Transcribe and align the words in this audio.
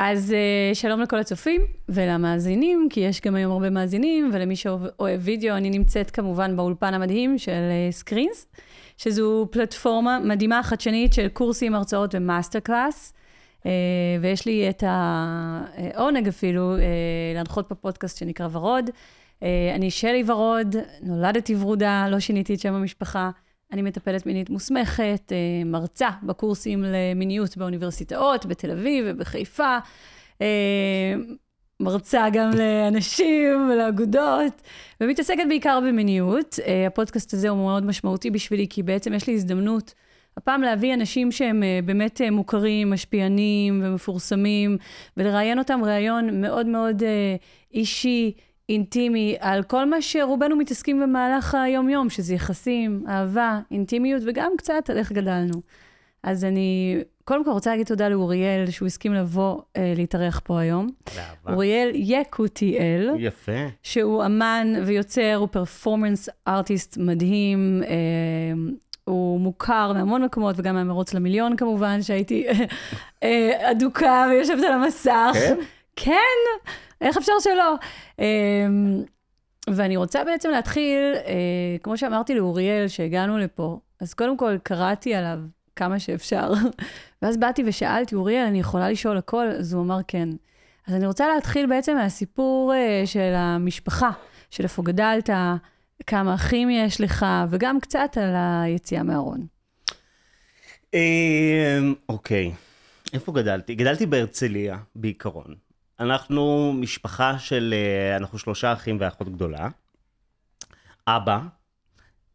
אז 0.00 0.34
אה, 0.34 0.74
שלום 0.74 1.00
לכל 1.00 1.18
הצופים 1.18 1.60
ולמאזינים, 1.88 2.88
כי 2.90 3.00
יש 3.00 3.20
גם 3.20 3.34
היום 3.34 3.52
הרבה 3.52 3.70
מאזינים, 3.70 4.30
ולמי 4.32 4.56
שאוהב 4.56 5.20
וידאו, 5.20 5.56
אני 5.56 5.70
נמצאת 5.70 6.10
כמובן 6.10 6.56
באולפן 6.56 6.94
המדהים 6.94 7.38
של 7.38 7.60
סקרינס, 7.90 8.46
אה, 8.54 8.58
שזו 8.96 9.48
פלטפורמה 9.50 10.18
מדהימה, 10.18 10.62
חדשנית 10.62 11.12
של 11.12 11.28
קורסים, 11.28 11.74
הרצאות 11.74 12.14
ומאסטר 12.14 12.60
קלאס. 12.60 13.12
אה, 13.62 13.66
ויש 14.20 14.46
לי 14.46 14.70
את 14.70 14.84
העונג 14.86 16.28
אפילו 16.28 16.74
להנחות 17.34 17.68
בפודקאסט 17.70 18.18
שנקרא 18.18 18.48
ורוד. 18.52 18.90
אני 19.74 19.90
שלי 19.90 20.24
ורוד, 20.26 20.76
נולדתי 21.02 21.56
ורודה, 21.56 22.06
לא 22.10 22.20
שיניתי 22.20 22.54
את 22.54 22.60
שם 22.60 22.74
המשפחה. 22.74 23.30
אני 23.72 23.82
מטפלת 23.82 24.26
מינית 24.26 24.50
מוסמכת, 24.50 25.32
אה, 25.32 25.64
מרצה 25.64 26.08
בקורסים 26.22 26.84
למיניות 26.84 27.56
באוניברסיטאות, 27.56 28.46
בתל 28.46 28.70
אביב 28.70 29.04
ובחיפה. 29.08 29.78
אה, 30.42 31.14
מרצה 31.80 32.26
גם 32.32 32.50
לאנשים 32.58 33.70
ולאגודות, 33.70 34.62
ומתעסקת 35.00 35.44
בעיקר 35.48 35.80
במיניות. 35.86 36.58
אה, 36.66 36.86
הפודקאסט 36.86 37.34
הזה 37.34 37.48
הוא 37.48 37.58
מאוד 37.58 37.86
משמעותי 37.86 38.30
בשבילי, 38.30 38.66
כי 38.70 38.82
בעצם 38.82 39.12
יש 39.12 39.26
לי 39.26 39.34
הזדמנות 39.34 39.94
הפעם 40.36 40.62
להביא 40.62 40.94
אנשים 40.94 41.32
שהם 41.32 41.62
באמת 41.84 42.20
מוכרים, 42.32 42.90
משפיענים 42.90 43.80
ומפורסמים, 43.84 44.76
ולראיין 45.16 45.58
אותם 45.58 45.80
ראיון 45.84 46.40
מאוד 46.40 46.66
מאוד 46.66 47.02
אישי. 47.74 48.32
אינטימי 48.68 49.36
על 49.40 49.62
כל 49.62 49.84
מה 49.84 50.02
שרובנו 50.02 50.56
מתעסקים 50.56 51.00
במהלך 51.00 51.54
היום-יום, 51.54 52.10
שזה 52.10 52.34
יחסים, 52.34 53.04
אהבה, 53.08 53.60
אינטימיות, 53.70 54.22
וגם 54.26 54.52
קצת 54.58 54.90
על 54.90 54.98
איך 54.98 55.12
גדלנו. 55.12 55.60
אז 56.22 56.44
אני 56.44 56.98
קודם 57.24 57.44
כל 57.44 57.50
רוצה 57.50 57.70
להגיד 57.70 57.86
תודה 57.86 58.08
לאוריאל, 58.08 58.70
שהוא 58.70 58.86
הסכים 58.86 59.14
לבוא 59.14 59.60
אה, 59.76 59.92
להתארח 59.96 60.40
פה 60.44 60.60
היום. 60.60 60.88
באהבה. 61.16 61.52
אוריאל 61.52 61.90
יקותיאל. 61.94 63.10
יפה. 63.18 63.52
שהוא 63.82 64.26
אמן 64.26 64.72
ויוצר, 64.86 65.34
הוא 65.34 65.48
פרפורמנס 65.48 66.28
ארטיסט 66.48 66.96
מדהים. 66.96 67.82
אה, 67.86 67.94
הוא 69.04 69.40
מוכר 69.40 69.92
מהמון 69.92 70.24
מקומות, 70.24 70.54
וגם 70.58 70.74
מהמרוץ 70.74 71.14
למיליון 71.14 71.56
כמובן, 71.56 72.02
שהייתי 72.02 72.46
אה, 73.22 73.70
אדוקה 73.70 74.26
ויושבת 74.30 74.64
על 74.64 74.72
המסך. 74.72 75.30
כן? 75.34 75.56
כן. 75.98 76.70
איך 77.00 77.16
אפשר 77.16 77.32
שלא? 77.40 77.74
אמ, 78.18 79.02
ואני 79.68 79.96
רוצה 79.96 80.24
בעצם 80.24 80.50
להתחיל, 80.50 81.14
אה, 81.26 81.76
כמו 81.82 81.98
שאמרתי 81.98 82.34
לאוריאל, 82.34 82.88
שהגענו 82.88 83.38
לפה, 83.38 83.78
אז 84.00 84.14
קודם 84.14 84.36
כל 84.36 84.56
קראתי 84.62 85.14
עליו 85.14 85.38
כמה 85.76 85.98
שאפשר, 85.98 86.52
ואז 87.22 87.36
באתי 87.36 87.62
ושאלתי, 87.66 88.14
אוריאל, 88.14 88.46
אני 88.46 88.60
יכולה 88.60 88.90
לשאול 88.90 89.16
הכל? 89.16 89.46
אז 89.48 89.72
הוא 89.72 89.82
אמר 89.82 90.00
כן. 90.08 90.28
אז 90.86 90.94
אני 90.94 91.06
רוצה 91.06 91.28
להתחיל 91.34 91.66
בעצם 91.66 91.96
מהסיפור 91.96 92.74
אה, 92.74 93.02
של 93.06 93.32
המשפחה, 93.36 94.10
של 94.50 94.62
איפה 94.64 94.82
גדלת, 94.82 95.30
כמה 96.06 96.34
אחים 96.34 96.70
יש 96.70 97.00
לך, 97.00 97.26
וגם 97.50 97.80
קצת 97.80 98.16
על 98.16 98.34
היציאה 98.36 99.02
מהארון. 99.02 99.46
אמ, 100.94 101.94
אוקיי, 102.08 102.52
איפה 103.12 103.32
גדלתי? 103.32 103.74
גדלתי 103.74 104.06
בהרצליה, 104.06 104.76
בעיקרון. 104.96 105.67
אנחנו 106.00 106.72
משפחה 106.72 107.38
של, 107.38 107.74
אה, 107.76 108.16
אנחנו 108.16 108.38
שלושה 108.38 108.72
אחים 108.72 108.96
ואחות 109.00 109.28
גדולה. 109.28 109.68
אבא, 111.06 111.40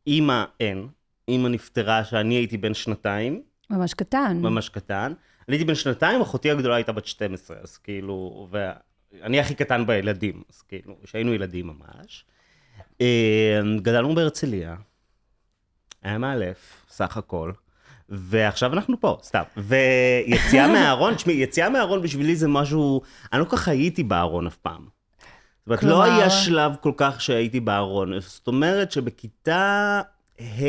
אימא 0.07 0.43
אין, 0.59 0.87
אימא 1.27 1.47
נפטרה 1.47 2.03
כשאני 2.03 2.35
הייתי 2.35 2.57
בן 2.57 2.73
שנתיים. 2.73 3.41
ממש 3.69 3.93
קטן. 3.93 4.37
ממש 4.41 4.69
קטן. 4.69 5.13
אני 5.47 5.55
הייתי 5.55 5.65
בן 5.65 5.75
שנתיים, 5.75 6.21
אחותי 6.21 6.51
הגדולה 6.51 6.75
הייתה 6.75 6.91
בת 6.91 7.05
12, 7.05 7.57
אז 7.61 7.77
כאילו, 7.77 8.47
ואני 8.51 9.39
הכי 9.39 9.55
קטן 9.55 9.85
בילדים, 9.85 10.43
אז 10.49 10.61
כאילו, 10.61 10.95
כשהיינו 11.03 11.33
ילדים 11.33 11.67
ממש. 11.67 12.25
אה, 13.01 13.61
גדלנו 13.81 14.15
בהרצליה, 14.15 14.75
היה 16.01 16.17
מאלף, 16.17 16.85
סך 16.89 17.17
הכל. 17.17 17.51
ועכשיו 18.09 18.73
אנחנו 18.73 18.99
פה, 18.99 19.17
סתם. 19.23 19.43
ויציאה 19.57 20.67
מהארון, 20.67 21.13
תשמעי, 21.15 21.35
יציאה 21.35 21.69
מהארון 21.69 22.01
בשבילי 22.01 22.35
זה 22.35 22.47
משהו, 22.47 23.01
אני 23.33 23.39
לא 23.39 23.45
כל 23.45 23.57
כך 23.57 23.67
הייתי 23.67 24.03
בארון 24.03 24.47
אף 24.47 24.55
פעם. 24.57 24.87
זאת 25.65 25.67
אומרת, 25.67 25.83
לא 25.83 26.03
היה 26.03 26.29
שלב 26.29 26.75
כל 26.81 26.91
כך 26.97 27.21
שהייתי 27.21 27.59
בארון. 27.59 28.19
זאת 28.19 28.47
אומרת 28.47 28.91
שבכיתה 28.91 30.01
ה' 30.39 30.63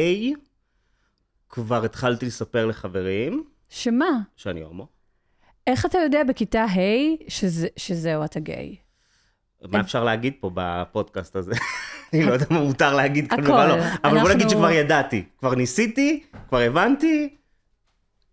כבר 1.49 1.85
התחלתי 1.85 2.27
לספר 2.27 2.67
לחברים. 2.67 3.45
שמה? 3.69 4.07
שאני 4.37 4.63
הומו. 4.63 4.87
איך 5.67 5.87
אתה 5.87 5.99
יודע 5.99 6.25
בכיתה 6.29 6.65
ה' 6.65 6.79
שזה, 7.29 7.69
שזהו, 7.77 8.25
אתה 8.25 8.41
גיי? 8.41 8.77
מה 9.69 9.81
אפשר 9.81 10.05
להגיד 10.05 10.33
פה 10.41 10.51
בפודקאסט 10.55 11.37
הזה? 11.37 11.53
אני 12.13 12.25
לא 12.25 12.33
יודע 12.33 12.47
מה 12.51 12.61
מותר 12.61 12.95
להגיד 12.95 13.31
כאן 13.31 13.47
ומה 13.47 13.67
לא. 13.67 13.75
אבל 14.05 14.21
בוא 14.21 14.31
נגיד 14.31 14.49
שכבר 14.49 14.71
ידעתי. 14.71 15.25
כבר 15.39 15.55
ניסיתי, 15.55 16.23
כבר 16.49 16.59
הבנתי, 16.59 17.29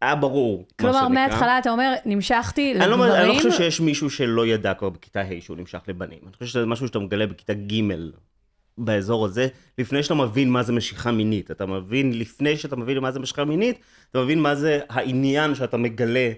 היה 0.01 0.15
ברור. 0.15 0.65
כלומר, 0.79 1.07
מההתחלה 1.07 1.57
אתה 1.57 1.69
אומר, 1.69 1.93
נמשכתי 2.05 2.73
לא 2.73 2.85
לגברים. 2.85 3.11
אני 3.11 3.27
לא 3.27 3.33
חושב 3.33 3.51
שיש 3.51 3.79
מישהו 3.79 4.09
שלא 4.09 4.47
ידע 4.47 4.73
כבר 4.73 4.89
בכיתה 4.89 5.21
ה' 5.21 5.41
שהוא 5.41 5.57
נמשך 5.57 5.79
לבנים. 5.87 6.19
אני 6.23 6.33
חושב 6.33 6.45
שזה 6.45 6.65
משהו 6.65 6.87
שאתה 6.87 6.99
מגלה 6.99 7.27
בכיתה 7.27 7.53
ג' 7.53 7.81
באזור 8.77 9.25
הזה, 9.25 9.47
לפני 9.77 10.03
שאתה 10.03 10.13
מבין 10.13 10.49
מה 10.49 10.63
זה 10.63 10.73
משיכה 10.73 11.11
מינית. 11.11 11.51
אתה 11.51 11.65
מבין, 11.65 12.19
לפני 12.19 12.57
שאתה 12.57 12.75
מבין 12.75 12.97
מה 12.97 13.11
זה 13.11 13.19
משיכה 13.19 13.45
מינית, 13.45 13.79
אתה 14.11 14.19
מבין 14.19 14.39
מה 14.39 14.55
זה 14.55 14.79
העניין 14.89 15.55
שאתה 15.55 15.77
מגלה 15.77 16.31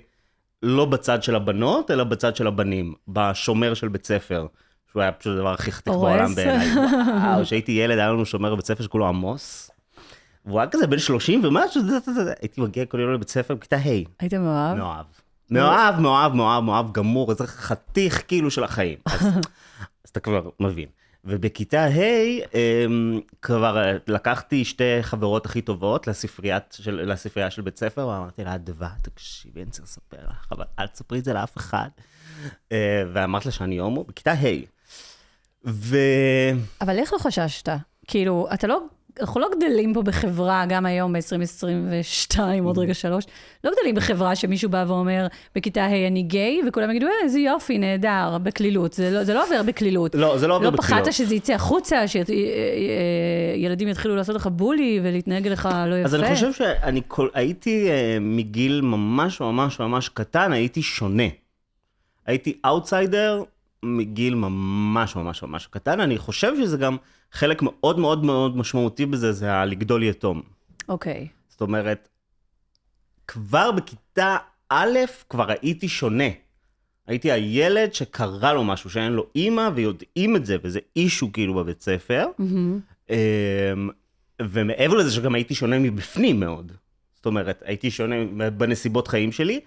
לא 0.63 0.85
בצד 0.85 1.23
של 1.23 1.35
הבנות, 1.35 1.91
אלא 1.91 2.03
בצד 2.03 2.35
של 2.35 2.47
הבנים, 2.47 2.93
בשומר 3.07 3.73
של 3.73 3.87
בית 3.87 4.05
ספר. 4.05 4.47
שהוא 4.93 5.01
היה 5.01 5.11
פשוט 5.11 5.37
הדבר 5.37 5.53
הכי 5.53 5.71
חתיך 5.71 5.93
בעולם 5.93 6.35
בעיניי. 6.35 6.67
וואו, 6.75 7.43
כשהייתי 7.43 7.71
ילד, 7.71 7.97
היה 7.97 8.09
לנו 8.09 8.25
שומר 8.25 8.53
בבית 8.53 8.65
ספר 8.65 8.83
שקוראים 8.83 9.01
לו 9.01 9.07
עמוס. 9.09 9.71
והוא 10.45 10.59
היה 10.59 10.69
כזה 10.69 10.87
בן 10.87 10.99
30 10.99 11.41
ומשהו, 11.43 11.81
הייתי 12.41 12.61
מגיע 12.61 12.85
כל 12.85 12.99
יום 12.99 13.13
לבית 13.13 13.29
ספר 13.29 13.55
בכיתה 13.55 13.75
ה'. 13.75 14.03
היית 14.19 14.33
מאוהב? 14.33 14.77
מאוהב. 14.77 15.05
מאוהב, 15.49 15.99
מאוהב, 15.99 16.33
מאוהב, 16.33 16.63
מאוהב 16.63 16.91
גמור, 16.91 17.31
איזה 17.31 17.47
חתיך 17.47 18.23
כאילו 18.27 18.51
של 18.51 18.63
החיים. 18.63 18.97
אז 20.03 20.09
אתה 20.11 20.19
כבר 20.19 20.49
מבין. 20.59 20.87
ובכיתה 21.25 21.85
ה' 21.85 21.89
אמ, 22.53 23.19
כבר 23.41 23.97
לקחתי 24.07 24.65
שתי 24.65 24.83
חברות 25.01 25.45
הכי 25.45 25.61
טובות 25.61 26.07
לספרייה 26.07 27.49
של 27.49 27.61
בית 27.63 27.77
ספר, 27.77 28.07
ואמרתי 28.07 28.43
לה, 28.43 28.55
אדווה, 28.55 28.89
תקשיבי, 29.01 29.61
אני 29.63 29.71
צריך 29.71 29.83
לספר 29.83 30.17
לך, 30.29 30.47
אבל 30.51 30.65
אל 30.79 30.87
תספרי 30.87 31.19
את 31.19 31.25
זה 31.25 31.33
לאף 31.33 31.57
אחד. 31.57 31.89
אה, 32.71 33.03
ואמרת 33.13 33.45
לה 33.45 33.51
שאני 33.51 33.77
הומו, 33.77 34.03
בכיתה 34.03 34.31
ה'. 34.33 34.72
ו... 35.65 35.97
אבל 36.81 36.97
איך 36.97 37.13
לא 37.13 37.17
חששת? 37.17 37.69
כאילו, 38.07 38.47
אתה 38.53 38.67
לא, 38.67 38.79
אנחנו 39.21 39.41
לא 39.41 39.49
גדלים 39.57 39.93
פה 39.93 40.01
בחברה, 40.01 40.65
גם 40.69 40.85
היום 40.85 41.13
ב-2022, 41.13 42.39
עוד 42.63 42.77
רגע 42.77 42.93
שלוש, 42.93 43.25
לא 43.63 43.71
גדלים 43.71 43.95
בחברה 43.95 44.35
שמישהו 44.35 44.69
בא 44.69 44.85
ואומר, 44.87 45.27
בכיתה 45.55 45.85
ה' 45.85 46.07
אני 46.07 46.23
גיי, 46.23 46.61
וכולם 46.67 46.89
יגידו, 46.89 47.07
אה, 47.07 47.11
איזה 47.23 47.39
יופי, 47.39 47.77
נהדר, 47.77 48.37
בקלילות. 48.43 48.93
זה 48.93 49.11
לא, 49.11 49.23
זה 49.23 49.33
לא 49.33 49.43
עובר 49.45 49.63
בקלילות. 49.63 50.15
לא, 50.15 50.37
זה 50.37 50.47
לא 50.47 50.55
עובר 50.55 50.65
לא 50.65 50.71
בקלילות. 50.71 50.91
לא 50.91 51.03
פחדת 51.03 51.13
שזה 51.13 51.35
יצא 51.35 51.53
החוצה, 51.53 52.03
שילדים 53.57 53.87
יתחילו 53.87 54.15
לעשות 54.15 54.35
לך 54.35 54.47
bully 54.47 54.99
ולהתנהג 55.03 55.47
לך 55.47 55.69
לא 55.87 55.95
יפה? 55.95 56.05
אז 56.05 56.15
אני 56.15 56.35
חושב 56.35 56.53
שאני 56.53 57.01
כל, 57.07 57.27
הייתי 57.33 57.87
אה, 57.87 57.91
מגיל 58.21 58.81
ממש 58.81 59.41
ממש 59.41 59.79
ממש 59.79 60.09
קטן, 60.09 60.51
הייתי 60.51 60.81
שונה. 60.81 61.27
הייתי 62.25 62.59
אאוטסיידר 62.65 63.43
מגיל 63.83 64.35
ממש 64.35 65.15
ממש 65.15 65.43
ממש 65.43 65.67
קטן. 65.67 65.99
אני 65.99 66.17
חושב 66.17 66.53
שזה 66.57 66.77
גם 66.77 66.97
חלק 67.31 67.61
מאוד 67.61 67.99
מאוד 67.99 68.23
מאוד 68.23 68.57
משמעותי 68.57 69.05
בזה, 69.05 69.31
זה 69.31 69.53
הלגדול 69.53 70.03
יתום. 70.03 70.41
אוקיי. 70.89 71.27
Okay. 71.29 71.43
זאת 71.49 71.61
אומרת, 71.61 72.09
כבר 73.27 73.71
בכיתה 73.71 74.37
א' 74.69 74.99
כבר 75.29 75.49
הייתי 75.49 75.87
שונה. 75.87 76.29
הייתי 77.07 77.31
הילד 77.31 77.93
שקרה 77.93 78.53
לו 78.53 78.63
משהו, 78.63 78.89
שאין 78.89 79.11
לו 79.11 79.25
אימא, 79.35 79.69
ויודעים 79.75 80.35
את 80.35 80.45
זה, 80.45 80.57
וזה 80.63 80.79
אישו 80.95 81.31
כאילו 81.31 81.53
בבית 81.53 81.81
ספר. 81.81 82.25
Mm-hmm. 82.39 83.13
ומעבר 84.41 84.95
לזה 84.95 85.11
שגם 85.11 85.35
הייתי 85.35 85.55
שונה 85.55 85.79
מבפנים 85.79 86.39
מאוד. 86.39 86.71
זאת 87.15 87.25
אומרת, 87.25 87.63
הייתי 87.65 87.91
שונה 87.91 88.15
בנסיבות 88.57 89.07
חיים 89.07 89.31
שלי, 89.31 89.59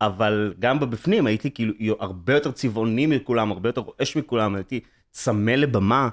אבל 0.00 0.54
גם 0.58 0.80
בבפנים 0.80 1.26
הייתי 1.26 1.50
כאילו 1.50 1.96
הרבה 2.00 2.34
יותר 2.34 2.50
צבעוני 2.50 3.06
מכולם, 3.06 3.52
הרבה 3.52 3.68
יותר 3.68 3.80
רועש 3.80 4.16
מכולם, 4.16 4.54
הייתי 4.54 4.80
צמא 5.10 5.50
לבמה. 5.50 6.08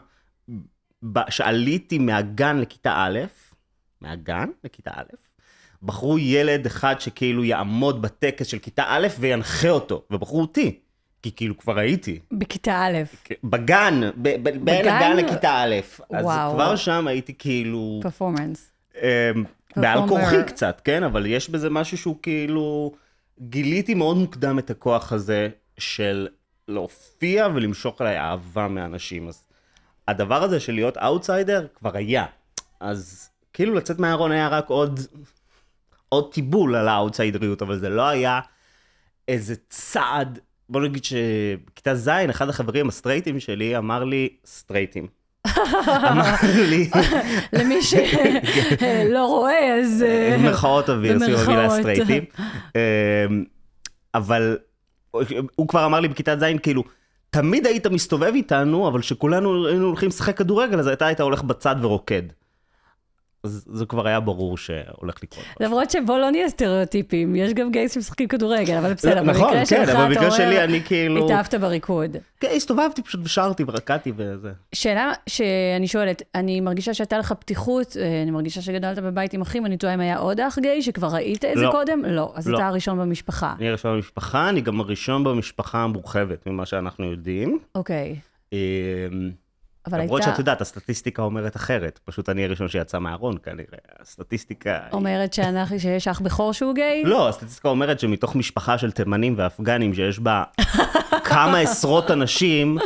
שעליתי 1.30 1.98
מהגן 1.98 2.58
לכיתה 2.58 2.94
א', 2.98 3.20
מהגן 4.02 4.50
לכיתה 4.64 4.92
א', 4.96 5.16
בחרו 5.84 6.18
ילד 6.20 6.66
אחד 6.66 6.96
שכאילו 7.00 7.44
יעמוד 7.44 8.02
בטקס 8.02 8.48
של 8.48 8.60
כיתה 8.60 8.84
א' 8.88 9.08
וינחה 9.20 9.70
אותו, 9.70 10.04
ובחרו 10.12 10.42
אותי, 10.42 10.80
כי 11.22 11.32
כאילו 11.32 11.58
כבר 11.58 11.80
הייתי. 11.80 12.20
בכיתה 12.32 12.86
א'. 12.86 12.98
בגן, 13.44 14.02
בין 14.16 14.88
הגן 14.88 15.18
לכיתה 15.18 15.64
א'. 15.64 15.76
אז 16.14 16.26
וואו. 16.26 16.54
כבר 16.54 16.76
שם 16.76 17.08
הייתי 17.08 17.34
כאילו... 17.38 18.00
פרפורמנס. 18.04 18.72
אמ, 19.02 19.44
בעל 19.76 20.08
כורחי 20.08 20.44
קצת, 20.48 20.82
כן? 20.84 21.04
אבל 21.04 21.26
יש 21.26 21.50
בזה 21.50 21.70
משהו 21.70 21.98
שהוא 21.98 22.16
כאילו... 22.22 22.92
גיליתי 23.42 23.94
מאוד 23.94 24.18
מוקדם 24.18 24.60
את 24.60 24.70
הכוח 24.70 25.14
הזה 25.14 25.50
של 25.78 26.28
להופיע 26.68 27.48
ולמשוך 27.56 28.02
אליי 28.02 28.20
אהבה 28.20 28.68
מאנשים. 28.68 29.28
אז 29.28 29.44
הדבר 30.08 30.44
הזה 30.44 30.60
של 30.60 30.74
להיות 30.74 30.98
אאוטסיידר 30.98 31.68
כבר 31.76 31.98
היה. 31.98 32.26
אז 32.80 33.30
כאילו 33.54 33.74
לצאת 33.74 34.00
מהארון 34.00 34.32
היה 34.32 34.48
רק 34.48 34.70
עוד, 34.70 35.00
עוד 36.10 36.34
טיבול 36.34 36.76
על 36.76 36.88
האאוטסיידריות, 36.88 37.62
אבל 37.62 37.80
זה 37.80 37.90
לא 37.90 38.08
היה 38.08 38.40
איזה 39.28 39.56
צעד. 39.70 40.40
בוא 40.70 40.82
נגיד 40.82 41.04
שבכיתה 41.04 41.96
ז', 41.96 42.10
אחד 42.10 42.50
החברים 42.50 42.88
הסטרייטים 42.88 43.40
שלי 43.40 43.78
אמר 43.78 44.04
לי, 44.04 44.30
סטרייטים. 44.46 45.08
אמר 46.12 46.24
לי, 46.70 46.90
למי 47.54 47.82
שלא 47.82 49.26
רואה, 49.26 49.80
אז... 49.80 50.04
אה, 50.08 50.38
במרכאות 50.40 50.90
אוויר, 50.90 51.20
סביב 51.20 51.40
המילה. 51.40 51.70
סטרייטים. 51.70 52.24
אמ, 52.76 53.44
אבל 54.16 54.58
הוא 55.56 55.68
כבר 55.68 55.86
אמר 55.86 56.00
לי 56.00 56.08
בכיתה 56.08 56.36
ז', 56.40 56.44
כאילו, 56.64 56.84
תמיד 57.30 57.68
היית 57.68 57.88
מסתובב 57.88 58.32
איתנו, 58.36 58.88
אבל 58.88 59.02
כשכולנו 59.02 59.68
היינו 59.68 59.86
הולכים 59.86 60.10
לשחק 60.10 60.38
כדורגל, 60.38 60.80
אז 60.80 60.88
אתה 60.88 61.06
היית 61.06 61.22
הולך 61.22 61.44
בצד 61.44 61.76
ורוקד. 61.82 62.22
אז 63.44 63.66
זה 63.74 63.86
כבר 63.86 64.08
היה 64.08 64.20
ברור 64.20 64.58
שהולך 64.58 65.16
לקרות. 65.24 65.46
למרות 65.60 65.92
שבוא 65.92 66.18
לא 66.18 66.30
נהיה 66.30 66.50
סטריאוטיפים, 66.50 67.36
יש 67.36 67.54
גם 67.54 67.72
גייס 67.72 67.94
שמשחקים 67.94 68.28
כדורגל, 68.28 68.78
אבל 68.78 68.94
בסדר, 68.94 69.22
נכון, 69.22 69.44
במקרה 69.44 69.60
כן, 69.60 69.66
שלך, 69.66 69.90
אבל 69.90 70.06
במקרה 70.06 70.28
אתה 70.28 70.36
שלי 70.36 70.46
אומר, 70.46 70.64
אני 70.64 70.82
כאילו... 70.82 71.26
התאהבת 71.26 71.54
בריקוד. 71.54 72.18
כן, 72.40 72.48
הסתובבתי 72.56 73.02
פשוט 73.02 73.22
ושרתי 73.24 73.64
ורקדתי 73.68 74.12
וזה. 74.16 74.52
שאלה 74.76 75.14
שאני 75.30 75.88
שואלת, 75.88 76.22
אני 76.36 76.62
מרגישה 76.62 76.94
שהייתה 76.94 77.18
לך 77.18 77.32
פתיחות, 77.32 77.98
אה, 77.98 78.22
אני 78.22 78.32
מרגישה 78.32 78.62
שגדלת 78.62 79.00
בבית 79.00 79.34
עם 79.34 79.42
אחים, 79.42 79.66
אני 79.66 79.78
תוהה 79.78 79.94
אם 79.94 80.00
היה 80.00 80.18
עוד 80.18 80.40
אח 80.40 80.60
גיי, 80.60 80.82
שכבר 80.82 81.08
ראית 81.08 81.46
את 81.46 81.58
זה 81.58 81.64
לא. 81.64 81.72
קודם? 81.72 82.06
לא. 82.06 82.34
אז 82.36 82.48
לא. 82.48 82.58
אתה 82.58 82.68
הראשון 82.68 83.00
במשפחה. 83.00 83.54
אני 83.60 83.70
הראשון 83.70 83.96
במשפחה, 83.96 84.50
אני 84.50 84.62
גם 84.62 84.80
הראשון 84.80 85.24
במשפחה 85.24 85.80
המורחבת 85.80 86.48
ממה 86.48 86.66
שאנחנו 86.66 87.12
יודעים. 87.12 87.60
אוקיי. 87.76 88.16
אבל 89.88 90.02
למרות 90.02 90.22
הייתה... 90.22 90.32
שאת 90.32 90.40
יודעת, 90.40 90.62
הסטטיסטיקה 90.62 91.22
אומרת 91.22 91.56
אחרת. 91.56 92.00
פשוט 92.06 92.30
אני 92.30 92.46
הראשון 92.46 92.68
שיצא 92.68 93.00
מהארון 93.00 93.38
כנראה. 93.44 93.66
הסטטיסטיקה... 94.02 94.80
אומרת 94.92 95.34
שאנחנו- 95.34 95.80
שיש 95.80 96.08
אח 96.08 96.20
בכור 96.20 96.54
שהוא 96.54 96.76
גיי? 96.76 97.04
לא, 97.06 97.30
הסטטיסטיקה 97.30 97.70
אומרת 97.70 98.00
שמתוך 98.00 98.36
משפחה 98.36 98.78
של 98.78 98.92
תימנים 98.92 99.34
ואפגנים 99.38 99.94
שיש 99.94 100.20
בה 100.20 100.44
כמה 101.24 101.58
עשרות 101.60 102.12
אנשים, 102.12 102.78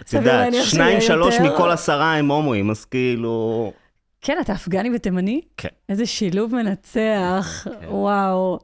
את 0.00 0.12
יודעת, 0.12 0.54
שניים, 0.62 1.00
שלוש. 1.00 1.34
מכל 1.40 1.70
עשרה 1.70 2.14
הם 2.14 2.30
הומואים, 2.30 2.70
אז 2.70 2.84
כאילו... 2.84 3.72
כן, 4.20 4.38
אתה 4.40 4.52
אפגני 4.52 4.90
ותימני? 4.96 5.40
כן. 5.56 5.68
איזה 5.88 6.06
שילוב 6.06 6.54
מנצח, 6.54 7.66
וואו. 7.88 8.58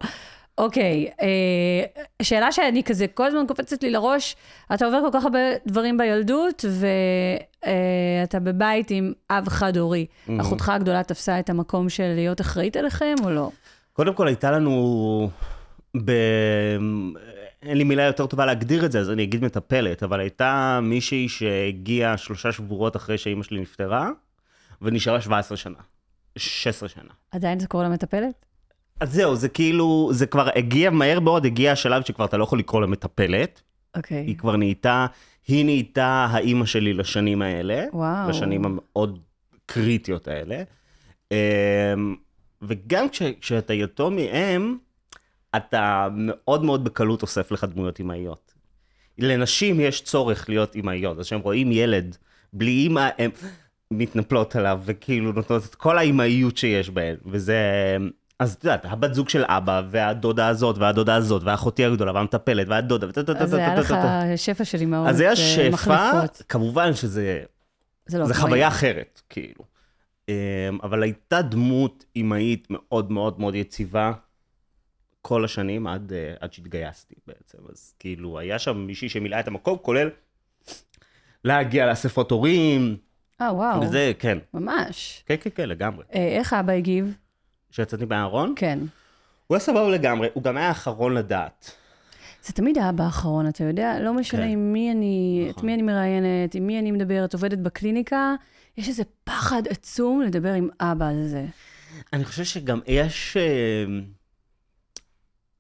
אוקיי, 0.59 1.09
אה, 1.23 2.03
שאלה 2.23 2.53
שאני 2.53 2.83
כזה, 2.83 3.07
כל 3.07 3.27
הזמן 3.27 3.45
קופצת 3.49 3.83
לי 3.83 3.91
לראש, 3.91 4.37
אתה 4.75 4.87
עובר 4.87 5.01
כל 5.01 5.19
כך 5.19 5.25
הרבה 5.25 5.39
דברים 5.67 5.99
בילדות, 5.99 6.65
ואתה 7.65 8.41
בבית 8.41 8.91
עם 8.91 9.13
אב 9.31 9.49
חד-הורי. 9.49 10.07
אחותך 10.41 10.69
הגדולה 10.69 11.03
תפסה 11.03 11.41
את 11.41 11.51
המקום 11.51 11.89
של 11.89 12.13
להיות 12.15 12.41
אחראית 12.41 12.77
עליכם, 12.77 13.15
או 13.25 13.31
לא? 13.31 13.51
קודם 13.93 14.15
כל 14.15 14.27
הייתה 14.27 14.51
לנו, 14.51 15.31
ב... 16.05 16.11
אין 17.63 17.79
לי 17.79 17.85
מילה 17.85 18.03
יותר 18.03 18.27
טובה 18.27 18.47
להגדיר 18.47 18.85
את 18.85 18.93
זה, 18.93 19.01
אז 19.01 19.11
אני 19.11 19.23
אגיד 19.25 19.45
מטפלת, 19.45 20.03
אבל 20.03 20.21
הייתה 20.21 20.81
מישהי 20.83 21.29
שהגיעה 21.29 22.17
שלושה 22.17 22.53
שבועות 22.53 22.97
אחרי 22.97 23.19
שאימא 23.19 23.43
שלי 23.43 23.61
נפטרה, 23.61 24.11
ונשארה 24.83 25.21
17 25.21 25.57
שנה. 25.57 25.79
16 26.39 26.89
שנה. 26.89 27.13
עדיין 27.31 27.59
זה 27.59 27.67
קורה 27.67 27.85
למטפלת? 27.85 28.45
אז 29.01 29.13
זהו, 29.13 29.37
זה 29.37 29.49
כאילו, 29.49 30.11
זה 30.13 30.27
כבר 30.27 30.49
הגיע 30.57 30.91
מהר 30.91 31.21
מאוד, 31.21 31.47
הגיע 31.47 31.73
השלב 31.73 32.03
שכבר 32.05 32.25
אתה 32.25 32.37
לא 32.37 32.45
יכול 32.45 32.59
לקרוא 32.59 32.81
לה 32.81 32.87
מטפלת. 32.87 33.63
אוקיי. 33.97 34.25
היא 34.27 34.39
כבר 34.39 34.57
נהייתה, 34.57 35.07
היא 35.49 35.65
נהייתה 35.65 36.27
האימא 36.31 36.67
שלי 36.67 36.93
לשנים 36.93 37.43
האלה. 37.43 37.85
וואו. 37.93 38.31
לשנים 38.31 38.65
המאוד 38.65 39.19
קריטיות 39.67 40.29
האלה. 40.29 40.63
אמ, 41.33 41.37
וגם 42.63 43.09
כש, 43.09 43.23
כשאתה 43.41 43.75
יתום 43.75 44.17
מאם, 44.17 44.77
אתה 45.57 46.09
מאוד 46.13 46.65
מאוד 46.65 46.85
בקלות 46.85 47.23
אוסף 47.23 47.53
לך 47.53 47.65
דמויות 47.65 48.01
אמהיות. 48.01 48.55
לנשים 49.19 49.81
יש 49.81 50.01
צורך 50.01 50.49
להיות 50.49 50.77
אמהיות, 50.77 51.19
אז 51.19 51.27
כשהם 51.27 51.41
רואים 51.41 51.73
ילד 51.73 52.17
בלי 52.53 52.71
אימא, 52.71 53.09
הן 53.19 53.31
מתנפלות 53.91 54.57
עליו, 54.57 54.81
וכאילו 54.85 55.33
נותנות 55.33 55.65
את 55.65 55.75
כל 55.75 55.99
האמהיות 55.99 56.57
שיש 56.57 56.91
בהן, 56.91 57.17
וזה... 57.27 57.57
אז 58.39 58.55
את 58.55 58.65
יודעת, 58.65 58.85
הבת 58.85 59.15
זוג 59.15 59.29
של 59.29 59.45
אבא, 59.47 59.83
והדודה 59.91 60.49
הזאת, 60.49 60.79
והדודה 60.79 61.15
הזאת, 61.15 61.43
והאחותי 61.43 61.85
הגדולה, 61.85 62.13
והמטפלת, 62.13 62.69
והדודה, 62.69 63.07
אז 63.39 63.55
היה 63.55 63.75
לך 63.75 63.95
שפע 64.37 64.65
של 64.65 64.81
אימהות 64.81 65.09
אז 65.09 65.17
זה 65.17 65.23
היה 65.23 65.31
אה, 65.31 65.37
שפע, 65.37 65.69
מחליפות. 65.71 66.43
כמובן 66.49 66.95
שזה 66.95 67.43
זה 68.07 68.19
לא 68.19 68.27
זה 68.27 68.35
חוויה. 68.35 68.69
אחרת, 68.69 69.23
כאילו. 69.29 69.65
אמ, 70.29 70.35
אבל 70.83 71.03
הייתה 71.03 71.43
דמות 71.43 72.05
אימהית 72.17 72.67
מאוד 72.71 73.13
מאוד 73.13 73.41
מאוד 73.41 73.55
יציבה 73.55 74.13
כל 75.23 75.45
השנים 75.45 75.87
עד, 75.87 76.13
אה, 76.13 76.35
עד 76.41 76.53
שהתגייסתי 76.53 77.15
בעצם. 77.27 77.59
אז 77.73 77.95
כאילו, 77.99 78.39
היה 78.39 78.59
שם 78.59 78.77
מישהי 78.77 79.09
שמילאה 79.09 79.41
את 79.41 79.49
המקום, 79.49 79.79
כולל 79.83 80.09
להגיע 81.45 81.87
לאספות 81.87 82.31
הורים, 82.31 82.97
אה, 83.41 83.55
וואו. 83.55 83.83
וזה, 83.83 84.13
כן. 84.19 84.39
ממש. 84.55 85.23
כן, 85.27 85.35
כן, 85.41 85.51
כן, 85.55 85.69
לגמרי. 85.69 86.05
אה, 86.15 86.29
איך 86.39 86.53
אבא 86.53 86.73
הגיב? 86.73 87.15
כשיצאתי 87.71 88.05
מהארון, 88.05 88.53
כן. 88.57 88.79
הוא 89.47 89.57
היה 89.57 89.61
סבבה 89.61 89.89
לגמרי, 89.89 90.29
הוא 90.35 90.43
גם 90.43 90.57
היה 90.57 90.69
האחרון 90.69 91.15
לדעת. 91.15 91.71
זה 92.45 92.53
תמיד 92.53 92.79
האבא 92.79 93.05
האחרון, 93.05 93.49
אתה 93.49 93.65
יודע? 93.65 94.01
לא 94.01 94.15
משנה 94.15 94.41
כן. 94.41 94.49
עם 94.49 94.73
מי 94.73 94.93
אני, 94.93 95.47
את 95.51 95.57
נכון. 95.57 95.67
מי 95.67 95.75
אני 95.75 95.83
מראיינת, 95.83 96.55
עם 96.55 96.67
מי 96.67 96.79
אני 96.79 96.91
מדברת, 96.91 97.35
עובדת 97.35 97.59
בקליניקה, 97.59 98.35
יש 98.77 98.89
איזה 98.89 99.03
פחד 99.25 99.63
עצום 99.69 100.23
לדבר 100.23 100.53
עם 100.53 100.69
אבא 100.81 101.09
על 101.09 101.27
זה. 101.27 101.47
אני 102.13 102.25
חושב 102.25 102.45
שגם 102.45 102.81
יש... 102.87 103.37
אה, 103.37 103.85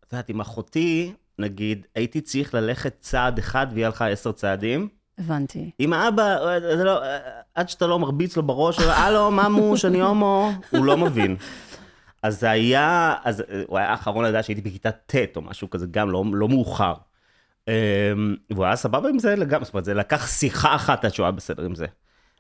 את 0.07 0.13
יודעת, 0.13 0.29
עם 0.29 0.41
אחותי, 0.41 1.13
נגיד, 1.39 1.87
הייתי 1.95 2.21
צריך 2.21 2.55
ללכת 2.55 2.97
צעד 3.01 3.39
אחד 3.39 3.67
והיא 3.73 3.87
הלכה 3.87 4.09
עשר 4.09 4.33
צעדים. 4.33 4.89
הבנתי. 5.19 5.71
עם 5.79 5.93
האבא, 5.93 6.37
זה 6.77 6.85
לא, 6.85 7.01
עד 7.55 7.69
שאתה 7.69 7.87
לא 7.87 7.99
מרביץ 7.99 8.37
לו 8.37 8.43
בראש, 8.43 8.79
הלו, 8.79 9.31
ממוש, 9.31 9.85
אני 9.85 10.01
הומו, 10.01 10.53
הוא 10.71 10.85
לא 10.85 10.97
מבין. 10.97 11.37
אז 12.23 12.41
זה 12.41 12.51
היה, 12.51 13.15
אז 13.25 13.43
הוא 13.67 13.79
היה 13.79 13.91
האחרון 13.91 14.25
לדעת 14.25 14.45
שהייתי 14.45 14.61
בכיתה 14.63 14.91
ט' 14.91 15.37
או 15.37 15.43
משהו 15.43 15.71
כזה, 15.71 15.87
גם 15.91 16.11
לא, 16.11 16.25
לא 16.33 16.49
מאוחר. 16.49 16.95
אמ, 17.69 17.73
והוא 18.51 18.65
היה 18.65 18.77
סבבה 18.77 19.09
עם 19.09 19.19
זה 19.19 19.37
לגמרי, 19.37 19.65
זאת 19.65 19.75
אומרת, 19.75 19.85
זה 19.85 19.95
לקח 19.95 20.27
שיחה 20.27 20.75
אחת 20.75 21.05
עד 21.05 21.15
שהוא 21.15 21.25
היה 21.25 21.33
בסדר 21.33 21.65
עם 21.65 21.75
זה. 21.75 21.87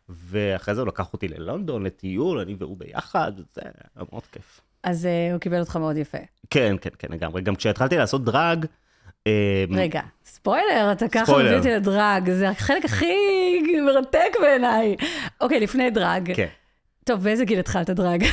ואחרי 0.09 0.75
זה 0.75 0.81
הוא 0.81 0.88
לקח 0.88 1.12
אותי 1.12 1.29
ללונדון, 1.29 1.83
לטיול, 1.83 2.38
אני 2.38 2.57
והוא 2.59 2.76
ביחד, 2.79 3.33
זה 3.37 3.61
היה 3.64 3.73
מאוד 4.12 4.23
כיף. 4.33 4.61
אז 4.83 5.05
uh, 5.05 5.33
הוא 5.33 5.41
קיבל 5.41 5.61
אותך 5.61 5.76
מאוד 5.76 5.97
יפה. 5.97 6.19
כן, 6.50 6.76
כן, 6.81 6.91
כן, 6.99 7.09
לגמרי. 7.11 7.43
גם 7.43 7.57
כשהתחלתי 7.57 7.97
לעשות 7.97 8.25
דרג, 8.25 8.67
אמ, 9.26 9.33
רגע, 9.71 10.00
ספוילר, 10.25 10.93
אתה 10.93 11.09
ככה. 11.09 11.38
מביא 11.38 11.57
אותי 11.57 11.71
לדרג, 11.71 12.31
זה 12.31 12.49
החלק 12.49 12.85
הכי 12.85 13.14
מרתק 13.87 14.33
בעיניי. 14.41 14.97
אוקיי, 15.41 15.61
לפני 15.61 15.91
דרג. 15.91 16.33
כן. 16.37 16.47
טוב, 17.09 17.23
באיזה 17.23 17.45
גיל 17.45 17.59
התחלת 17.59 17.91
דרג? 17.91 18.25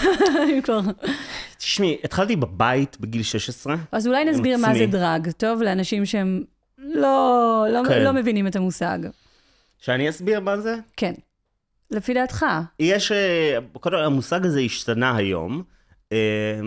תשמעי, 1.58 1.98
התחלתי 2.03 2.36
בבית 2.36 2.98
בגיל 3.00 3.24
16. 3.24 3.75
אז 3.91 4.08
אולי 4.08 4.25
נסביר 4.25 4.58
מה. 4.58 4.74
זה 4.75 4.86
דרג, 4.86 5.32
טוב? 5.32 5.62
לאנשים 5.62 6.05
שהם 6.05 6.44
לא, 6.77 7.65
לא, 7.70 7.82
כן. 7.88 8.03
לא 8.03 8.13
מבינים 8.13 8.48
את 8.48 8.55
המושג. 8.55 9.00
שאני 9.79 10.10
אסביר 10.10 10.39
מה 10.39 10.58
זה? 10.58 10.75
כן. 10.98 11.13
לפי 11.91 12.13
דעתך. 12.13 12.46
יש, 12.79 13.12
אה, 13.12 13.58
קודם 13.74 13.96
כל 13.96 14.03
המושג 14.03 14.46
הזה 14.46 14.60
השתנה 14.60 15.15
היום. 15.15 15.63
אה, 16.12 16.60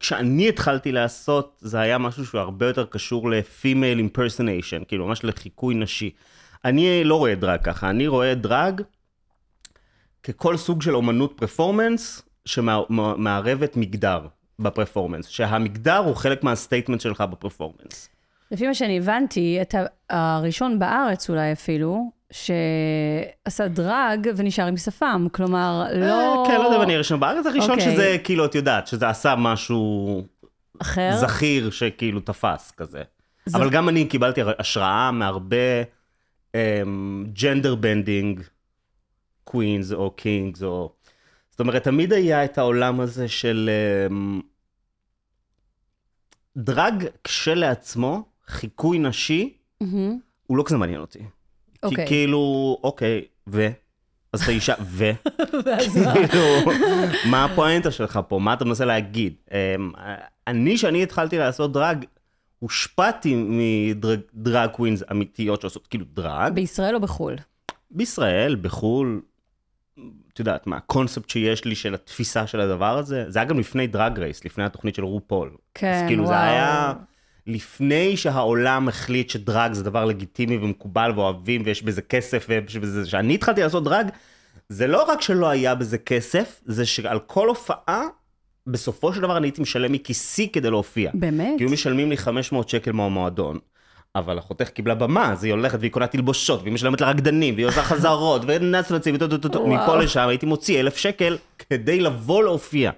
כשאני 0.00 0.48
התחלתי 0.48 0.92
לעשות, 0.92 1.56
זה 1.60 1.80
היה 1.80 1.98
משהו 1.98 2.26
שהוא 2.26 2.40
הרבה 2.40 2.66
יותר 2.66 2.84
קשור 2.84 3.30
ל-female 3.30 4.00
impersonation, 4.00 4.84
כאילו 4.88 5.06
ממש 5.06 5.24
לחיקוי 5.24 5.74
נשי. 5.74 6.10
אני 6.64 7.04
לא 7.04 7.16
רואה 7.16 7.34
דראג 7.34 7.60
ככה, 7.62 7.90
אני 7.90 8.06
רואה 8.06 8.34
דראג 8.34 8.82
ככל 10.22 10.56
סוג 10.56 10.82
של 10.82 10.96
אומנות 10.96 11.32
פרפורמנס 11.36 12.22
שמערבת 12.44 13.76
מגדר 13.76 14.26
בפרפורמנס, 14.58 15.26
שהמגדר 15.26 15.96
הוא 15.96 16.16
חלק 16.16 16.44
מה 16.44 16.54
statement 16.54 17.00
שלך 17.00 17.20
בפרפורמנס. 17.20 18.08
לפי 18.50 18.66
מה 18.66 18.74
שאני 18.74 18.98
הבנתי, 18.98 19.58
אתה 19.62 19.84
הראשון 20.10 20.78
בארץ 20.78 21.30
אולי 21.30 21.52
אפילו, 21.52 22.10
שעשה 22.30 23.68
drag 23.68 24.28
ונשאר 24.36 24.66
עם 24.66 24.76
שפם. 24.76 25.26
כלומר, 25.32 25.84
לא... 25.94 26.44
אה, 26.44 26.50
כן, 26.50 26.60
לא 26.60 26.64
יודע 26.64 26.76
אם 26.76 26.82
אני 26.82 26.94
הראשון 26.94 27.20
בארץ, 27.20 27.46
הראשון 27.46 27.70
אוקיי. 27.70 27.92
שזה, 27.92 28.16
כאילו, 28.24 28.44
את 28.44 28.54
יודעת, 28.54 28.86
שזה 28.86 29.08
עשה 29.08 29.34
משהו 29.38 30.22
אחר. 30.78 31.16
זכיר 31.16 31.70
שכאילו 31.70 32.20
תפס 32.20 32.70
כזה. 32.70 33.02
אבל 33.54 33.70
גם 33.70 33.88
אני 33.88 34.04
קיבלתי 34.04 34.40
השראה 34.58 35.10
מהרבה 35.10 35.82
gender 37.32 37.74
bending, 37.74 38.40
queens 39.50 39.92
או 39.92 40.10
kings, 40.10 40.62
או... 40.62 40.92
זאת 41.50 41.60
אומרת, 41.60 41.84
תמיד 41.84 42.12
היה 42.12 42.44
את 42.44 42.58
העולם 42.58 43.00
הזה 43.00 43.28
של... 43.28 43.70
אמ, 44.10 44.40
דרג 46.56 47.04
כשלעצמו 47.24 48.24
חיקוי 48.46 48.98
נשי, 48.98 49.52
מהמם. 49.80 50.18
הוא 50.46 50.56
לא 50.56 50.62
כזה 50.66 50.76
מעניין 50.76 51.00
אותי. 51.00 51.18
כי 51.18 51.24
אוקיי. 51.82 52.06
כאילו, 52.06 52.78
אוקיי, 52.82 53.24
ו? 53.48 53.68
אז 54.32 54.42
אתה 54.42 54.50
אישה, 54.50 54.74
ו? 54.82 55.10
ואז 55.64 55.96
מה? 55.96 56.14
כאילו, 56.14 56.44
מה 57.30 57.44
הפואנטה 57.44 57.90
שלך 57.90 58.20
פה? 58.28 58.38
מה 58.38 58.52
אתה 58.54 58.64
מנסה 58.64 58.84
להגיד? 58.84 59.34
אמ, 59.52 59.90
אני, 60.46 60.76
כשאני 60.76 61.02
התחלתי 61.02 61.38
לעשות 61.38 61.72
דרג, 61.72 62.04
הושפעתי 62.58 63.34
מדרג 63.36 64.70
קווינס 64.70 65.02
אמיתיות 65.10 65.60
שעושות 65.60 65.86
כאילו 65.86 66.04
דרג. 66.12 66.52
בישראל 66.52 66.94
או 66.94 67.00
בחו"ל? 67.00 67.36
בישראל, 67.90 68.56
בחו"ל, 68.56 69.20
את 70.38 70.46
יודעת 70.46 70.66
מה, 70.66 70.76
הקונספט 70.76 71.30
שיש 71.30 71.64
לי 71.64 71.74
של 71.74 71.94
התפיסה 71.94 72.46
של 72.46 72.60
הדבר 72.60 72.98
הזה, 72.98 73.24
זה 73.28 73.38
היה 73.38 73.48
גם 73.48 73.58
לפני 73.58 73.86
דרג 73.86 74.18
רייס, 74.18 74.44
לפני 74.44 74.64
התוכנית 74.64 74.94
של 74.94 75.04
רופול. 75.04 75.50
כן, 75.74 75.92
אז 75.92 76.02
כאילו 76.08 76.26
זה 76.26 76.32
וואו. 76.32 76.42
היה 76.42 76.92
לפני 77.46 78.16
שהעולם 78.16 78.88
החליט 78.88 79.30
שדרג 79.30 79.72
זה 79.72 79.84
דבר 79.84 80.04
לגיטימי 80.04 80.56
ומקובל 80.56 81.12
ואוהבים 81.16 81.62
ויש 81.64 81.82
בזה 81.82 82.02
כסף 82.02 82.46
ויש 82.48 82.76
בזה, 82.76 83.02
כשאני 83.06 83.34
התחלתי 83.34 83.62
לעשות 83.62 83.84
דרג, 83.84 84.08
זה 84.68 84.86
לא 84.86 85.02
רק 85.02 85.20
שלא 85.20 85.48
היה 85.48 85.74
בזה 85.74 85.98
כסף, 85.98 86.60
זה 86.66 86.86
שעל 86.86 87.18
כל 87.18 87.48
הופעה, 87.48 88.02
בסופו 88.66 89.12
של 89.12 89.20
דבר 89.20 89.36
אני 89.36 89.46
הייתי 89.46 89.62
משלם 89.62 89.92
מכיסי 89.92 90.48
כדי 90.52 90.70
להופיע. 90.70 91.10
באמת? 91.14 91.54
כי 91.58 91.64
היו 91.64 91.70
משלמים 91.70 92.10
לי 92.10 92.16
500 92.16 92.68
שקל 92.68 92.92
מהמועדון. 92.92 93.58
אבל 94.16 94.38
אחותך 94.38 94.68
קיבלה 94.68 94.94
במה, 94.94 95.32
אז 95.32 95.44
היא 95.44 95.52
הולכת 95.52 95.78
והיא 95.80 95.90
קונה 95.90 96.06
תלבושות, 96.06 96.62
והיא 96.62 96.72
משלמת 96.72 97.00
לרקדנים, 97.00 97.54
והיא 97.54 97.66
עושה 97.66 97.82
חזרות, 97.82 98.42
ונצנצים. 98.46 99.14
מפה 99.14 99.96
לשם 99.96 100.28
הייתי 100.28 100.46
מוציא 100.46 100.80
אלף 100.80 100.96
שקל 100.96 101.38
כדי 101.58 102.00
לבוא 102.00 102.44
להופיע. 102.44 102.90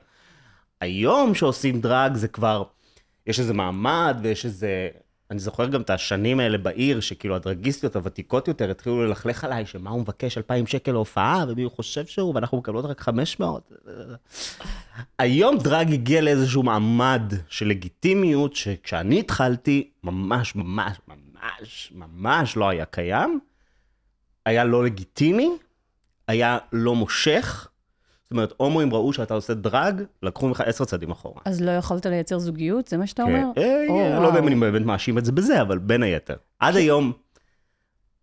היום 0.80 1.34
שעושים 1.34 1.80
דרג 1.80 2.14
זה 2.14 2.28
כבר, 2.28 2.62
יש 3.26 3.40
איזה 3.40 3.54
מעמד 3.54 4.18
ויש 4.22 4.44
איזה... 4.44 4.88
אני 5.30 5.38
זוכר 5.38 5.66
גם 5.66 5.80
את 5.80 5.90
השנים 5.90 6.40
האלה 6.40 6.58
בעיר, 6.58 7.00
שכאילו 7.00 7.36
הדרגיסטיות 7.36 7.96
הוותיקות 7.96 8.48
יותר 8.48 8.70
התחילו 8.70 9.04
ללכלך 9.04 9.44
עליי, 9.44 9.66
שמה 9.66 9.90
הוא 9.90 10.00
מבקש 10.00 10.38
2,000 10.38 10.66
שקל 10.66 10.92
להופעה, 10.92 11.44
ומי 11.48 11.62
הוא 11.62 11.72
חושב 11.72 12.06
שהוא, 12.06 12.34
ואנחנו 12.34 12.58
מקבלות 12.58 12.84
רק 12.84 13.00
500. 13.00 13.72
היום 15.18 15.58
דרג 15.58 15.92
הגיע 15.92 16.20
לאיזשהו 16.20 16.62
מעמד 16.62 17.22
של 17.48 17.66
לגיטימיות, 17.66 18.56
שכשאני 18.56 19.20
התחלתי, 19.20 19.90
ממש, 20.04 20.54
ממש, 20.54 20.96
ממש, 21.08 21.92
ממש 21.94 22.56
לא 22.56 22.68
היה 22.68 22.84
קיים. 22.84 23.40
היה 24.46 24.64
לא 24.64 24.84
לגיטימי, 24.84 25.50
היה 26.28 26.58
לא 26.72 26.94
מושך. 26.94 27.68
זאת 28.30 28.32
אומרת, 28.32 28.52
הומואים 28.56 28.94
ראו 28.94 29.12
שאתה 29.12 29.34
עושה 29.34 29.54
דרג, 29.54 30.02
לקחו 30.22 30.48
ממך 30.48 30.60
עשר 30.60 30.84
צעדים 30.84 31.10
אחורה. 31.10 31.42
אז 31.44 31.62
לא 31.62 31.70
יכולת 31.70 32.06
לייצר 32.06 32.38
זוגיות? 32.38 32.88
זה 32.88 32.96
מה 32.96 33.06
שאתה 33.06 33.22
אומר? 33.22 33.44
כן. 33.54 33.60
אה, 33.60 33.86
או, 33.88 34.00
אה, 34.00 34.20
לא 34.20 34.26
יודע 34.26 34.38
אם. 34.38 34.46
אני 34.48 34.54
באמת 34.54 34.82
מאשים 34.82 35.18
את 35.18 35.24
זה 35.24 35.32
בזה, 35.32 35.62
אבל 35.62 35.78
בין 35.78 36.02
היתר. 36.02 36.36
עד 36.58 36.76
היום, 36.76 37.12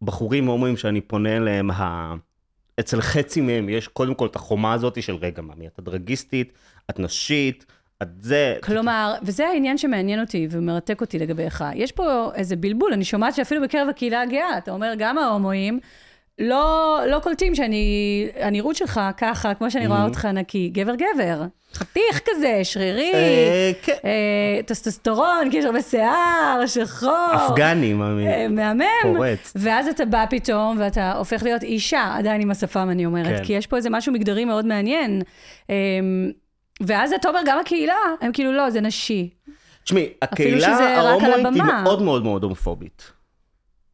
בחורים 0.02 0.48
הומואים 0.48 0.78
שאני 0.78 1.02
פונה 1.02 1.38
אליהם. 1.38 1.70
אצל 2.80 3.02
חצי 3.02 3.42
מהם 3.42 3.70
יש 3.70 3.88
קודם 3.88 4.14
כל 4.14 4.26
את 4.26 4.36
החומה 4.36 4.74
הזאת 4.74 5.04
של 5.04 5.16
רגע, 5.16 5.42
מה, 5.42 5.54
את 5.68 5.80
הדרגיסטית, 5.80 6.54
את 6.90 7.00
נשית, 7.00 7.66
את 8.02 8.08
זה. 8.20 8.56
כלומר, 8.64 9.14
וזה 9.24 9.48
העניין 9.48 9.78
שמעניין 9.78 10.20
אותי 10.20 10.48
ומרתק 10.52 11.02
אותי 11.02 11.20
לגביך. 11.20 11.64
יש 11.76 11.92
פה 11.92 12.32
איזה 12.36 12.56
בלבול, 12.56 12.94
אני 12.94 13.04
שומעת 13.04 13.36
שאפילו 13.36 13.62
בקרב 13.62 13.90
הקהילה 13.90 14.22
הגאה, 14.22 14.58
אתה 14.58 14.72
אומר, 14.72 14.94
גם 14.98 15.18
ההומואים 15.18 15.80
לא, 16.40 17.00
לא 17.08 17.20
קולטים 17.20 17.56
שאני, 17.56 17.86
הנראות 18.40 18.76
שלך 18.76 19.02
ככה, 19.18 19.54
כמו 19.54 19.72
שאני 19.72 19.88
רואה 19.88 20.04
Mhm. 20.04 20.08
אותך 20.08 20.26
נקי, 20.26 20.70
גבר-גבר. 20.74 21.42
חתיך 21.74 22.20
כזה, 22.26 22.60
שרירי, 22.64 23.12
אה, 23.14 23.72
כן. 23.82 23.94
אה, 24.06 25.50
כי 25.52 25.58
יש 25.58 25.66
הרבה 25.66 25.82
שיער, 25.82 26.64
שחור. 26.68 27.28
אפגני, 27.36 27.94
מאמין. 27.94 28.28
אה, 28.28 28.48
מהמם. 28.48 28.84
פורץ. 29.04 29.54
ואז 29.56 29.88
אתה 29.88 30.06
בא 30.06 30.26
פתאום, 30.30 30.78
ואתה 30.80 31.12
הופך 31.14 31.44
להיות 31.44 31.64
אישה, 31.64 32.14
עדיין 32.18 32.42
עם 32.42 32.52
השפם, 32.52 32.88
אני 32.92 33.06
אומרת, 33.06 33.38
כן. 33.38 33.44
כי 33.44 33.54
יש 33.54 33.68
פה 33.68 33.78
איזה 33.78 33.90
משהו 33.90 34.14
מגדרי 34.14 34.46
מאוד 34.46 34.66
מעניין. 34.66 35.22
אמ, 35.70 35.76
ואז 36.82 37.14
אתה 37.14 37.30
אומר, 37.30 37.40
גם 37.46 37.60
הקהילה, 37.60 37.96
הם 38.22 38.32
כאילו, 38.32 38.52
לא, 38.52 38.70
זה 38.70 38.82
נשי. 38.82 39.30
תשמעי, 39.84 40.10
הקהילה 40.22 40.68
ההומואית 40.78 41.46
היא. 41.54 41.64
מאוד 41.84 42.02
מאוד 42.02 42.24
מאוד 42.24 42.44
הומופובית. 42.44 43.12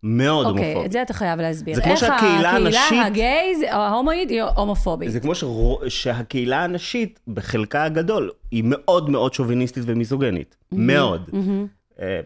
מאוד 0.03 0.45
אוקיי, 0.45 0.63
הומופובית. 0.63 0.85
את 0.85 0.91
זה 0.91 1.01
אתה 1.01 1.13
חייב 1.13 1.39
להסביר. 1.39 1.75
זה 1.75 1.81
כמו 1.81 1.91
איך 1.91 1.99
שהקהילה 1.99 2.51
הנשית- 2.51 2.79
הקהילה 2.85 3.05
הגייז, 3.05 3.59
ההומואית, 3.69 4.29
היא 4.29 4.41
הומופובית. 4.41 5.11
זה 5.11 5.19
כמו 5.19 5.35
שרו- 5.35 5.79
שהקהילה 5.87 6.63
הנשית, 6.63 7.19
בחלקה 7.27 7.83
הגדול, 7.83 8.31
היא 8.51 8.63
מאוד 8.65 9.09
מאוד 9.09 9.33
שוביניסטית 9.33 9.83
ומיזוגנית. 9.87 10.55
מאוד. 10.71 11.29
מהמם. 11.33 11.67
אה, 11.99 12.19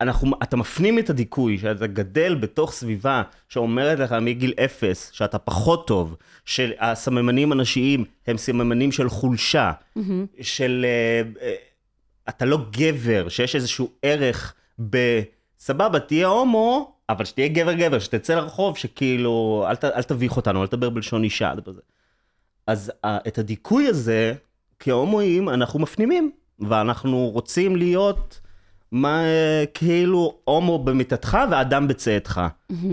אנחנו, 0.00 0.36
אתה 0.42 0.56
מפנים 0.56 0.98
את 0.98 1.10
הדיכוי, 1.10 1.58
שאתה 1.58 1.86
גדל 1.86 2.34
בתוך 2.34 2.72
סביבה 2.72 3.22
שאומרת 3.48 3.98
לך 3.98 4.12
מגיל 4.12 4.52
אפס 4.64 5.10
שאתה 5.12 5.38
פחות 5.38 5.86
טוב, 5.86 6.16
שהסממנים 6.44 7.52
הנשיים 7.52 8.04
הם 8.26 8.36
סממנים 8.36 8.92
של 8.92 9.08
חולשה, 9.08 9.72
של 10.40 10.86
אה, 10.88 11.22
אה, 11.46 11.54
אתה 12.28 12.44
לא 12.44 12.58
גבר, 12.70 13.28
שיש 13.28 13.54
איזשהו 13.56 13.90
ערך 14.02 14.54
ב... 14.90 14.96
סבבה, 15.66 16.00
תהיה 16.00 16.26
הומו, 16.26 16.92
אבל 17.08 17.24
שתהיה 17.24 17.48
גבר 17.48 17.72
גבר, 17.72 17.98
שתצא 17.98 18.34
לרחוב, 18.34 18.76
שכאילו, 18.76 19.64
אל, 19.68 19.76
ת, 19.76 19.84
אל 19.84 20.02
תביך 20.02 20.36
אותנו, 20.36 20.62
אל 20.62 20.66
תדבר 20.66 20.90
בלשון 20.90 21.24
אישה. 21.24 21.52
אז 22.66 22.92
אה, 23.04 23.18
את 23.28 23.38
הדיכוי 23.38 23.86
הזה, 23.86 24.34
כהומואים, 24.78 25.48
אנחנו 25.48 25.80
מפנימים, 25.80 26.30
ואנחנו 26.58 27.30
רוצים 27.30 27.76
להיות 27.76 28.40
מה, 28.92 29.22
כאילו 29.74 30.38
הומו 30.44 30.84
במיטתך 30.84 31.38
ואדם 31.50 31.88
בצאתך. 31.88 32.40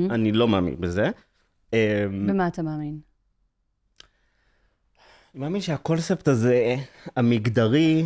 אני 0.10 0.32
לא 0.32 0.48
מאמין 0.48 0.75
בזה. 0.80 1.10
אה, 1.74 2.06
במה 2.10 2.48
אתה 2.48 2.62
מאמין? 2.62 3.00
אני 5.34 5.42
מאמין 5.42 5.62
שהקונספט 5.62 6.27
הזה, 6.27 6.75
המגדרי, 7.15 8.06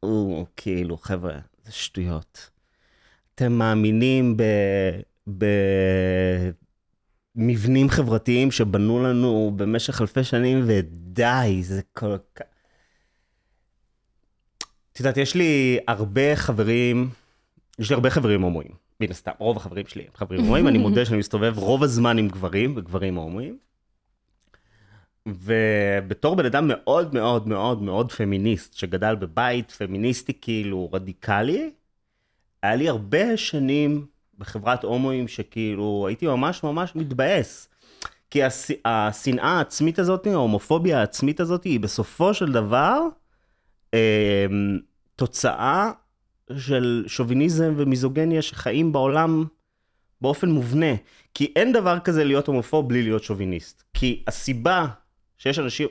הוא 0.00 0.46
כאילו, 0.56 0.96
חבר'ה, 0.96 1.38
זה 1.64 1.72
שטויות. 1.72 2.57
אתם 3.38 3.52
מאמינים. 3.52 4.36
במבנים 7.36 7.88
חברתיים 7.88 8.50
שבנו 8.50 9.02
לנו 9.02 9.52
במשך 9.56 10.00
אלפי 10.00 10.24
שנים, 10.24 10.64
ודי, 10.66 11.60
זה 11.62 11.80
כל 11.92 12.16
כך... 12.34 12.44
את 14.92 15.00
יודעת, 15.00 15.16
יש 15.16 15.34
לי 15.34 15.78
הרבה 15.88 16.36
חברים, 16.36 17.10
יש 17.78 17.90
לי 17.90 17.94
הרבה 17.94 18.10
חברים 18.10 18.42
הומואים, 18.42 18.70
מן 19.00 19.10
הסתם, 19.10 19.30
רוב 19.38 19.56
החברים 19.56 19.86
שלי 19.86 20.02
הם 20.02 20.10
חברים 20.14 20.40
הומואים, 20.40 20.68
אני 20.68 20.78
מודה 20.78 21.04
שאני 21.04 21.18
מסתובב 21.18 21.58
רוב 21.58 21.82
הזמן 21.82 22.18
עם 22.18 22.28
גברים, 22.28 22.74
וגברים 22.76 23.14
הומואים. 23.14 23.58
ובתור 25.26 26.36
בן 26.36 26.46
אדם 26.46 26.68
מאוד 26.68 27.14
מאוד 27.14 27.48
מאוד 27.48 27.82
מאוד 27.82 28.12
פמיניסט, 28.12 28.74
שגדל 28.74 29.14
בבית 29.14 29.70
פמיניסטי 29.70 30.32
כאילו 30.40 30.90
רדיקלי, 30.92 31.70
היה 32.62 32.76
לי 32.76 32.88
הרבה 32.88 33.36
שנים 33.36 34.06
בחברת 34.38 34.84
הומואים 34.84 35.28
שכאילו 35.28 36.04
הייתי 36.08 36.26
ממש 36.26 36.62
ממש 36.62 36.96
מתבאס. 36.96 37.68
כי 38.30 38.44
הש... 38.44 38.70
השנאה 38.84 39.58
העצמית 39.58 39.98
הזאת, 39.98 40.26
ההומופוביה 40.26 41.00
העצמית 41.00 41.40
הזאת, 41.40 41.64
היא 41.64 41.80
בסופו 41.80 42.34
של 42.34 42.52
דבר 42.52 43.00
אה, 43.94 44.46
תוצאה 45.16 45.90
של 46.56 47.04
שוביניזם 47.06 47.74
ומיזוגניה 47.76 48.42
שחיים 48.42 48.92
בעולם 48.92 49.44
באופן 50.20 50.50
מובנה. 50.50 50.94
כי 51.34 51.52
אין 51.56 51.72
דבר 51.72 51.98
כזה 51.98 52.24
להיות 52.24 52.46
הומופוב 52.46 52.88
בלי 52.88 53.02
להיות 53.02 53.24
שוביניסט. 53.24 53.82
כי 53.94 54.22
הסיבה 54.26 54.86
שיש 55.38 55.58
אנשים, 55.58 55.88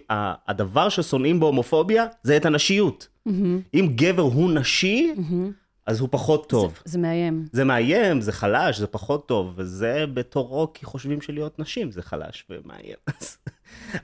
הדבר 0.47 0.89
ששונאים 0.89 1.39
בהומופוביה 1.39 2.05
זה 2.23 2.37
את 2.37 2.45
הנשיות. 2.45 3.07
מהמם, 3.25 3.61
אם 3.73 3.87
גבר 3.95 4.21
הוא 4.21 4.51
נשי, 4.51 5.13
מהמם. 5.17 5.51
אז 5.87 5.99
הוא 5.99 6.09
פחות 6.11 6.49
טוב. 6.49 6.73
זה- 6.85 6.91
זה 6.91 6.97
מאיים. 6.97 7.45
זה 7.51 7.63
מאיים, 7.63 8.21
זה 8.21 8.31
חלש, 8.31 8.77
זה 8.79 8.87
פחות 8.87 9.27
טוב, 9.27 9.53
וזה 9.55 10.05
בתורו 10.13 10.71
כי 10.73 10.85
חושבים 10.85 11.21
שלהיות 11.21 11.59
נשים 11.59 11.91
זה 11.91 12.01
חלש 12.01 12.45
ומאיים. 12.49 12.95
אז, 13.21 13.37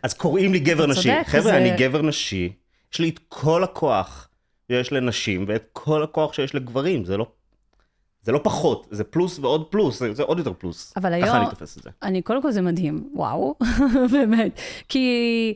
אז 0.03 0.13
קוראים 0.13 0.53
לי 0.53 0.59
גבר 0.59 0.85
נשי. 0.87 1.23
חבר'ה, 1.23 1.41
זה- 1.43 1.57
אני 1.57 1.71
גבר 1.77 2.01
נשי, 2.01 2.53
יש 2.93 2.99
לי 2.99 3.09
את 3.09 3.19
כל 3.29 3.63
הכוח 3.63 4.29
שיש 4.71 4.91
לנשים, 4.93 5.45
ואת 5.47 5.63
כל 5.73 6.03
הכוח 6.03 6.33
שיש 6.33 6.55
לגברים, 6.55 7.05
זה 7.05 7.17
לא... 7.17 7.27
זה 8.21 8.31
לא 8.31 8.39
פחות, 8.43 8.87
זה 8.91 9.03
פלוס 9.03 9.39
ועוד 9.39 9.65
פלוס, 9.69 9.99
זה, 9.99 10.13
זה 10.13 10.23
עוד 10.23 10.37
יותר 10.37 10.53
פלוס. 10.53 10.93
אבל 10.97 11.09
ככה 11.21 11.25
היום- 11.25 11.37
אני 11.37 11.49
תופס 11.49 11.77
את 11.77 11.83
זה. 11.83 11.89
אני, 12.03 12.21
קודם 12.21 12.41
כל 12.41 12.51
זה 12.51 12.61
מדהים, 12.61 13.09
וואו, 13.13 13.55
באמת. 14.13 14.59
כי 14.89 15.53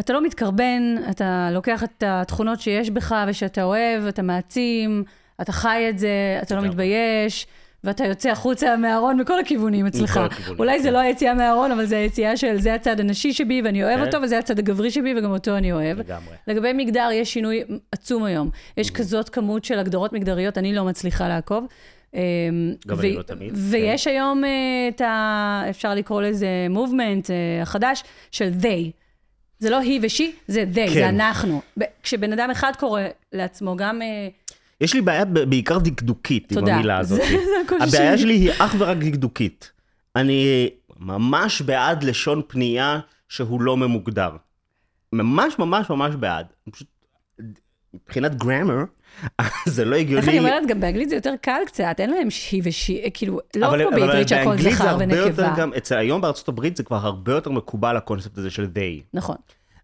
אתה 0.00 0.12
לא 0.12 0.24
מתקרבן, 0.24 0.82
אתה 1.10 1.48
לוקח 1.52 1.82
את 1.84 2.02
התכונות 2.06 2.60
שיש 2.60 2.90
בך 2.90 3.14
ושאתה 3.28 3.62
אוהב, 3.62 4.04
אתה 4.06 4.22
מעצים, 4.22 5.04
אתה 5.40 5.52
חי 5.52 5.86
את 5.90 5.98
זה, 5.98 6.38
אתה 6.42 6.54
לא. 6.54 6.62
מתבייש, 6.62 7.46
ואתה 7.84 8.06
יוצא 8.06 8.30
החוצה 8.30 8.76
מהארון 8.76 9.20
מכל 9.20 9.40
הכיוונים 9.40 9.86
אצלך. 9.86 10.16
הכיוונים, 10.16 10.58
אולי 10.58 10.80
זה 10.80 10.88
כן. 10.88 10.94
לא 10.94 10.98
היציאה 10.98 11.34
מהארון, 11.34 11.72
אבל 11.72 11.84
זה 11.84 11.96
היציאה 11.96 12.36
של 12.36 12.60
זה 12.60 12.74
הצד 12.74 13.00
הנשי 13.00 13.32
שבי 13.32 13.62
ואני 13.64 13.84
אוהב 13.84 13.98
כן. 13.98 14.06
אותו, 14.06 14.22
וזה 14.22 14.38
הצד 14.38 14.58
הגברי 14.58 14.90
שבי 14.90 15.14
וגם 15.18 15.30
אותו 15.30 15.56
אני 15.56 15.72
אוהב. 15.72 15.98
לגמרי. 15.98 16.34
לגבי 16.46 16.72
מגדר, 16.72 17.08
יש 17.12 17.32
שינוי 17.32 17.62
עצום 17.92 18.24
היום. 18.24 18.50
יש 18.76 18.90
כזאת 18.90 19.28
כמות 19.28 19.64
של 19.64 19.78
הגדרות 19.78 20.12
מגדריות, 20.12 20.58
אני 20.58 20.74
לא 20.74 20.84
מצליחה 20.84 21.28
לעקוב. 21.28 21.66
אמ, 22.14 22.20
גם 22.86 23.00
אני 23.00 23.14
לא 23.14 23.22
תמיד, 23.22 23.52
ויש 23.54 24.06
היום 24.06 24.44
אה, 24.44 24.50
את 24.88 25.00
ה... 25.00 25.62
אפשר 25.70 25.94
לקרוא 25.94 26.22
לזה 26.22 26.66
מובמנט 26.70 27.30
החדש 27.62 28.04
של 28.30 28.50
they. 28.60 28.90
זה 29.58 29.70
לא 29.70 29.78
היא 29.78 30.00
ושי, 30.02 30.32
זה 30.48 30.64
they, 30.72 30.76
כן. 30.76 30.88
זה 30.88 31.08
אנחנו. 31.08 31.60
כשבן 32.02 32.32
אדם 32.32 32.50
אחד 32.50 32.72
קורא 32.78 33.02
לעצמו 33.32 33.76
גם... 33.76 34.00
יש 34.80 34.94
לי 34.94 35.00
בעיה 35.00 35.24
בעיקר 35.24 35.78
דקדוקית 35.78 36.52
עם. 36.52 36.68
המילה 36.68 36.98
הזאת. 36.98 37.20
הבעיה 37.80 38.18
שלי. 38.18 38.34
היא 38.34 38.50
אך 38.58 38.74
ורק 38.78 38.96
דקדוקית. 38.96 39.72
אני 40.16 40.68
ממש 40.98 41.62
בעד 41.62 42.02
לשון 42.02 42.42
פנייה 42.46 43.00
שהוא 43.28 43.62
לא 43.62 43.76
ממוגדר. 43.76 44.30
ממש 45.12 45.58
ממש 45.58 45.90
ממש 45.90 46.14
בעד. 46.14 46.46
פשוט, 46.70 46.88
מבחינת 47.94 48.34
גרמר, 48.34 48.84
זה 49.66 49.84
לא 49.84 49.96
הגיוני. 49.96 50.20
איך 50.20 50.28
אני 50.28 50.38
אומרת, 50.38 50.66
גם 50.68 50.80
באנגלית 50.80 51.08
זה 51.08 51.14
יותר 51.14 51.34
קל 51.40 51.60
קצת, 51.66 51.94
אין 51.98 52.10
להם 52.10 52.30
שהיא 52.30 52.62
ושי, 52.64 53.00
כאילו, 53.14 53.40
לא 53.56 53.66
אבל- 53.68 53.78
כמו 53.78 53.88
אבל 53.88 54.00
בעברית 54.00 54.28
שהכל 54.28 54.44
באנגלית 54.50 54.72
זה 54.72 54.78
זכר 54.78 54.88
הרבה 54.88 55.04
יותר 55.04 55.24
ונקבה. 55.26 55.54
גם, 55.56 55.72
אצל 55.76 55.98
היום 55.98 56.20
בארצות 56.20 56.48
הברית 56.48 56.76
זה 56.76 56.82
כבר 56.82 56.96
הרבה 56.96 57.32
יותר 57.32 57.50
מקובל 57.50 57.96
הקונספט 57.96 58.38
הזה 58.38 58.50
של 58.50 58.64
they. 58.74 59.02
נכון. 59.14 59.36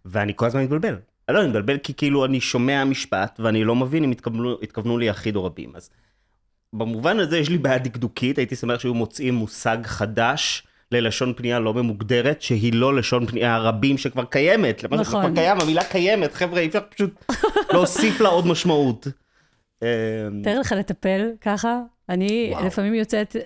ואני 0.04 0.32
כל 0.36 0.46
הזמן 0.46 0.62
מתבלבל. 0.62 0.96
לא, 1.28 1.40
אני 1.40 1.48
מתבלבל 1.48 1.78
כי 1.78 1.94
כאילו 1.94 2.24
אני 2.24 2.40
שומע 2.40 2.84
משפט 2.84 3.40
ואני 3.42 3.64
לא 3.64 3.74
מבין 3.74 4.04
אם 4.04 4.10
התכוונו, 4.10 4.56
התכוונו 4.62 4.98
לי 4.98 5.06
יחיד 5.06 5.36
או 5.36 5.44
רבים. 5.44 5.76
אז 5.76 5.90
במובן 6.72 7.18
הזה 7.18 7.38
יש 7.38 7.48
לי 7.48 7.58
בעיה 7.58 7.78
דקדוקית, 7.78 8.38
הייתי 8.38 8.56
שמח 8.56 8.80
שהיו 8.80 8.94
מוצאים 8.94 9.34
מושג 9.34 9.78
חדש 9.84 10.66
ללשון 10.92 11.32
פנייה 11.36 11.60
לא 11.60 11.74
ממוגדרת, 11.74 12.42
שהיא 12.42 12.72
לא 12.74 12.96
לשון 12.96 13.26
פנייה 13.26 13.58
רבים 13.58 13.98
שכבר 13.98 14.24
קיימת. 14.24 14.82
למה 14.82 14.96
נכון. 14.96 15.22
שכבר 15.22 15.34
קיים, 15.34 15.60
המילה 15.60 15.84
קיימת, 15.84 16.34
חבר'ה, 16.34 16.60
אי 16.60 16.66
אפשר 16.66 16.80
פשוט 16.88 17.24
להוסיף 17.72 18.20
לה 18.20 18.28
עוד 18.28 18.46
משמעות. 18.46 19.06
תאר 20.44 20.60
לך 20.60 20.72
לטפל 20.72 21.30
ככה, 21.40 21.80
אני 22.08 22.48
וואו. 22.52 22.66
לפעמים 22.66 22.94
יוצאת 22.94 23.36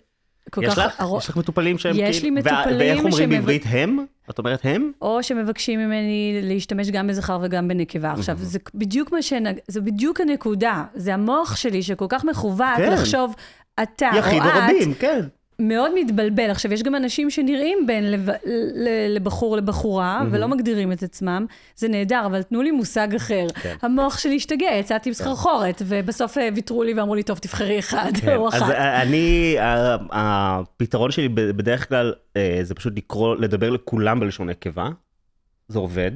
כל 0.50 0.64
יש 0.64 0.72
כך... 0.74 0.78
לך? 0.78 1.00
ארוך- 1.00 1.22
יש 1.22 1.28
לך 1.28 1.36
מטופלים 1.36 1.78
שהם 1.78 1.94
יש 1.98 2.20
כאילו- 2.20 2.34
לי 2.34 2.40
מטופלים 2.40 2.78
ואיך 2.78 2.98
אומרים 2.98 3.12
שמב- 3.30 3.36
בעברית 3.38 3.62
הם? 3.68 3.98
את 4.30 4.38
אומרת 4.38 4.60
הם? 4.64 4.92
או 5.02 5.22
שמבקשים 5.22 5.80
ממני 5.80 6.40
להשתמש 6.42 6.90
גם 6.90 7.06
בזכר 7.06 7.38
וגם 7.42 7.68
בנקבה. 7.68 8.12
עכשיו, 8.12 8.36
זה 8.38 8.58
בדיוק 8.74 9.12
מה 9.12 9.22
שנג... 9.22 9.56
זה 9.68 9.80
בדיוק 9.80 10.20
הנקודה. 10.20 10.84
זה 10.94 11.14
המוח 11.14 11.56
שלי 11.56 11.82
שכל 11.82 12.06
כך 12.08 12.24
מכוות 12.24 12.66
כן. 12.76 12.92
לחשוב, 12.92 13.34
אתה 13.82 14.10
או 14.12 14.18
יחיד 14.18 14.42
או 14.42 14.48
את, 14.48 14.52
רבים, 14.56 14.94
כן. 14.94 15.20
מאוד 15.60 15.90
מתבלבל. 15.94 16.50
עכשיו, 16.50 16.72
יש 16.72 16.82
גם 16.82 16.94
אנשים 16.94 17.30
שנראים 17.30 17.86
בין 17.86 18.10
לב... 18.10 18.28
לבחור 19.08 19.56
לבחורה, 19.56 20.22
ולא 20.30 20.48
מגדירים 20.48 20.92
את 20.92 21.02
עצמם. 21.02 21.46
זה 21.76 21.88
נהדר, 21.88 22.22
אבל 22.26 22.42
תנו 22.42 22.62
לי 22.62 22.70
מושג 22.70 23.14
אחר. 23.14 23.46
כן. 23.62 23.74
המוח 23.82 24.18
שלי 24.18 24.36
השתגע, 24.36 24.66
יצאתי 24.80 25.08
עם 25.08 25.14
סחרחורת, 25.14 25.82
ובסוף 25.86 26.38
אה, 26.38 26.48
ויתרו 26.54 26.82
לי 26.82 26.94
ואמרו 26.94 27.14
לי, 27.14 27.22
טוב, 27.22 27.38
תבחרי 27.38 27.78
אחד 27.78 28.10
כן, 28.20 28.36
או 28.36 28.48
אז 28.48 28.62
אחת. 28.62 28.74
אני, 28.74 29.56
ה- 29.58 29.96
הפתרון 30.10 31.10
שלי 31.10 31.28
בדרך 31.28 31.88
כלל 31.88 32.14
אה, 32.36 32.60
זה 32.62 32.74
פשוט 32.74 32.96
לקרוא, 32.96 33.36
לדבר 33.36 33.70
לכולם 33.70 34.20
בלשון 34.20 34.48
נקבה. 34.50 34.88
זה 35.68 35.78
עובד. 35.78 36.10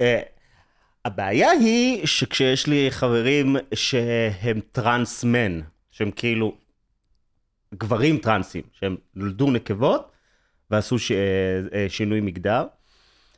אה, 0.00 0.20
הבעיה 1.04 1.50
היא 1.50 2.06
שכשיש 2.06 2.66
לי 2.66 2.86
חברים 2.90 3.56
שהם 3.74 4.60
טרנס-מן, 4.72 5.60
שהם 5.90 6.10
כאילו 6.10 6.54
גברים 7.74 8.18
טרנסים, 8.18 8.62
שהם 8.80 8.96
נולדו 9.14 9.50
נקבות 9.50 10.10
ועשו 10.70 10.98
ש... 10.98 11.12
אה, 11.12 11.86
שינוי 11.88 12.20
מגדר, 12.20 12.64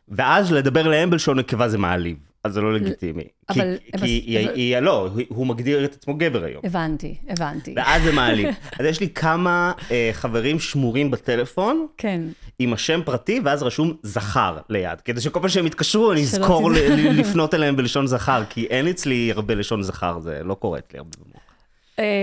ואז 0.08 0.52
לדבר 0.52 0.88
להם 0.88 1.10
בלשון 1.10 1.38
נקבה 1.38 1.68
זה 1.68 1.78
מעליב, 1.78 2.16
אז 2.44 2.52
זה 2.52 2.60
לא 2.60 2.74
לגיטימי. 2.74 3.22
כי, 3.52 3.60
אבל- 3.62 3.76
כי 3.78 3.90
אבל- 3.96 4.04
היא, 4.06 4.40
אבל- 4.46 4.54
היא, 4.54 4.78
לא, 4.78 5.08
הוא- 5.28 5.46
מגדיר 5.46 5.84
את 5.84 5.94
עצמו 5.94 6.14
גבר 6.14 6.44
היום. 6.44 6.60
הבנתי, 6.64 7.16
הבנתי. 7.28 7.74
ואז 7.76 8.02
זה 8.02 8.12
מעליב. 8.12 8.48
אז 8.80 8.86
יש 8.86 9.00
לי 9.00 9.08
כמה 9.08 9.72
אה, 9.90 10.10
חברים 10.12 10.58
שמורים 10.60 11.10
בטלפון 11.10 11.86
כן. 11.96 12.20
עם 12.58 12.72
השם 12.72 13.00
פרטי, 13.04 13.40
ואז 13.44 13.62
רשום 13.62 13.96
זכר 14.02 14.58
ליד, 14.68 15.00
כדי 15.00 15.20
שכל 15.20 15.40
פעם 15.40 15.48
שהם 15.48 15.66
יתקשרו 15.66 16.12
אני 16.12 16.20
אזכור 16.22 16.70
לפנות 17.20 17.54
אליהם 17.54 17.76
בלשון 17.76 18.06
זכר, 18.06 18.42
כי 18.50 18.66
אין 18.66 18.88
אצלי 18.88 19.32
הרבה 19.32 19.54
לשון 19.54 19.82
זכר, 19.82 20.18
זה 20.20 20.40
לא 20.44 20.54
קורית 20.54 20.92
לי 20.92 20.98
הרבה. 20.98 21.10
אה, 21.34 21.40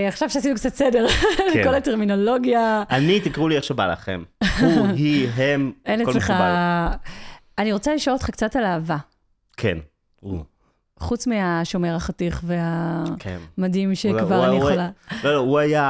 עכשיו 0.07 0.29
שעשינו 0.29 0.55
קצת 0.55 0.73
סדר 0.73 1.07
כן. 1.53 1.59
לכל 1.59 1.75
הטרמינולוגיה, 1.75 2.83
אני, 2.89 3.19
תקראו 3.19 3.47
לי 3.47 3.55
איך 3.55 3.63
שבא 3.63 3.91
לכם. 3.91 4.23
הוא, 4.59 4.87
היא, 4.87 5.29
הם, 5.35 5.71
אין 5.85 6.01
הכל 6.01 6.11
אצלך... 6.11 6.31
מקובל. 6.31 6.87
אני 7.57 7.73
רוצה 7.73 7.95
לשאול 7.95 8.13
אותך 8.13 8.29
קצת 8.29 8.55
על 8.55 8.63
אהבה. 8.63 8.97
כן. 9.57 9.77
חוץ 11.01 11.27
מהשומר 11.27 11.95
החתיך 11.95 12.41
והמדהים 12.45 13.89
כן. 13.89 13.95
שכבר 13.95 14.45
אני 14.49 14.55
יכולה. 14.57 14.89
לא, 15.23 15.33
לא, 15.33 15.37
הוא 15.39 15.59
היה 15.59 15.83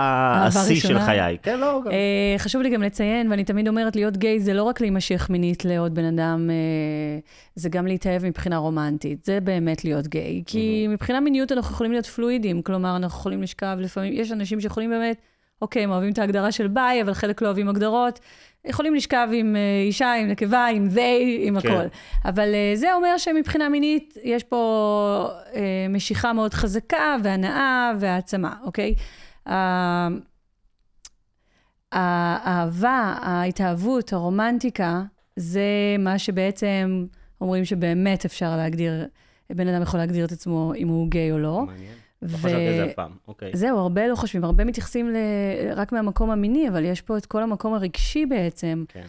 השיא 0.48 0.76
של? 0.80 1.00
חיי. 1.00 1.38
כן, 1.44 1.60
לא, 1.60 1.82
גם- 1.86 1.92
אה, 1.92 2.36
חשוב 2.38 2.62
לי 2.62 2.70
גם 2.70 2.84
לציין, 2.84 3.32
ואני 3.32 3.44
תמיד 3.44 3.68
אומרת, 3.68 3.96
להיות 3.96 4.18
גיי 4.18 4.40
זה 4.40 4.54
לא 4.54 4.64
רק 4.64 4.82
להימשך 4.82 5.28
מינית 5.30 5.66
לעוד 5.66 5.96
בן 5.96 6.06
אדם, 6.06 6.50
אה, 6.50 7.20
זה 7.56 7.70
גם 7.70 7.88
להתאהב 7.88 8.26
מבחינה 8.26 8.58
רומנטית. 8.58 9.26
זה 9.26 9.40
באמת 9.44 9.84
להיות 9.86 10.08
גיי. 10.08 10.44
כי 10.46 10.88
מבחינה 10.90 11.20
מיניות 11.20 11.52
אנחנו 11.52 11.74
יכולים 11.74 11.92
להיות 11.92 12.06
פלואידים, 12.06 12.62
כלומר, 12.62 12.96
אנחנו 12.96 13.20
יכולים 13.20 13.42
לשכב 13.44 13.78
לפעמים, 13.80 14.14
יש 14.14 14.32
אנשים 14.32 14.62
שיכולים 14.62 14.90
באמת, 14.90 15.22
אוקיי, 15.62 15.84
הם 15.84 15.92
אוהבים 15.92 16.12
את 16.12 16.18
ההגדרה 16.18 16.52
של 16.52 16.68
ביי, 16.68 17.02
אבל 17.02 17.14
חלק 17.14 17.42
לא 17.42 17.48
אוהבים 17.48 17.70
הגדרות. 17.70 18.20
יכולים 18.66 18.96
לשכב 18.96 19.28
עם 19.34 19.56
אה, 19.56 19.62
אישה, 19.86 20.14
עם 20.14 20.28
נקבה, 20.28 20.68
עם 20.68 20.90
they, 20.94 21.40
עם 21.40 21.60
כן. 21.60 21.70
הכל. 21.70 21.88
אבל 22.26 22.54
אה, 22.54 22.72
זה 22.76 22.94
אומר 22.94 23.18
שמבחינה 23.18 23.70
מינית 23.70 24.18
יש 24.24 24.44
פה 24.44 25.30
אה, 25.56 25.86
משיכה 25.90 26.34
מאוד 26.34 26.54
חזקה, 26.54 27.16
והנאה 27.24 27.92
והעצמה, 28.00 28.54
אוקיי? 28.64 28.96
אה, 29.48 30.08
האהבה, 31.92 33.16
ההתאהבות, 33.22 34.14
הרומנטיקה, 34.14 35.02
זה 35.36 35.96
מה 36.00 36.20
שבעצם 36.20 37.06
אומרים 37.42 37.66
שבאמת 37.66 38.26
אפשר 38.26 38.58
להגדיר, 38.58 39.08
בן 39.50 39.68
אדם 39.68 39.82
יכול 39.82 40.00
להגדיר 40.00 40.26
את 40.26 40.32
עצמו 40.32 40.74
אם 40.78 40.88
הוא 40.88 41.10
גיי 41.10 41.32
או 41.32 41.40
לא. 41.40 41.64
מעניין. 41.66 42.01
לא 42.22 42.38
חשבתי 42.38 42.68
על 42.68 42.74
זה 42.76 42.86
אף 42.86 42.94
פעם, 42.94 43.12
אוקיי. 43.28 43.52
זהו, 43.54 43.78
הרבה 43.78 44.08
לא 44.08 44.16
חושבים, 44.16 44.44
הרבה 44.44 44.66
מתייחסים 44.66 45.10
ל... 45.10 45.16
רק 45.76 45.92
מהמקום 45.92 46.32
המיני, 46.32 46.70
אבל 46.70 46.86
יש 46.86 47.02
פה 47.02 47.18
את 47.18 47.26
כל 47.26 47.44
המקום 47.44 47.74
הרגשי 47.74 48.26
בעצם. 48.26 48.84
כן. 48.88 49.06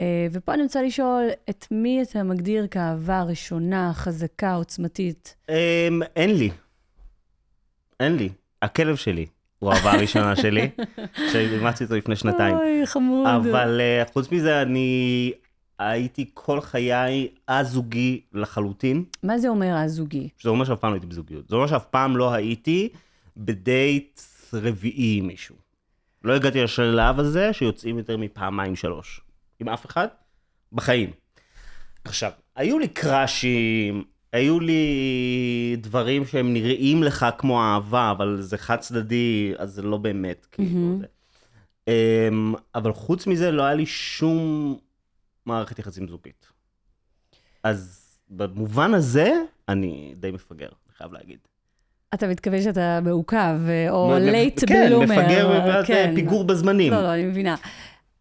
אה, 0.00 0.26
ופה 0.32 0.54
אני 0.54 0.62
רוצה 0.62 0.82
לשאול, 0.82 1.28
את 1.50 1.66
מי 1.70 2.02
אתה 2.02 2.22
מגדיר 2.22 2.66
כאהבה 2.66 3.22
ראשונה, 3.22 3.90
חזקה, 3.94 4.54
עוצמתית? 4.54 5.36
אמ, 5.48 5.54
אין 6.16 6.36
לי. 6.36 6.50
אין 8.00 8.16
לי. 8.16 8.28
הכלב 8.62 8.96
שלי 8.96 9.26
הוא 9.58 9.72
האהבה 9.72 9.92
הראשונה 9.92 10.36
שלי, 10.36 10.70
שאימצתי 11.32 11.84
אותו 11.84 11.96
לפני 11.96 12.16
שנתיים. 12.16 12.56
אוי, 12.56 12.86
חמוד. 12.86 13.26
אבל 13.26 13.80
אה, 13.80 14.02
חוץ 14.12 14.32
מזה, 14.32 14.62
אני 14.62 15.32
הייתי 15.78 16.30
כל 16.34 16.60
חיי 16.60 17.28
א-זוגי 17.46 18.20
לחלוטין, 18.32 19.04
מה 19.22 19.38
זה 19.38 19.48
אומר 19.48 19.74
הזוגי? 19.76 20.28
שזה 20.38 20.50
אומר 20.50 20.64
שאף 20.64 20.78
פעם 20.78 20.90
לא 20.90 20.94
הייתי 20.94 21.06
בזוגיות. 21.06 21.48
זה 21.48 21.56
אומר 21.56 21.66
שאף 21.66 21.84
פעם 21.84 22.16
לא 22.16 22.32
הייתי 22.32 22.88
בדייט 23.36 24.20
רביעי 24.52 25.18
עם 25.18 25.26
מישהו. 25.26 25.56
לא 26.24 26.34
הגעתי 26.34 26.62
לשלב 26.62 27.18
הזה 27.18 27.52
שיוצאים 27.52 27.98
יותר 27.98 28.16
מפעמיים 28.16 28.76
שלוש. 28.76 29.20
עם 29.60 29.68
אף 29.68 29.86
אחד? 29.86 30.08
בחיים. 30.72 31.10
עכשיו, 32.04 32.30
היו 32.56 32.78
לי 32.78 32.88
קראשים, 32.88 34.04
היו 34.32 34.60
לי 34.60 35.76
דברים 35.78 36.26
שהם 36.26 36.52
נראים 36.52 37.02
לך 37.02 37.26
כמו 37.38 37.62
אהבה, 37.62 38.10
אבל 38.10 38.36
זה 38.40 38.58
חד 38.58 38.76
צדדי, 38.76 39.52
אז 39.58 39.70
זה 39.72 39.82
לא 39.82 39.96
באמת, 39.96 40.46
כאילו. 40.52 40.98
זה. 41.00 41.06
אמ, 41.88 42.54
אבל 42.74 42.92
חוץ 42.92 43.26
מזה, 43.26 43.50
לא 43.50 43.62
היה 43.62 43.74
לי 43.74 43.86
שום 43.86 44.76
מערכת 45.46 45.78
יחסים 45.78 46.08
זוגית. 46.08 46.46
אז 47.62 48.02
במובן 48.28 48.94
הזה, 48.94 49.32
אני 49.68 50.14
די 50.16 50.30
מפגר, 50.30 50.66
אני 50.66 50.94
חייב 50.96 51.12
להגיד. 51.12 51.38
אתה 52.14 52.26
מתכוון 52.26 52.62
שאתה 52.62 53.00
מעוכב, 53.02 53.56
אה, 53.68 53.90
או 53.90 54.14
late 54.18 54.60
כן, 54.66 54.86
bloomer. 54.88 55.04
מפגר 55.04 55.62
ואז 55.66 55.86
כן. 55.86 56.12
פיגור 56.14 56.44
בזמנים. 56.44 56.92
לא, 56.92 57.02
לא, 57.02 57.14
אני 57.14 57.24
מבינה. 57.24 57.56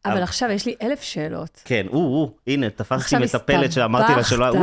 אבל 0.05 0.23
עכשיו 0.23 0.49
יש 0.51 0.65
לי 0.65 0.75
אלף 0.81 1.01
שאלות. 1.01 1.61
כן, 1.65 1.85
או, 1.87 1.97
או, 1.97 2.31
הנה, 2.47 2.69
תפסתי 2.69 2.95
עכשיו 2.95 3.19
מטפלת 3.19 3.71
שאמרתי 3.71 4.15
לה 4.15 4.23
שלא... 4.23 4.49
או. 4.49 4.55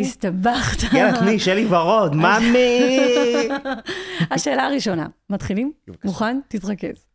הסתבכת. 0.00 0.92
יאללה, 0.92 1.18
תני, 1.18 1.38
שלי 1.38 1.66
ורוד, 1.66 2.14
מאמי! 2.22 3.48
השאלה 4.30 4.66
הראשונה, 4.66 5.06
מתחילים? 5.30 5.72
מוכן? 6.04 6.40
תתרכז. 6.48 7.06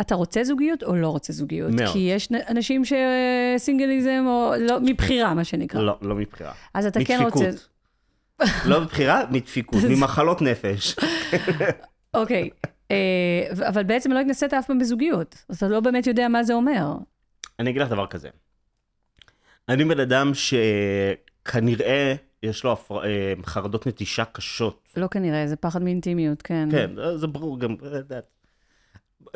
אתה 0.00 0.14
רוצה 0.14 0.44
זוגיות 0.44 0.82
או 0.82 0.96
לא 0.96 1.08
רוצה 1.08 1.32
זוגיות? 1.32 1.70
מאוד. 1.72 1.92
כי 1.92 1.98
יש 1.98 2.28
אנשים 2.48 2.82
שסינגלים, 2.84 4.24
או 4.26 4.52
לא, 4.60 4.78
מבחירה, 4.82 5.34
מה 5.34 5.44
שנקרא. 5.44 5.80
לא, 5.80 5.98
לא 6.02 6.14
מבחירה. 6.14 6.52
אז 6.74 6.86
אתה 6.86 7.04
כן 7.04 7.20
רוצה... 7.24 7.44
מדפיקות. 7.46 7.68
לא 8.66 8.80
מבחירה, 8.80 9.22
מדפיקות, 9.30 9.82
ממחלות 9.90 10.42
נפש. 10.42 10.96
אוקיי, 12.14 12.50
אה, 12.90 12.96
אבל 13.68 13.82
בעצם 13.84 14.12
לא 14.12 14.18
התנסית 14.20 14.54
אף 14.54 14.66
פעם 14.66 14.78
בזוגיות. 14.78 15.44
אז 15.48 15.56
אתה 15.56 15.68
לא 15.68 15.80
באמת 15.80 16.06
יודע 16.06 16.28
מה 16.28 16.42
זה 16.44 16.54
אומר. 16.54 16.86
אני 17.58 17.70
אגיד 17.70 17.82
לך 17.82 17.88
דבר 17.88 18.06
כזה. 18.06 18.28
אני 19.68 19.84
בן 19.84 20.00
אדם 20.00 20.32
שכנראה 20.34 22.14
יש 22.42 22.64
לו 22.64 22.72
הפר- 22.72 23.04
אה, 23.04 23.32
חרדות 23.46 23.86
נטישה 23.86 24.24
קשות. 24.24 24.88
לא 24.96 25.06
כנראה, 25.06 25.46
זה 25.46 25.56
פחד 25.56 25.82
מאינטימיות, 25.82 26.42
כן. 26.42 26.68
כן, 26.70 26.90
זה 27.16 27.26
ברור 27.26 27.60
גם, 27.60 27.74
את 27.74 27.82
יודעת. 27.82 28.26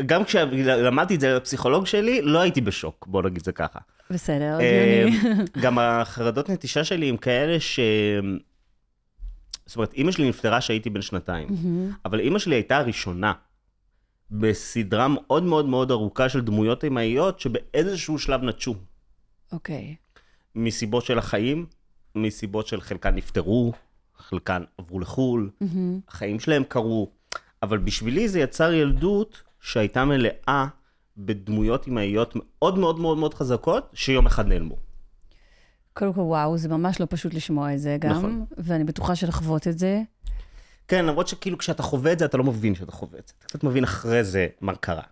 גם 0.07 0.25
כשלמדתי 0.25 1.15
את 1.15 1.21
זה 1.21 1.35
לפסיכולוג 1.35 1.87
שלי, 1.87 2.23
לא 2.23 2.39
הייתי 2.41 2.61
בשוק, 2.61 3.07
בוא 3.07 3.23
נגיד 3.23 3.45
זה 3.45 3.53
ככה. 3.53 3.79
בסדר, 4.11 4.61
אה, 4.61 5.05
הגיוני. 5.07 5.45
גם 5.63 5.79
החרדות 5.79 6.51
נטישה 6.51 6.85
שלי 6.85 7.09
הם 7.09 7.17
כאלה 7.17 7.61
ש... 7.61 7.81
זאת 9.67 9.77
אומרת, 9.77 9.93
אימא 9.93 10.13
שלי 10.13 10.29
נפטרה 10.29 10.61
כשהייתי 10.61 10.91
בן 10.91 11.03
שנתיים, 11.03 11.49
אבל 12.05 12.21
אימא 12.21 12.39
שלי 12.39 12.55
הייתה 12.55 12.77
הראשונה 12.77 13.33
בסדרה 14.31 15.09
מאוד 15.09 15.43
מאוד 15.43 15.67
מאוד 15.67 15.91
ארוכה 15.91 16.29
של 16.29 16.41
דמויות 16.41 16.85
אמהיות 16.85 17.41
שבאיזשהו 17.41 18.19
שלב 18.19 18.43
נטשו. 18.43 18.75
אוקיי. 19.53 19.95
מסיבות 20.55 21.05
של 21.05 21.19
החיים, 21.19 21.67
מסיבות 22.15 22.67
של 22.67 22.81
חלקן 22.81 23.15
נפטרו, 23.15 23.73
חלקן 24.17 24.63
עברו 24.79 25.01
לחו"ל, 25.01 25.51
החיים 26.09 26.41
שלהם 26.41 26.65
קרו, 26.65 27.11
אבל 27.63 27.79
בשבילי 27.79 28.29
זה 28.29 28.41
יצר 28.41 28.73
ילדות 28.73 29.43
שהייתה 29.63 30.05
מלאה 30.05 30.67
בדמויות 31.17 31.89
אמהיות 31.89 32.33
מאוד 32.37 32.79
מאוד 32.79 32.99
מאוד 32.99 33.19
מאוד 33.19 33.35
חזקות, 33.35 33.91
שיום 33.95 34.27
אחד 34.27 34.47
נעלמו. 34.47 34.77
קודם 35.95 36.13
כל, 36.13 36.21
וואו, 36.21 36.59
זה 36.59 36.69
ממש 36.69 37.01
לא 37.01 37.07
פשוט 37.11 37.35
לשמוע 37.35 37.75
את 37.75 37.81
זה 37.81 37.97
גם, 38.01 38.11
נכון. 38.11 38.45
ואני 38.59 38.85
בטוחה 38.85 39.17
שלחוות 39.17 39.69
את 39.69 39.79
זה. 39.79 40.03
כן, 40.89 41.05
למרות 41.07 41.29
שכאילו 41.29 41.59
כשאתה 41.59 41.83
חווה 41.83 42.13
את 42.13 42.19
זה, 42.19 42.25
אתה 42.25 42.37
לא 42.37 42.45
מבין 42.45 42.75
שאתה 42.75 42.93
חווה 42.93 43.19
את 43.19 43.29
זה. 43.29 43.35
אתה 43.39 43.47
קצת 43.47 43.65
מבין 43.65 43.85
אחרי 43.85 44.25
זה 44.25 44.47
מה 44.61 44.75
קרה. 44.75 45.03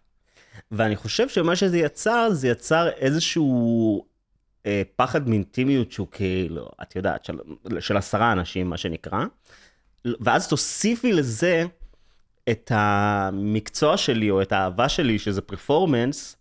ואני 0.70 0.96
חושב 0.96 1.28
שמה 1.28 1.56
שזה 1.56 1.78
יצר, 1.78 2.28
זה 2.32 2.48
יצר 2.48 2.88
איזשהו 2.88 4.04
אה, 4.66 4.82
פחד 4.96 5.28
מאינטימיות 5.28 5.92
שהוא 5.92 6.06
כאילו, 6.10 6.68
את 6.82 6.96
יודעת, 6.96 7.24
של, 7.24 7.38
של 7.80 7.96
עשרה 7.96 8.32
אנשים, 8.32 8.70
מה 8.70 8.76
שנקרא. 8.76 9.24
ואז 10.04 10.48
תוסיפי 10.48 11.12
לזה 11.12 11.64
את 12.50 12.72
המקצוע 12.74 13.96
שלי, 13.96 14.30
או 14.30 14.42
את 14.42 14.52
האהבה 14.52 14.88
שלי, 14.88 15.18
שזה 15.18 15.40
פרפורמנס, 15.40 16.36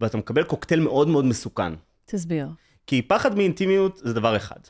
ואתה 0.00 0.18
מקבל 0.18 0.42
קוקטייל 0.42 0.80
מאוד 0.80 1.08
מאוד 1.08 1.24
מסוכן. 1.24 1.72
תסביר. 2.04 2.48
כי 2.86 3.02
פחד 3.02 3.36
מאינטימיות 3.36 4.00
זה 4.04 4.14
דבר 4.14 4.36
אחד. 4.36 4.60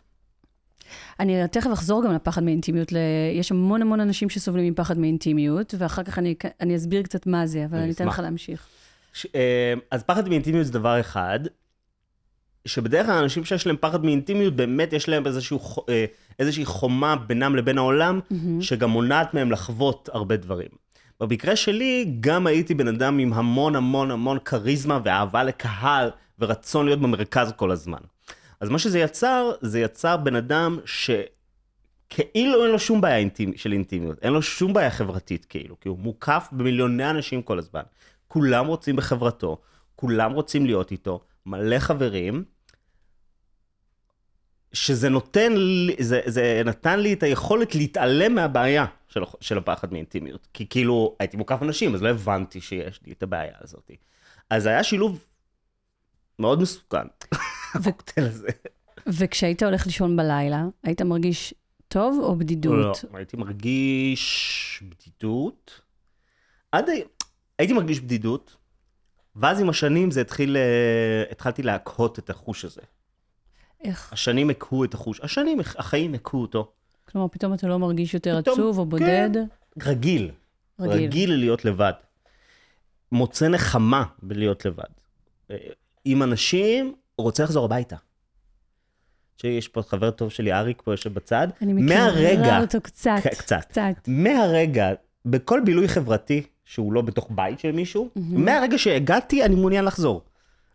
אני 1.20 1.48
תכף 1.48 1.72
אחזור 1.72 2.04
גם 2.04 2.14
לפחד 2.14 2.42
מאינטימיות. 2.42 2.92
ל... 2.92 2.96
יש 3.34 3.50
המון 3.50 3.82
המון 3.82 4.00
אנשים 4.00 4.30
שסובלים 4.30 4.72
מפחד 4.72 4.98
מאינטימיות, 4.98 5.74
ואחר 5.78 6.02
כך 6.02 6.18
אני, 6.18 6.34
אני 6.60 6.76
אסביר 6.76 7.02
קצת 7.02 7.26
מה 7.26 7.46
זה, 7.46 7.64
אבל 7.64 7.78
אני 7.78 7.92
אתן. 7.92 8.06
לך 8.06 8.18
להמשיך. 8.18 8.66
ש, 9.12 9.26
אה, 9.34 9.74
אז 9.90 10.02
פחד 10.02 10.28
מאינטימיות 10.28 10.66
זה 10.66 10.72
דבר 10.72 11.00
אחד, 11.00 11.40
שבדרך 12.64 13.06
כלל 13.06 13.14
אנשים 13.14 13.44
שיש 13.44 13.66
להם 13.66 13.76
פחד 13.80 14.04
מאינטימיות, 14.04 14.56
באמת 14.56 14.92
יש 14.92 15.08
להם 15.08 15.26
איזשהו, 15.26 15.60
אה, 15.88 16.04
איזושהי 16.38 16.64
חומה 16.64 17.16
בינם 17.16 17.56
לבין 17.56 17.78
העולם, 17.78 18.20
שגם 18.60 18.90
מונעת 18.90 19.34
מהם 19.34 19.50
לחוות 19.52 20.08
הרבה 20.12 20.36
דברים. 20.36 20.68
במקרה 21.20 21.56
שלי, 21.56 22.14
גם 22.20 22.46
הייתי 22.46 22.74
בן 22.74 22.88
אדם 22.88 23.18
עם 23.18 23.32
המון 23.32 23.76
המון 23.76 24.10
המון 24.10 24.38
כריזמה 24.38 25.00
ואהבה 25.04 25.44
לקהל, 25.44 26.10
ורצון 26.38 26.86
להיות 26.86 27.00
במרכז 27.00 27.52
כל 27.56 27.70
הזמן. 27.70 27.98
אז 28.60 28.68
מה 28.68 28.78
שזה 28.78 28.98
יצר, 28.98 29.52
זה 29.60 29.80
יצר 29.80 30.16
בן 30.16 30.36
אדם 30.36 30.78
שכאילו 30.84 32.64
אין 32.64 32.70
לו 32.70 32.78
שום 32.78 33.00
בעיה 33.00 33.16
אינטימ... 33.16 33.52
של 33.56 33.72
אינטימיות, 33.72 34.18
אין 34.22 34.32
לו 34.32 34.42
שום 34.42 34.72
בעיה 34.72 34.90
חברתית 34.90 35.44
כאילו, 35.44 35.80
כי 35.80 35.88
הוא 35.88 35.98
מוקף 35.98 36.48
במיליוני 36.52 37.10
אנשים 37.10 37.42
כל 37.42 37.58
הזמן. 37.58 37.82
כולם 38.28 38.66
רוצים 38.66 38.96
בחברתו, 38.96 39.58
כולם 39.96 40.32
רוצים 40.32 40.66
להיות 40.66 40.90
איתו, 40.90 41.20
מלא 41.46 41.78
חברים, 41.78 42.44
שזה 44.72 45.08
נותן 45.08 45.52
לי, 45.52 45.96
זה, 45.98 46.20
זה 46.26 46.62
נתן 46.64 47.00
לי 47.00 47.12
את 47.12 47.22
היכולת 47.22 47.74
להתעלם 47.74 48.34
מהבעיה 48.34 48.86
של, 49.08 49.22
של 49.40 49.58
הפחד 49.58 49.92
מאינטימיות. 49.92 50.48
כי 50.54 50.66
כאילו, 50.68 51.16
הייתי 51.20 51.36
מוקף 51.36 51.62
אנשים, 51.62 51.94
אז 51.94 52.02
לא 52.02 52.08
הבנתי 52.08 52.60
שיש 52.60 53.00
לי 53.06 53.12
את 53.12 53.22
הבעיה 53.22 53.54
הזאת. 53.60 53.90
אז 54.50 54.66
היה 54.66 54.84
שילוב 54.84 55.26
מאוד 56.38 56.60
מסוכן, 56.62 57.06
הקוקטייל 57.74 58.26
הזה. 58.32 58.48
וכשהיית 59.06 59.62
הולך 59.62 59.86
לישון 59.86 60.16
בלילה, 60.16 60.64
היית 60.82 61.02
מרגיש 61.02 61.54
טוב 61.88 62.18
או 62.22 62.36
בדידות? 62.36 63.04
לא, 63.12 63.16
הייתי 63.18 63.36
מרגיש 63.36 64.82
בדידות. 64.88 65.80
עד 66.72 66.88
הי... 66.88 67.02
הייתי 67.58 67.72
מרגיש 67.72 68.00
בדידות, 68.00 68.56
ואז 69.40 69.60
עם 69.60 69.68
השנים 69.68 70.10
זה 70.10 70.20
התחיל, 70.20 70.56
אה, 70.56 71.24
התחלתי 71.30 71.62
להקהות 71.62 72.18
את 72.18 72.30
החוש 72.30 72.64
הזה. 72.64 72.80
איך? 73.84 74.12
השנים 74.12 74.50
הכו 74.50 74.84
את 74.84 74.94
החוש, 74.94 75.20
השנים, 75.20 75.60
החיים 75.60 76.14
הכו 76.14 76.40
אותו. 76.40 76.72
כלומר, 77.08 77.28
פתאום 77.28 77.54
אתה 77.54 77.66
לא 77.66 77.78
מרגיש 77.78 78.14
יותר 78.14 78.40
פתאום, 78.40 78.54
עצוב 78.54 78.78
או 78.78 78.86
בודד? 78.86 79.30
כן. 79.34 79.44
רגיל. 79.82 80.30
רגיל. 80.80 81.04
רגיל 81.04 81.34
להיות 81.34 81.64
לבד. 81.64 81.92
מוצא 83.12 83.48
נחמה 83.48 84.04
בלהיות 84.22 84.64
לבד. 84.64 84.84
אה, 85.50 85.56
עם 86.04 86.22
אנשים, 86.22 86.94
רוצה 87.18 87.44
לחזור 87.44 87.64
הביתה. 87.64 87.96
שיש 89.40 89.68
פה 89.68 89.82
חבר 89.82 90.10
טוב 90.10 90.30
שלי, 90.30 90.52
אריק, 90.52 90.82
פה 90.84 90.92
יושב 90.92 91.14
בצד. 91.14 91.48
אני 91.62 91.72
מכירה 91.72 92.04
מהרגע, 92.04 92.60
אותו 92.60 92.80
קצת. 92.80 93.16
כן, 93.22 93.30
קצת. 93.30 93.64
קצת. 93.68 93.80
מהרגע, 94.06 94.92
בכל 95.26 95.60
בילוי 95.64 95.88
חברתי 95.88 96.42
שהוא 96.70 96.92
לא 96.92 97.02
בתוך 97.02 97.28
בית 97.30 97.60
של 97.60 97.72
מישהו, 97.72 98.08
מהרגע 98.16 98.78
שהגעתי, 98.78 99.44
אני 99.44 99.54
מעוניין 99.54 99.84
לחזור. 99.84 100.22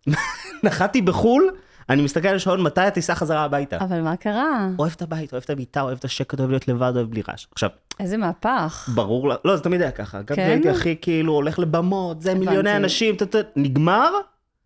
נחתי 0.63 1.01
בחו"ל, 1.01 1.49
אני 1.89 2.01
מסתכל 2.01 2.27
על 2.27 2.35
השעון, 2.35 2.61
מתי 2.61 2.81
הטיסה 2.81 3.15
חזרה 3.15 3.43
הביתה? 3.43 3.77
אבל 3.77 4.01
מה 4.01 4.15
קרה? 4.15 4.69
אוהב 4.79 4.91
את 4.95 5.01
הבית, 5.01 5.33
אוהב 5.33 5.43
את 5.43 5.49
המיטה, 5.49 5.81
אוהב 5.81 5.97
את 5.97 6.05
השקט, 6.05 6.39
אוהב 6.39 6.49
להיות 6.49 6.67
לבד, 6.67 6.91
אוהב 6.95 7.09
בלי 7.09 7.21
רעש. 7.29 7.45
עכשיו, 7.51 7.69
איזה 7.99 8.17
מהפך. 8.17 8.89
ברור, 8.93 9.29
לא, 9.45 9.55
זה 9.55 9.63
תמיד 9.63 9.81
היה 9.81 9.91
ככה. 9.91 10.17
גם 10.17 10.25
כן? 10.27 10.33
כשהייתי 10.33 10.69
הכי 10.69 10.95
כאילו 11.01 11.33
הולך 11.33 11.59
לבמות, 11.59 12.21
זה 12.21 12.33
מיליוני 12.33 12.69
הבנתי. 12.69 12.83
אנשים, 12.83 13.15
טה, 13.15 13.25
טה, 13.25 13.37
נגמר, 13.55 14.11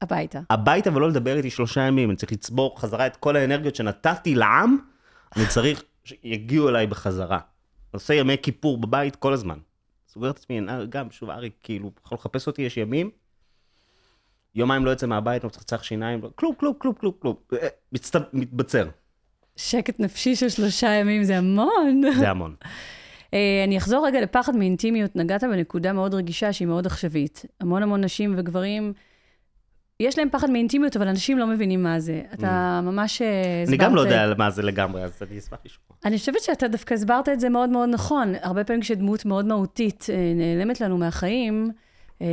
הביתה. 0.01 0.39
הביתה 0.49 0.95
ולא 0.95 1.09
לדבר 1.09 1.37
איתי 1.37 1.49
שלושה 1.49 1.81
ימים. 1.81 2.09
אני 2.09 2.17
צריך 2.17 2.31
לצבור 2.31 2.81
חזרה 2.81 3.07
את 3.07 3.15
כל 3.15 3.35
האנרגיות 3.35 3.75
שנתתי 3.75 4.35
לעם, 4.35 4.77
אני 5.35 5.47
צריך 5.47 5.83
שיגיעו 6.03 6.69
אליי 6.69 6.87
בחזרה. 6.87 7.39
עושה 7.91 8.13
ימי 8.13 8.35
כיפור 8.41 8.77
בבית 8.77 9.15
כל 9.15 9.33
הזמן. 9.33 9.57
סוגר 10.13 10.29
את 10.29 10.37
עצמי, 10.37 10.59
גם, 10.89 11.11
שוב, 11.11 11.29
אריק, 11.29 11.53
כאילו, 11.63 11.91
יכול 12.05 12.15
לחפש 12.15 12.47
אותי, 12.47 12.61
יש 12.61 12.77
ימים. 12.77 13.09
יומיים 14.55 14.85
לא 14.85 14.89
יוצא 14.89 15.07
מהבית, 15.07 15.43
לא 15.43 15.47
מצחצח 15.47 15.83
שיניים, 15.83 16.21
לא- 16.21 16.29
כלום, 16.35 16.55
כלום, 16.55 16.73
כלום, 16.73 16.93
כלום, 16.93 17.13
כלום. 17.19 17.35
אה, 17.53 17.67
מתבצר, 18.33 18.89
שקט 19.55 19.99
נפשי 19.99 20.35
של 20.35 20.49
שלושה 20.49 20.87
ימים 20.87 21.23
זה 21.23 21.37
המון. 21.37 22.01
זה 22.19 22.29
המון. 22.29 22.55
אה, 23.33 23.63
אני 23.67 23.77
אחזור 23.77 24.07
רגע 24.07 24.21
לפחד 24.21 24.55
מאינטימיות. 24.55 25.15
נגעת 25.15 25.43
בנקודה 25.43 25.93
מאוד 25.93 26.13
רגישה 26.13 26.53
שהיא 26.53 26.67
מאוד 26.67 26.85
עכשווית. 26.85 27.45
המון 27.59 27.83
המון 27.83 28.03
נשים 28.03 28.35
וגברים, 28.37 28.93
יש 29.99 30.17
להם 30.17 30.29
פחד 30.31 30.49
מאינטימיות, 30.49 30.95
אבל 30.95 31.07
אנשים 31.07 31.37
לא 31.37 31.47
מבינים 31.47 31.83
מה 31.83 31.99
זה. 31.99 32.21
אתה 32.33 32.81
ממש 32.83 33.21
אה, 33.21 33.61
הסברת... 33.63 33.79
אני 33.79 33.85
גם 33.85 33.95
לא 33.95 34.01
יודע 34.01 34.33
מה 34.37 34.49
זה 34.49 34.61
לגמרי, 34.61 35.03
אז 35.03 35.21
אני 35.29 35.39
אשמח 35.39 35.59
לשמוע. 35.65 35.97
אני 36.05 36.17
חושבת 36.17 36.41
שאתה 36.41 36.67
דווקא 36.67 36.93
הסברת 36.93 37.29
את 37.29 37.39
זה 37.39 37.49
מאוד 37.49 37.69
מאוד 37.69 37.89
נכון. 37.89 38.33
הרבה 38.41 38.63
פעמים 38.63 38.81
כשדמות 38.81 39.25
מאוד 39.25 39.45
מהותית 39.45 40.05
אה, 40.09 40.33
נעלמת 40.35 40.81
לנו 40.81 40.97
מהחיים, 40.97 41.71
אה, 42.21 42.27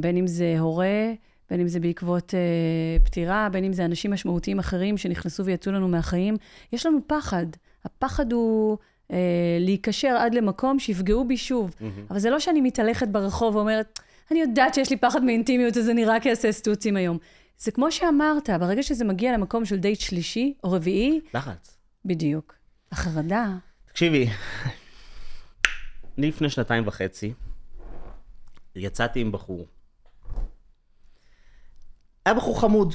בין 0.00 0.16
אם 0.16 0.26
זה 0.26 0.54
הורה, 0.58 1.12
בין 1.50 1.60
אם 1.60 1.68
זה 1.68 1.80
בעקבות 1.80 2.34
אה, 2.34 3.04
פטירה, 3.04 3.48
בין 3.52 3.64
אם 3.64 3.72
זה 3.72 3.84
אנשים 3.84 4.10
משמעותיים 4.12 4.58
אחרים 4.58 4.96
שנכנסו 4.96 5.44
ויצאו 5.44 5.72
לנו 5.72 5.88
מהחיים, 5.88 6.36
יש 6.72 6.86
לנו 6.86 6.98
פחד. 7.06 7.46
הפחד 7.84 8.32
הוא 8.32 8.76
אה, 9.12 9.16
להיקשר 9.60 10.16
עד 10.18 10.34
למקום 10.34 10.78
שיפגעו 10.78 11.24
בי 11.24 11.36
שוב. 11.36 11.74
אבל 12.10 12.18
זה 12.18 12.30
לא 12.30 12.40
שאני 12.40 12.60
מתהלכת 12.60 13.08
ברחוב 13.08 13.56
ואומרת, 13.56 14.00
אני 14.30 14.40
יודעת 14.40 14.74
שיש 14.74 14.90
לי 14.90 14.96
פחד 14.96 15.24
מאינטימיות, 15.24 15.76
אז 15.76 15.88
אני 15.90 16.04
רק 16.04 16.26
אעשה 16.26 16.52
סטוצים 16.52 16.96
היום. 16.96 17.18
זה 17.58 17.72
כמו 17.72 17.92
שאמרת, 17.92 18.50
ברגע 18.60 18.82
שזה 18.82 19.04
מגיע 19.04 19.32
למקום 19.32 19.64
של 19.64 19.76
דייט 19.76 20.00
שלישי 20.00 20.54
או 20.64 20.72
רביעי, 20.72 21.20
לחץ. 21.34 21.76
בדיוק. 22.04 22.54
החרדה. 22.92 23.46
תקשיבי, 23.86 24.28
אני 26.18 26.28
לפני 26.28 26.50
שנתיים 26.50 26.86
וחצי, 26.86 27.32
יצאתי 28.74 29.20
עם 29.20 29.32
בחור. 29.32 29.66
היה 32.24 32.34
בחור 32.34 32.60
חמוד, 32.60 32.94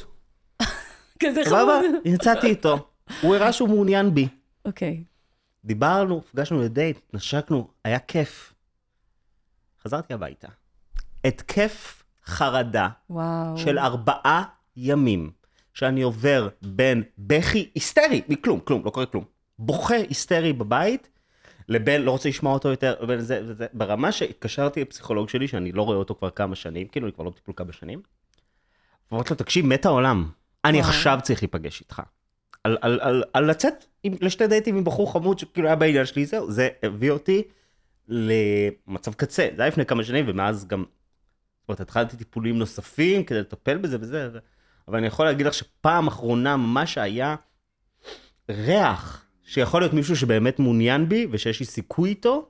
כזה? 1.24 1.42
חמוד. 1.46 1.86
יצאתי 2.06 2.48
איתו. 2.48 2.88
הוא 3.22 3.36
הראה 3.36 3.54
שהוא 3.54 3.70
מעוניין 3.70 4.14
בי. 4.14 4.28
אוקיי. 4.66 5.04
דיברנו, 5.66 6.18
נפגשנו 6.18 6.62
לדייט, 6.62 7.00
נשקנו, 7.14 7.68
היה 7.84 8.00
כיף. 8.00 8.54
חזרתי 9.84 10.14
הביתה. 10.14 10.48
התקף 11.26 12.04
חרדה 12.26 12.90
וואו. 13.10 13.58
של 13.58 13.80
ארבעה 13.80 14.44
ימים, 14.78 15.32
שאני 15.74 16.02
עובר 16.02 16.50
בין 16.62 17.04
בכי 17.18 17.70
היסטרי, 17.76 18.22
מכלום, 18.30 18.60
כלום, 18.60 18.82
לא 18.86 18.90
קורה 18.90 19.06
כלום. 19.06 19.24
בוכה 19.60 19.96
היסטרי 19.96 20.54
בבית, 20.54 21.10
לבין 21.68 22.02
לא 22.02 22.12
רוצה 22.12 22.30
לשמוע 22.30 22.54
אותו 22.54 22.70
יותר, 22.70 22.96
ובין 23.02 23.20
זה 23.20 23.42
וזה, 23.46 23.66
ברמה 23.74 24.12
שהתקשרתי 24.12 24.82
לפסיכולוג 24.82 25.30
שלי, 25.30 25.48
שאני 25.48 25.72
לא 25.72 25.82
רואה 25.82 25.98
אותו 25.98 26.16
כבר 26.16 26.30
כמה 26.30 26.56
שנים, 26.56 26.88
כאילו 26.88 27.08
אני 27.08 27.14
כבר 27.14 27.24
לא 27.24 27.30
בטיפול 27.30 27.54
כמה 27.58 27.74
שנים, 27.74 28.02
ואמרתי 29.12 29.30
לו, 29.30 29.36
תקשיב, 29.36 29.66
מת 29.66 29.86
העולם, 29.86 30.30
אני 30.66 30.78
וואו. 30.78 30.90
עכשיו 30.90 31.20
צריך 31.24 31.44
להיפגש 31.44 31.82
איתך. 31.82 32.02
על, 32.64 32.78
על, 32.82 33.00
על, 33.02 33.24
על 33.34 33.50
לצאת 33.50 33.86
עם, 34.04 34.14
לשתי 34.22 34.48
דייטים 34.48 34.78
עם 34.78 34.84
בחור 34.84 35.14
חמוד 35.14 35.40
שכאילו 35.40 35.68
היה 35.68 35.76
בעניין 35.76 36.06
שלי, 36.06 36.26
זהו, 36.26 36.52
זה 36.52 36.70
הביא 36.84 37.12
אותי 37.12 37.44
למצב 38.08 39.14
קצה. 39.14 39.48
זה 39.56 39.62
היה 39.62 39.68
לפני 39.68 39.86
כמה 39.86 40.04
שנים, 40.04 40.26
ומאז 40.28 40.68
גם, 40.68 40.84
אומרת, 41.72 41.80
התחלתי 41.80 42.18
טיפולים 42.18 42.60
נוספים 42.60 43.24
כדי 43.24 43.40
לטפל 43.40 43.78
בזה 43.78 43.98
וזה, 44.02 44.30
אבל 44.88 44.98
אני 44.98 45.08
יכול 45.08 45.26
להגיד 45.26 45.46
לך 45.46 45.54
שפעם 45.54 46.08
אחרונה, 46.08 46.58
מה 46.58 46.86
שהיה 46.86 47.36
ריח, 48.50 49.26
שיכול 49.44 49.82
להיות 49.82 49.94
מישהו 49.94 50.16
שבאמת 50.16 50.60
מעוניין 50.60 51.10
בי, 51.10 51.28
ושיש 51.32 51.60
לי 51.60 51.66
סיכוי 51.66 52.10
איתו, 52.10 52.50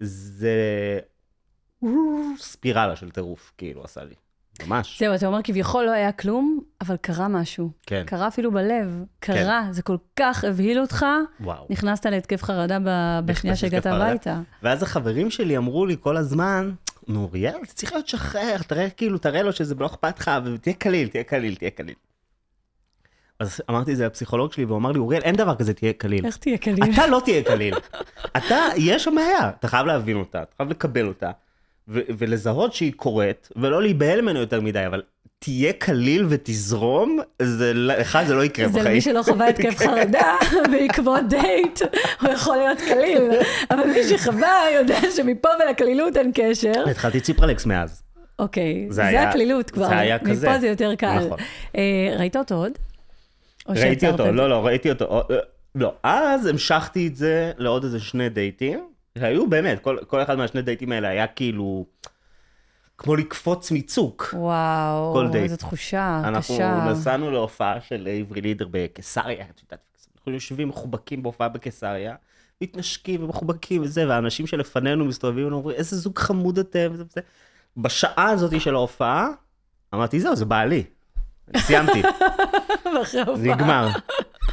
זה 0.00 0.98
ספירלה 2.38 2.96
של 2.96 3.10
טירוף, 3.10 3.52
כאילו, 3.58 3.84
עשה 3.84 4.04
לי. 4.04 4.14
ממש. 4.66 4.98
זהו, 4.98 5.14
אתה 5.14 5.26
אומר 5.26 5.40
כביכול 5.44 5.84
לא 5.84 5.90
היה 5.90 6.12
כלום, 6.12 6.60
אבל 6.80 6.96
קרה 6.96 7.28
משהו. 7.28 7.70
כן. 7.86 8.02
קרה 8.06 8.28
אפילו 8.28 8.52
בלב. 8.52 9.04
קרה, 9.20 9.68
זה 9.70 9.82
כל 9.82 9.96
כך 10.16 10.44
הבהיל 10.44 10.80
אותך, 10.80 11.06
וואו. 11.40 11.66
נכנסת 11.70 12.06
להתקף 12.06 12.42
חרדה 12.42 12.78
בשנייה 13.24 13.56
שהגעת. 13.56 13.86
הביתה. 13.86 14.40
ואז 14.62 14.82
החברים 14.82 15.30
שלי 15.30 15.56
אמרו 15.56 15.86
לי 15.86 15.96
כל 16.00 16.16
הזמן, 16.16 16.72
נו, 17.08 17.22
אוריאל, 17.22 17.56
אתה 17.62 17.72
צריך 17.72 17.92
להיות 17.92 18.08
שחרר, 18.08 18.56
תראה 18.66 18.90
כאילו, 18.90 19.18
תראה 19.18 19.42
לו 19.42 19.52
שזה 19.52 19.74
לא 19.74 19.86
אכפת 19.86 20.18
לך, 20.18 20.30
ותהיה 20.44 20.74
קליל, 20.74 21.08
תהיה 21.08 21.24
קליל, 21.24 21.54
תהיה 21.54 21.70
קליל. 21.70 21.94
אז 23.38 23.60
אמרתי 23.70 23.92
את 23.92 23.96
זה 23.96 24.06
לפסיכולוג 24.06 24.52
שלי, 24.52 24.64
והוא 24.64 24.78
אמר 24.78 24.92
לי, 24.92 24.98
אוריאל, 24.98 25.22
אין 25.22 25.36
דבר 25.36 25.54
כזה, 25.54 25.74
תהיה 25.74 25.92
קליל. 25.92 26.26
איך 26.26 26.36
תהיה 26.36 26.58
קליל? 26.58 26.78
אתה 26.94 27.06
לא 27.06 27.22
תהיה 27.24 27.42
קליל. 27.42 27.74
אתה, 28.36 28.56
יש 28.76 29.04
שם 29.04 29.14
בעיה, 29.14 29.48
אתה 29.48 29.68
חייב 29.68 29.86
להבין 29.86 30.16
אותה, 30.16 30.42
אתה 30.42 30.52
חייב 30.56 30.70
לקבל 30.70 31.06
אותה, 31.06 31.30
ו- 31.88 32.00
ולזהות 32.18 32.74
שהיא 32.74 32.92
קורית, 32.96 33.48
ולא 33.56 33.82
להיבהל 33.82 34.20
ממנו 34.20 34.40
יותר 34.40 34.60
מדי, 34.60 34.86
אבל 34.86 35.02
תהיה 35.44 35.72
קליל 35.72 36.26
ותזרום, 36.28 37.18
זה, 37.42 37.74
לא- 37.74 38.00
אחד, 38.00 38.24
זה 38.26 38.34
לא 38.34 38.44
יקרה 38.44 38.68
זה 38.68 38.72
בחיים. 38.78 38.90
למי 38.90 39.00
שלא 39.00 39.22
חווה 39.22 39.48
התקף 39.48 39.78
חרדה 39.86 40.36
בעקבות 40.72 41.20
דייט, 41.28 41.80
הוא 42.20 42.30
יכול 42.30 42.56
להיות 42.56 42.78
קליל. 42.78 43.30
אבל 43.70 43.86
מי 43.86 44.04
שחווה 44.04 44.62
יודע 44.74 44.98
שמפה 45.16 45.48
ולקלילות 45.64 46.16
אין 46.16 46.30
קשר. 46.34 46.72
התחלתי 46.90 47.20
ציפרלקס 47.20 47.66
מאז. 47.66 48.02
אוקיי, 48.38 48.86
זה 48.90 49.02
זה 49.10 49.22
הקלילות 49.22 49.70
כבר. 49.70 49.88
זה 49.88 49.98
היה 49.98 50.18
כזה. 50.18 50.48
מפה 50.48 50.58
זה 50.58 50.66
יותר 50.68 50.94
קל. 50.94 51.18
נכון. 51.26 51.38
אה, 51.76 52.16
ראית 52.18 52.36
אותו 52.36 52.54
עוד? 52.54 52.72
ראיתי 53.68 54.08
אותו, 54.08 54.24
זה? 54.24 54.32
לא, 54.32 54.50
לא, 54.50 54.66
ראיתי 54.66 54.90
אותו. 54.90 55.18
אה, 55.30 55.36
לא, 55.74 55.92
אז 56.02 56.46
המשכתי 56.46 57.06
את 57.06 57.16
זה 57.16 57.52
לעוד 57.58 57.84
איזה 57.84 58.00
שני 58.00 58.28
דייטים, 58.28 58.86
שהיו 59.18 59.46
באמת, 59.46 59.80
כל, 59.80 59.96
כל 60.06 60.22
אחד 60.22 60.38
מהשני 60.38 60.62
דייטים 60.62 60.92
האלה 60.92 61.08
היה 61.08 61.26
כאילו, 61.26 61.84
כמו 62.98 63.16
לקפוץ 63.16 63.70
מצוק. 63.70 64.34
וואו, 64.36 65.12
כל 65.12 65.28
דייט. 65.32 65.44
איזו 65.44 65.56
תחושה 65.56 66.22
אנחנו 66.24 66.54
קשה. 66.54 66.84
נסענו 66.90 67.30
להופעה 67.30 67.80
של 67.80 68.08
עברי 68.20 68.40
לידר 68.40 68.66
בקיסריה, 68.70 69.44
את 69.50 69.60
יודעת, 69.62 69.80
אנחנו 70.16 70.32
יושבים 70.32 70.68
מחובקים 70.68 71.22
בהופעה 71.22 71.48
בקיסריה, 71.48 72.14
מתנשקים 72.60 73.24
ומחובקים 73.24 73.82
וזה, 73.82 74.08
והאנשים 74.08 74.46
שלפנינו 74.46 75.04
מסתובבים 75.04 75.52
ואומרים, 75.52 75.76
איזה 75.76 75.96
זוג 75.96 76.18
חמוד 76.18 76.58
אתם, 76.58 76.88
וזה 76.92 77.04
וזה. 77.04 77.20
בשעה 77.76 78.30
הזאת 78.30 78.60
של 78.60 78.74
ההופעה, 78.74 79.28
אמרתי, 79.94 80.20
זהו, 80.20 80.36
זה 80.36 80.44
בעלי. 80.44 80.84
סיימתי. 81.56 82.02
נגמר. 83.42 83.88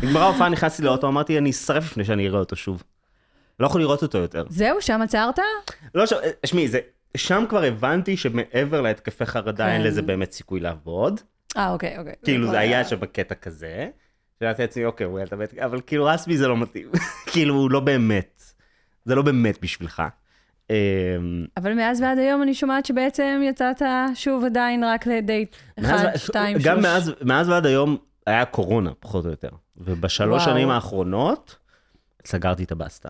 נגמרה 0.04 0.24
ההופעה, 0.24 0.50
נכנסתי 0.50 0.84
לאוטו, 0.84 1.08
אמרתי, 1.08 1.38
אני 1.38 1.50
אשרף 1.50 1.84
לפני 1.84 2.06
שאני 2.06 2.28
אראה 2.28 2.40
אותו 2.40 2.56
שוב. 2.56 2.84
לא 3.60 3.66
יכול 3.66 3.82
לראות 3.82 4.04
אותו 4.04 4.18
יותר. 4.18 4.46
זהו, 4.50 4.82
שם 4.82 5.02
עצרת? 5.02 5.40
לא, 5.96 6.04
שמעי, 6.46 6.68
זה... 6.68 6.80
שם 7.18 7.44
כבר 7.50 7.64
הבנתי 7.64 8.18
שמעבר 8.18 8.82
להתקפי 8.82 9.26
חרדה 9.26 9.68
אין 9.74 9.82
כן. 9.82 9.88
לזה 9.88 10.02
באמת 10.02 10.32
סיכוי 10.32 10.60
לעבוד. 10.60 11.20
אה, 11.58 11.70
אוקיי, 11.72 11.98
אוקיי. 12.00 12.14
כאילו 12.24 12.48
זה 12.52 12.60
היה 12.60 12.86
שם 12.86 13.00
בקטע 13.00 13.36
כזה. 13.36 13.90
שאלתי 14.40 14.62
לעצמי, 14.62 14.86
אוקיי, 14.86 15.06
אולי 15.06 15.24
אתה 15.24 15.36
בטח, 15.36 15.58
אבל 15.66 15.82
כאילו 15.88 16.06
רסמי 16.06 16.38
זה 16.38 16.48
לא 16.48 16.58
מתאים. 16.58 16.92
כאילו, 17.32 17.56
הוא 17.56 17.72
לא 17.72 17.80
באמת. 17.80 18.44
זה 19.06 19.16
לא 19.16 19.22
באמת 19.22 19.62
בשבילך. 19.62 20.04
אמ, 20.70 20.76
אבל 21.58 21.74
מאז 21.74 22.02
ועד 22.02 22.18
היום 22.18 22.44
אני 22.44 22.54
שומעת 22.54 22.86
שבעצם 22.86 23.42
יצאת 23.46 23.82
שוב 24.16 24.46
עדיין 24.46 24.84
רק 24.84 25.08
לדייט 25.08 25.56
מאז- 25.80 26.02
אחד, 26.02 26.16
שתיים, 26.16 26.60
שלוש. 26.60 26.68
גם 26.68 26.82
מאז, 26.82 27.12
מאז 27.22 27.50
ועד 27.50 27.66
היום 27.66 27.98
היה 28.28 28.46
קורונה, 28.46 28.92
פחות 29.00 29.26
או 29.26 29.30
יותר. 29.30 29.50
ובשלוש 29.78 30.42
וואו. 30.44 30.54
שנים 30.54 30.70
האחרונות, 30.70 31.56
סגרתי 32.26 32.64
את 32.64 32.72
הבסטה. 32.72 33.10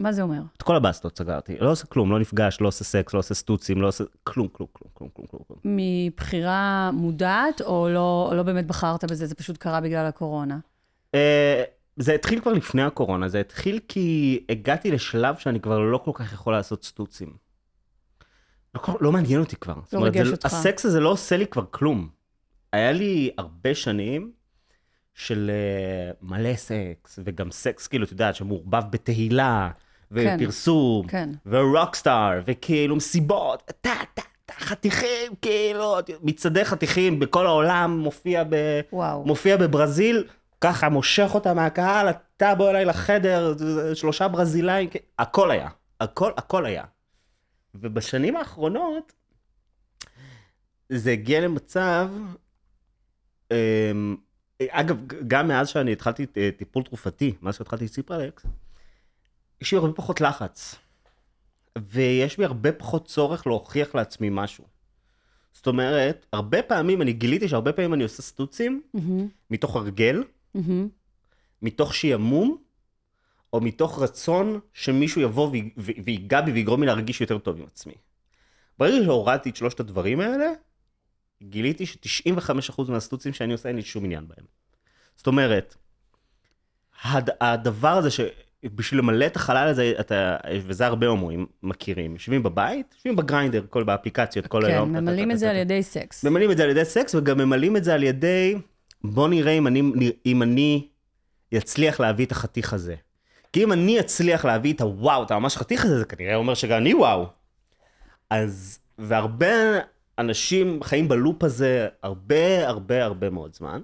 מה 0.00 0.12
זה 0.12 0.22
אומר? 0.22 0.42
את 0.56 0.62
כל 0.62 0.76
הבסטות 0.76 1.18
סגרתי. 1.18 1.56
לא 1.60 1.70
עושה 1.70 1.86
כלום, 1.86 2.10
לא 2.10 2.18
נפגש, 2.18 2.60
לא 2.60 2.68
עושה 2.68 2.84
סקס, 2.84 3.14
לא 3.14 3.18
עושה 3.18 3.34
סטוצים, 3.34 3.82
לא 3.82 3.88
עושה 3.88 4.04
כלום, 4.24 4.48
כלום, 4.48 4.68
כלום, 4.72 4.90
כלום, 4.94 5.10
כלום, 5.30 5.42
כלום. 5.48 5.58
מבחירה 5.64 6.90
מודעת, 6.92 7.60
או 7.60 7.88
לא, 7.88 8.32
לא 8.36 8.42
באמת 8.42 8.66
בחרת 8.66 9.04
בזה, 9.04 9.26
זה 9.26 9.34
פשוט 9.34 9.56
קרה 9.56 9.80
בגלל 9.80 10.06
הקורונה? 10.06 10.58
אה, 11.14 11.62
זה 11.96 12.12
התחיל 12.14 12.40
כבר 12.40 12.52
לפני 12.52 12.82
הקורונה, 12.82 13.28
זה 13.28 13.40
התחיל 13.40 13.80
כי 13.88 14.40
הגעתי 14.48 14.90
לשלב 14.90 15.36
שאני 15.38 15.60
כבר 15.60 15.78
לא 15.78 15.98
כל 15.98 16.10
כך 16.14 16.32
יכול 16.32 16.52
לעשות 16.52 16.84
סטוצים. 16.84 17.28
לא, 18.74 18.80
לא 19.00 19.12
מעניין 19.12 19.40
אותי 19.40 19.56
כבר. 19.56 19.74
זאת 19.84 19.94
אומרת, 19.94 20.12
ריגש 20.16 20.26
זה- 20.26 20.32
אותך. 20.32 20.44
הסקס 20.46 20.84
הזה 20.84 21.00
לא 21.00 21.08
עושה 21.08 21.36
לי 21.36 21.46
כבר 21.46 21.64
כלום. 21.70 22.08
היה 22.72 22.92
לי 22.92 23.30
הרבה 23.38 23.74
שנים 23.74 24.32
של 25.14 25.50
אה, 25.50 26.12
מלא 26.22 26.56
סקס, 26.56 27.18
וגם 27.24 27.50
סקס, 27.50 27.86
כאילו, 27.86 28.04
את 28.04 28.10
יודעת, 28.10 28.34
שמעורבב 28.34 28.82
בתהילה, 28.90 29.70
ופרסום, 30.12 31.06
כן. 31.06 31.30
ורוקסטאר, 31.46 32.40
וכאילו 32.46 32.96
מסיבות, 32.96 33.72
טה, 33.80 33.94
טה, 34.14 34.22
טה, 34.46 34.54
חתיכים, 34.58 35.32
כאילו, 35.42 35.96
מצעדי 36.22 36.64
חתיכים 36.64 37.18
בכל 37.18 37.46
העולם, 37.46 37.98
מופיע 37.98 38.44
ב... 38.48 38.80
וואו. 38.92 39.24
מופיע 39.24 39.56
בברזיל, 39.56 40.24
ככה 40.60 40.88
מושך 40.88 41.30
אותה 41.34 41.54
מהקהל, 41.54 42.08
אתה 42.08 42.54
בוא 42.54 42.70
אליי 42.70 42.84
לחדר, 42.84 43.54
שלושה 43.94 44.28
ברזילאים, 44.28 44.88
כן, 44.88 44.98
הכל 45.18 45.50
היה, 45.50 45.68
הכל, 46.00 46.32
הכל 46.36 46.66
היה. 46.66 46.84
ובשנים 47.74 48.36
האחרונות, 48.36 49.12
זה 50.88 51.10
הגיע 51.10 51.40
למצב, 51.40 52.08
אמ, 53.50 54.16
אגב, 54.70 55.06
גם 55.28 55.48
מאז 55.48 55.68
שאני 55.68 55.92
התחלתי 55.92 56.26
אה, 56.36 56.50
טיפול 56.56 56.82
תרופתי, 56.82 57.34
מאז 57.42 57.56
שהתחלתי 57.56 57.88
ציפרלקס, 57.88 58.46
יש 59.60 59.72
לי 59.72 59.78
הרבה 59.78 59.92
פחות 59.92 60.20
לחץ. 60.20 60.74
ויש 61.78 62.36
בי 62.36 62.44
הרבה 62.44 62.72
פחות 62.72 63.06
צורך 63.06 63.46
להוכיח 63.46 63.94
לעצמי 63.94 64.28
משהו. 64.30 64.64
זאת 65.52 65.66
אומרת, 65.66 66.26
הרבה 66.32 66.62
פעמים, 66.62 67.02
אני 67.02 67.12
גיליתי 67.12 67.48
שהרבה 67.48 67.72
פעמים 67.72 67.94
אני 67.94 68.02
עושה 68.02 68.22
סטוצים, 68.22 68.82
מהמם, 68.94 69.28
מתוך 69.50 69.76
הרגל, 69.76 70.22
מהמם. 70.54 70.88
מתוך 71.62 71.94
שעמום, 71.94 72.56
או 73.52 73.60
מתוך 73.60 73.98
רצון 74.02 74.60
שמישהו 74.72 75.20
יבוא 75.20 75.48
ו- 75.76 75.90
ויגע 76.04 76.40
בי 76.40 76.52
ויגרום 76.52 76.80
לי 76.80 76.86
להרגיש 76.86 77.20
יותר 77.20 77.38
טוב 77.38 77.56
עם 77.56 77.66
עצמי. 77.66 77.94
ברגע 78.78 79.04
שהורדתי 79.04 79.50
את 79.50 79.56
שלושת 79.56 79.80
הדברים 79.80 80.20
האלה, 80.20 80.52
גיליתי 81.42 81.86
ש-95% 81.86 82.82
מהסטוצים 82.88 83.32
שאני 83.32 83.52
עושה, 83.52 83.68
אין 83.68 83.76
לי 83.76 83.82
שום 83.82 84.04
עניין 84.04 84.28
בהם. 84.28 84.46
זאת 85.16 85.26
אומרת, 85.26 85.76
הד- 87.02 87.30
הדבר 87.40 87.88
הזה 87.96 88.08
שבשביל 88.64 89.00
למלא 89.00 89.26
את 89.26 89.36
החלל 89.36 89.68
הזה, 89.68 89.92
אתה, 90.00 90.36
וזה 90.66 90.86
הרבה 90.86 91.06
הומואים 91.06 91.46
מכירים, 91.62 92.12
יושבים 92.12 92.42
בבית, 92.42 92.94
יושבים 92.94 93.16
בגריינדר, 93.16 93.64
כל 93.70 93.84
באפליקציות, 93.84 94.46
כל 94.46 94.62
כן, 94.62 94.70
היום. 94.70 94.92
ממלאים 94.92 95.30
את 95.30 95.38
זה 95.38 95.50
על. 95.50 95.56
ידי 95.56 95.82
סקס. 95.82 96.24
ממלאים 96.24 96.50
את 96.50 96.56
זה 96.56 96.64
על 96.64 96.70
ידי 96.70 96.84
סקס, 96.84 97.14
וגם 97.14 97.38
ממלאים 97.38 97.76
את 97.76 97.84
זה 97.84 97.94
על 97.94 98.02
ידי, 98.02 98.56
בוא 99.04 99.28
נראה 99.28 99.52
אם 99.52 99.66
אני, 99.66 99.82
אם 100.26 100.42
אני 100.42 100.88
אצליח 101.56 102.00
להביא 102.00 102.26
את 102.26 102.32
החתיך 102.32 102.72
הזה. 102.72 102.94
כי 103.52 103.64
אם 103.64 103.72
אני 103.72 104.00
אצליח 104.00 104.44
להביא 104.44 104.72
את 104.72 104.80
הוואו, 104.80 105.22
אתה 105.22 105.38
ממש 105.38 105.56
חתיך 105.56 105.84
הזה, 105.84 105.98
זה 105.98 106.04
כנראה 106.04 106.34
אומר 106.34 106.54
שגם 106.54 106.78
אני 106.78 106.94
וואו. 106.94 107.26
אז, 108.30 108.78
והרבה 108.98 109.48
אנשים 110.18 110.82
חיים 110.82 111.08
בלופ 111.08 111.44
הזה 111.44 111.88
הרבה 112.02 112.68
הרבה 112.68 113.04
הרבה 113.04 113.30
מאוד 113.30 113.54
זמן. 113.54 113.80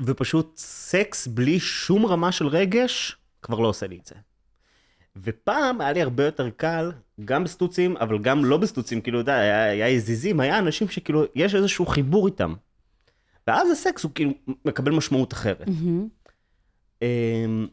ופשוט 0.00 0.56
סקס 0.56 1.26
בלי 1.26 1.60
שום 1.60 2.06
רמה 2.06 2.32
של 2.32 2.46
רגש, 2.46 3.16
כבר 3.42 3.58
לא 3.58 3.68
עושה 3.68 3.86
לי 3.86 3.98
את 3.98 4.06
זה. 4.06 4.14
ופעם 5.16 5.80
היה 5.80 5.92
לי 5.92 6.02
הרבה 6.02 6.24
יותר 6.24 6.50
קל, 6.50 6.92
גם 7.24 7.44
בסטוצים, 7.44 7.96
אבל 7.96 8.18
גם 8.18 8.44
לא 8.44 8.56
בסטוצים, 8.56 9.00
כאילו, 9.00 9.20
אתה 9.20 9.30
יודע, 9.30 9.40
היה, 9.40 9.64
היה 9.64 9.88
יזיזים, 9.88 10.40
היה 10.40 10.58
אנשים 10.58 10.88
שכאילו, 10.88 11.24
יש 11.34 11.54
איזשהו 11.54 11.86
חיבור 11.86 12.26
איתם. 12.26 12.54
ואז 13.46 13.70
הסקס 13.70 14.04
הוא 14.04 14.12
כאילו 14.14 14.30
מקבל 14.64 14.92
משמעות 14.92 15.32
אחרת. 15.32 15.68
מהמם. 15.68 16.08
אמ, 17.02 17.66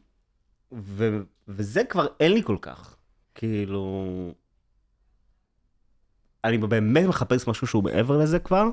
ו, 0.72 1.20
וזה 1.48 1.84
כבר 1.84 2.08
אין 2.20 2.34
לי 2.34 2.44
כל 2.44 2.58
כך. 2.62 2.96
כאילו... 3.36 4.06
אני 6.44 6.58
באמת 6.58 7.06
מחפש 7.06 7.48
משהו 7.48 7.68
שהוא 7.68 7.84
מעבר 7.84 8.18
לזה 8.18 8.40
כבר, 8.40 8.70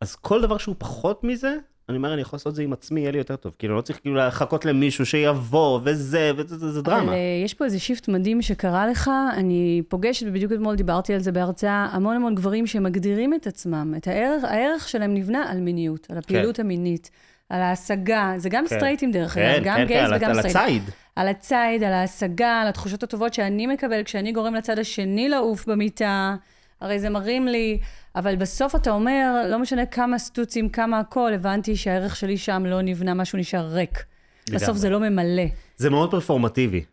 אז 0.00 0.16
כל 0.16 0.42
דבר 0.42 0.58
שהוא 0.58 0.76
פחות 0.78 1.24
מזה, 1.24 1.56
אני 1.88 1.96
אומר, 1.96 2.12
אני 2.12 2.20
יכול 2.20 2.36
לעשות 2.36 2.50
את 2.50 2.54
זה 2.54 2.62
עם 2.62 2.72
עצמי, 2.72 3.00
יהיה 3.00 3.10
לי 3.10 3.18
יותר 3.18 3.36
טוב. 3.36 3.54
כאילו, 3.58 3.76
לא 3.76 3.80
צריך 3.80 3.98
כאילו 4.02 4.16
לחכות 4.16 4.64
למישהו 4.64 5.06
שיבוא, 5.06 5.80
וזה, 5.84 6.30
וזה, 6.36 6.58
זה, 6.58 6.72
זה 6.72 6.80
אבל 6.80 6.90
דרמה. 6.90 7.12
אה, 7.12 7.18
יש 7.44 7.54
פה 7.54 7.64
איזה 7.64 7.78
shift 7.78 8.08
מדהים 8.08 8.42
שקרה 8.42 8.86
לך, 8.86 9.10
אני 9.36 9.82
פוגשת, 9.88 10.26
ובדיוק 10.28 10.52
אתמול 10.52 10.76
דיברתי 10.76 11.14
על 11.14 11.20
זה 11.20 11.32
בהרצאה, 11.32 11.88
המון 11.92 12.16
המון 12.16 12.34
גברים 12.34 12.66
שמגדירים 12.66 13.34
את 13.34 13.46
עצמם, 13.46 13.94
את 13.96 14.08
הערך, 14.08 14.44
הערך 14.44 14.88
שלהם 14.88 15.14
נבנה 15.14 15.50
על 15.50 15.60
מיניות, 15.60 16.06
על 16.10 16.18
הפעילות 16.18 16.58
המינית, 16.58 17.10
על 17.48 17.60
ההשגה, 17.62 18.32
זה 18.36 18.48
גם 18.48 18.64
כן. 18.68 18.76
סטרייטים 18.76 19.10
דרך 19.12 19.34
כן, 19.34 19.54
אגב, 19.56 19.64
גם 19.64 19.76
כן, 19.76 19.84
gays 19.86 20.06
כן, 20.08 20.12
על- 20.12 20.18
וגם 20.20 20.30
על 20.30 20.36
סטרייטים. 20.48 20.76
הציד. 20.82 20.90
על 21.16 21.28
הציד, 21.28 21.82
על 21.86 21.92
ההשגה, 21.92 22.60
על 22.60 22.68
התחושות 22.68 23.02
הטובות 23.02 23.34
שאני 23.34 23.66
מקבל 23.66 24.02
כשאני 24.02 24.32
גורם 24.32 24.54
לצד 24.54 24.78
השני 24.78 25.28
לעוף 25.28 25.66
במיטה, 25.66 26.36
הרי 26.80 27.00
זה 27.00 27.10
מרים 27.10 27.48
לי, 27.48 27.78
אבל 28.16 28.36
בסוף 28.36 28.74
אתה 28.74 28.90
אומר, 28.90 29.46
לא 29.48 29.58
משנה 29.58 29.86
כמה 29.86 30.18
סטוצים, 30.18 30.68
כמה 30.68 30.98
הכל, 30.98 31.32
הבנתי 31.34 31.76
שהערך 31.76 32.16
שלי 32.16 32.38
שם 32.38 32.66
לא 32.66 32.82
נבנה, 32.82 33.14
משהו 33.14 33.38
נשאר 33.38 33.66
ריק. 33.66 34.04
לגמרי. 34.48 34.64
בסוף 34.64 34.76
זה 34.76 34.90
לא 34.90 35.00
ממלא. 35.00 35.42
זה 35.76 35.90
מאוד 35.90 36.10
פרפורמטיבי. 36.10 36.84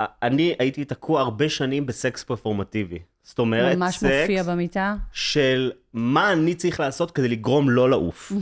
אני 0.00 0.54
הייתי 0.58 0.84
תקוע 0.84 1.20
הרבה 1.20 1.48
שנים 1.48 1.86
בסקס 1.86 2.24
פרפורמטיבי. 2.24 2.98
זאת 3.22 3.38
אומרת, 3.38 3.76
ממש 3.76 3.96
סקס 3.96 4.02
מופיע 4.20 4.42
במיטה. 4.42 4.96
של 5.12 5.72
מה 5.92 6.32
אני 6.32 6.54
צריך 6.54 6.80
לעשות 6.80 7.10
כדי 7.10 7.28
לגרום 7.28 7.70
לא 7.70 7.90
לעוף. 7.90 8.32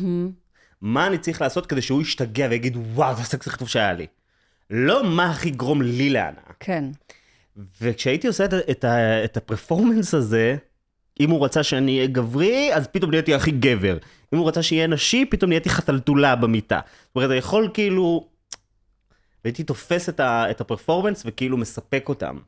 מה 0.80 1.06
אני 1.06 1.18
צריך 1.18 1.40
לעשות 1.40 1.66
כדי 1.66 1.82
שהוא 1.82 2.02
ישתגע 2.02 2.46
ויגיד, 2.50 2.76
וואו, 2.76 3.14
זה 3.14 3.22
הסקס 3.22 3.46
הכי 3.46 3.58
טוב 3.58 3.68
שהיה 3.68 3.92
לי. 3.92 4.06
לא 4.70 5.04
מה 5.04 5.30
הכי 5.30 5.48
יגרום 5.48 5.82
לי 5.82 6.10
להנאה. 6.10 6.42
כן. 6.60 6.84
וכשהייתי 7.80 8.26
עושה 8.26 8.44
את, 8.44 8.52
את, 8.70 8.84
את 9.24 9.36
הפרפורמנס 9.36 10.14
הזה, 10.14 10.56
אם 11.20 11.30
הוא 11.30 11.44
רצה 11.44 11.62
שאני 11.62 11.96
אהיה 11.96 12.06
גברי, 12.06 12.74
אז 12.74 12.86
פתאום 12.86 13.10
נהייתי 13.10 13.34
הכי 13.34 13.50
גבר. 13.50 13.98
אם 14.34 14.38
הוא 14.38 14.48
רצה 14.48 14.62
שיהיה 14.62 14.86
נשי, 14.86 15.24
פתאום 15.30 15.48
נהייתי 15.48 15.70
חתלתולה 15.70 16.36
במיטה. 16.36 16.80
זאת 17.06 17.16
אומרת, 17.16 17.30
אתה 17.30 17.36
יכול 17.36 17.70
כאילו... 17.74 18.28
והייתי 19.44 19.64
תופס 19.64 20.08
את, 20.08 20.20
ה, 20.20 20.50
את 20.50 20.60
הפרפורמנס 20.60 21.22
וכאילו 21.26 21.56
מספק 21.56 22.04
אותם. 22.08 22.38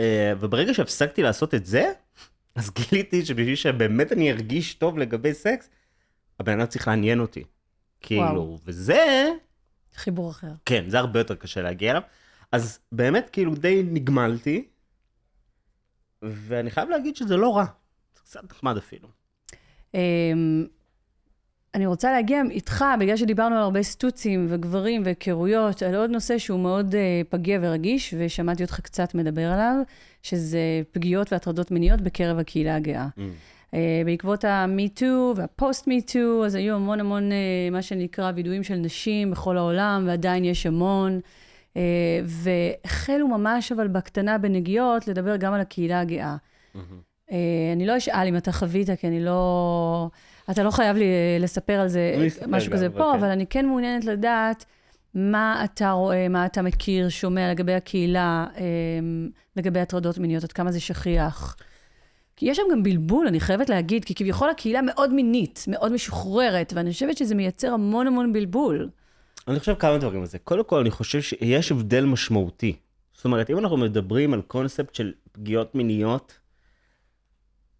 אה, 0.00 0.32
וברגע 0.40 0.74
שהפסקתי 0.74 1.22
לעשות 1.22 1.54
את 1.54 1.66
זה, 1.66 1.92
אז 2.56 2.70
גיליתי 2.70 3.24
שבשביל 3.24 3.54
שבאמת 3.54 4.12
אני 4.12 4.32
ארגיש 4.32 4.74
טוב 4.74 4.98
לגבי 4.98 5.34
סקס, 5.34 5.70
הבן 6.40 6.60
אדם 6.60 6.66
צריך 6.66 6.88
לעניין 6.88 7.20
אותי. 7.20 7.44
כאילו, 8.00 8.22
וואו. 8.22 8.58
וזה, 8.64 9.28
חיבור 9.94 10.30
אחר. 10.30 10.50
כן, 10.64 10.84
זה 10.88 10.98
הרבה 10.98 11.20
יותר 11.20 11.34
קשה 11.34 11.62
להגיע 11.62 11.90
אליו. 11.90 12.02
אז 12.52 12.78
באמת, 12.92 13.30
כאילו, 13.30 13.54
די 13.54 13.82
נגמלתי, 13.86 14.64
ואני 16.22 16.70
חייב 16.70 16.88
להגיד 16.88 17.16
שזה 17.16 17.36
לא 17.36 17.56
רע. 17.56 17.64
זה 18.14 18.20
קצת 18.20 18.44
נחמד 18.50 18.76
אפילו. 18.76 19.08
אמ, 19.94 20.66
אני 21.74 21.86
רוצה 21.86 22.12
להגיע 22.12 22.42
איתך, 22.50 22.84
בגלל 23.00 23.16
שדיברנו 23.16 23.56
על 23.56 23.62
הרבה 23.62 23.82
סטוצים 23.82 24.46
וגברים 24.48 25.02
והיכרויות, 25.04 25.82
על 25.82 25.94
עוד 25.94 26.10
נושא 26.10 26.38
שהוא 26.38 26.60
מאוד 26.60 26.94
uh, 26.94 27.30
פגיע 27.30 27.58
ורגיש, 27.62 28.14
ושמעתי 28.18 28.62
אותך 28.62 28.80
קצת 28.80 29.14
מדבר 29.14 29.52
עליו, 29.52 29.76
שזה 30.22 30.58
פגיעות 30.92 31.32
והטרדות 31.32 31.70
מיניות 31.70 32.00
בקרב 32.00 32.38
הקהילה 32.38 32.76
הגאה. 32.76 33.08
Uh, 33.70 33.76
בעקבות 34.04 34.44
ה-MeToo 34.44 35.36
וה-Post-MeToo, 35.36 36.46
אז 36.46 36.54
היו 36.54 36.74
המון 36.74 37.00
המון, 37.00 37.30
uh, 37.30 37.34
מה 37.72 37.82
שנקרא, 37.82 38.32
וידויים 38.34 38.62
של 38.62 38.74
נשים 38.74 39.30
בכל 39.30 39.58
העולם, 39.58 40.04
ועדיין 40.06 40.44
יש 40.44 40.66
המון. 40.66 41.18
Uh, 41.18 41.45
והחלו 42.24 43.28
ממש, 43.28 43.72
אבל 43.72 43.88
בקטנה, 43.88 44.38
בנגיעות, 44.38 45.08
לדבר 45.08 45.36
גם 45.36 45.52
על 45.52 45.60
הקהילה 45.60 46.00
הגאה. 46.00 46.36
Uh, 47.28 47.32
אני 47.72 47.86
לא 47.86 47.96
אשאל 47.96 48.26
אם 48.28 48.36
אתה 48.36 48.52
חווית, 48.52 48.90
כי 49.00 49.06
אני 49.06 49.24
לא... 49.24 50.10
אתה 50.50 50.62
לא 50.62 50.70
חייב 50.70 50.96
לי 50.96 51.04
אה, 51.04 51.38
לספר 51.40 51.72
על 51.72 51.88
זה 51.88 52.28
משהו 52.48 52.72
כזה 52.72 52.90
פה, 52.90 53.10
כן. 53.12 53.18
אבל 53.18 53.28
אני 53.28 53.46
כן 53.46 53.66
מעוניינת 53.66 54.04
לדעת 54.04 54.64
מה 55.14 55.64
אתה 55.64 55.90
רואה, 55.90 56.28
מה 56.28 56.46
אתה 56.46 56.62
מכיר, 56.62 57.08
שומע 57.08 57.50
לגבי 57.50 57.74
הקהילה, 57.74 58.46
אה, 58.56 58.64
לגבי 59.56 59.80
הטרדות 59.80 60.18
מיניות, 60.18 60.44
עד 60.44 60.52
כמה 60.52 60.72
זה 60.72 60.80
שכיח. 60.80 61.56
כי 62.36 62.46
יש 62.46 62.56
שם 62.56 62.62
גם 62.72 62.82
בלבול, 62.82 63.26
אני 63.26 63.40
חייבת 63.40 63.68
להגיד, 63.68 64.04
כי 64.04 64.14
כביכול 64.14 64.50
הקהילה 64.50 64.82
מאוד 64.82 65.12
מינית, 65.12 65.64
מאוד 65.68 65.92
משוחררת, 65.92 66.72
ואני 66.76 66.92
חושבת 66.92 67.16
שזה 67.16 67.34
מייצר 67.34 67.72
המון 67.72 68.06
המון 68.06 68.32
בלבול. 68.32 68.88
אני 69.48 69.60
חושב 69.60 69.74
כמה 69.74 69.98
דברים 69.98 70.20
על 70.20 70.26
זה. 70.26 70.38
קודם 70.38 70.64
כל, 70.64 70.78
אני 70.78 70.90
חושב 70.90 71.20
שיש 71.20 71.72
הבדל 71.72 72.04
משמעותי. 72.04 72.76
זאת 73.12 73.24
אומרת, 73.24 73.50
אם 73.50 73.58
אנחנו 73.58 73.76
מדברים 73.76 74.34
על 74.34 74.42
קונספט 74.42 74.94
של 74.94 75.12
פגיעות 75.32 75.74
מיניות 75.74 76.38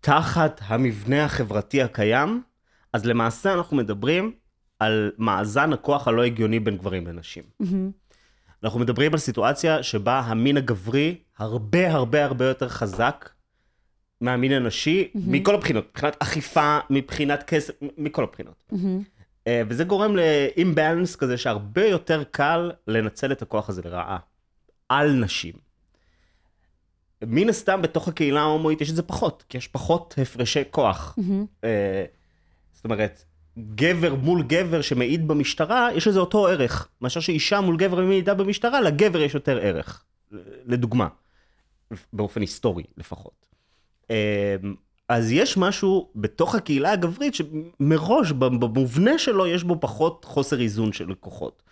תחת 0.01 0.61
המבנה 0.65 1.25
החברתי 1.25 1.83
הקיים, 1.83 2.43
אז 2.93 3.05
למעשה 3.07 3.55
אנחנו 3.55 3.77
מדברים 3.77 4.33
על 4.79 5.13
מאזן 5.19 5.73
הכוח 5.73 6.09
הלא 6.09 6.25
הגיוני 6.25 6.61
בין 6.61 6.77
גברים 6.77 7.07
לנשים. 7.07 7.45
אנחנו 8.65 8.81
מדברים 8.81 9.13
על 9.13 9.19
סיטואציה 9.19 9.83
שבה 9.83 10.21
המין 10.21 10.57
הגברי 10.57 11.17
הרבה 11.39 11.93
הרבה 11.93 12.25
הרבה 12.25 12.45
יותר 12.45 12.69
חזק 12.69 13.31
מהמין 14.21 14.53
הנשי, 14.53 15.11
מכל 15.15 15.55
הבחינות, 15.55 15.87
מבחינת 15.91 16.17
אכיפה, 16.19 16.79
מבחינת 16.91 17.43
כסף, 17.43 17.75
מכל 17.99 18.25
הבחינות. 18.25 18.65
אה, 18.73 18.79
וזה 19.49 19.85
גורם 19.85 20.17
לאימבלנס 20.17 21.17
כזה 21.17 21.39
שהרבה 21.39 21.87
יותר 21.87 22.25
קל 22.25 22.73
לנצל 22.87 23.33
את 23.33 23.43
הכוח 23.43 23.69
הזה 23.69 23.83
לרעה. 23.85 24.19
על 24.89 25.13
נשים. 25.13 25.55
מן 27.23 27.49
הסתם 27.49 27.83
בתוך 27.83 28.09
הקהילה 28.09 28.41
ההומואית 28.41 28.81
יש 28.81 28.91
את 28.91 28.97
זה 28.97 29.03
פחות, 29.03 29.45
כי 29.49 29.59
יש 29.59 29.69
פחות 29.69 30.15
הפרשי 30.23 30.63
כוח. 30.71 31.19
אה, 31.65 32.05
זאת 32.73 32.85
אומרת, 32.85 33.25
גבר 33.59 34.15
מול 34.15 34.43
גבר 34.43 34.81
שמעיד 34.81 35.29
במשטרה, 35.29 35.89
יש 35.95 36.07
לזה 36.07 36.19
אותו 36.21 36.47
ערך. 36.47 36.89
מאשר 37.01 37.21
שאישה 37.21 37.61
מול 37.61 37.77
גבר 37.77 38.01
מעידה 38.01 38.35
במשטרה, 38.35 38.81
לגבר 38.81 39.21
יש 39.21 39.35
יותר 39.35 39.59
ערך. 39.59 40.05
לדוגמה. 40.65 41.09
באופן 42.13 42.41
היסטורי 42.41 42.85
לפחות. 42.97 43.47
אז 45.09 45.33
יש 45.33 45.57
משהו 45.57 46.11
בתוך 46.15 46.55
הקהילה 46.55 46.93
הגברית 46.93 47.35
שמראש, 47.35 48.33
במובנה 48.33 49.19
שלו, 49.19 49.47
יש 49.47 49.65
בו 49.65 49.77
פחות 49.81 50.25
חוסר 50.25 50.61
איזון 50.61 50.93
של 50.93 51.11
לקוחות. 51.11 51.63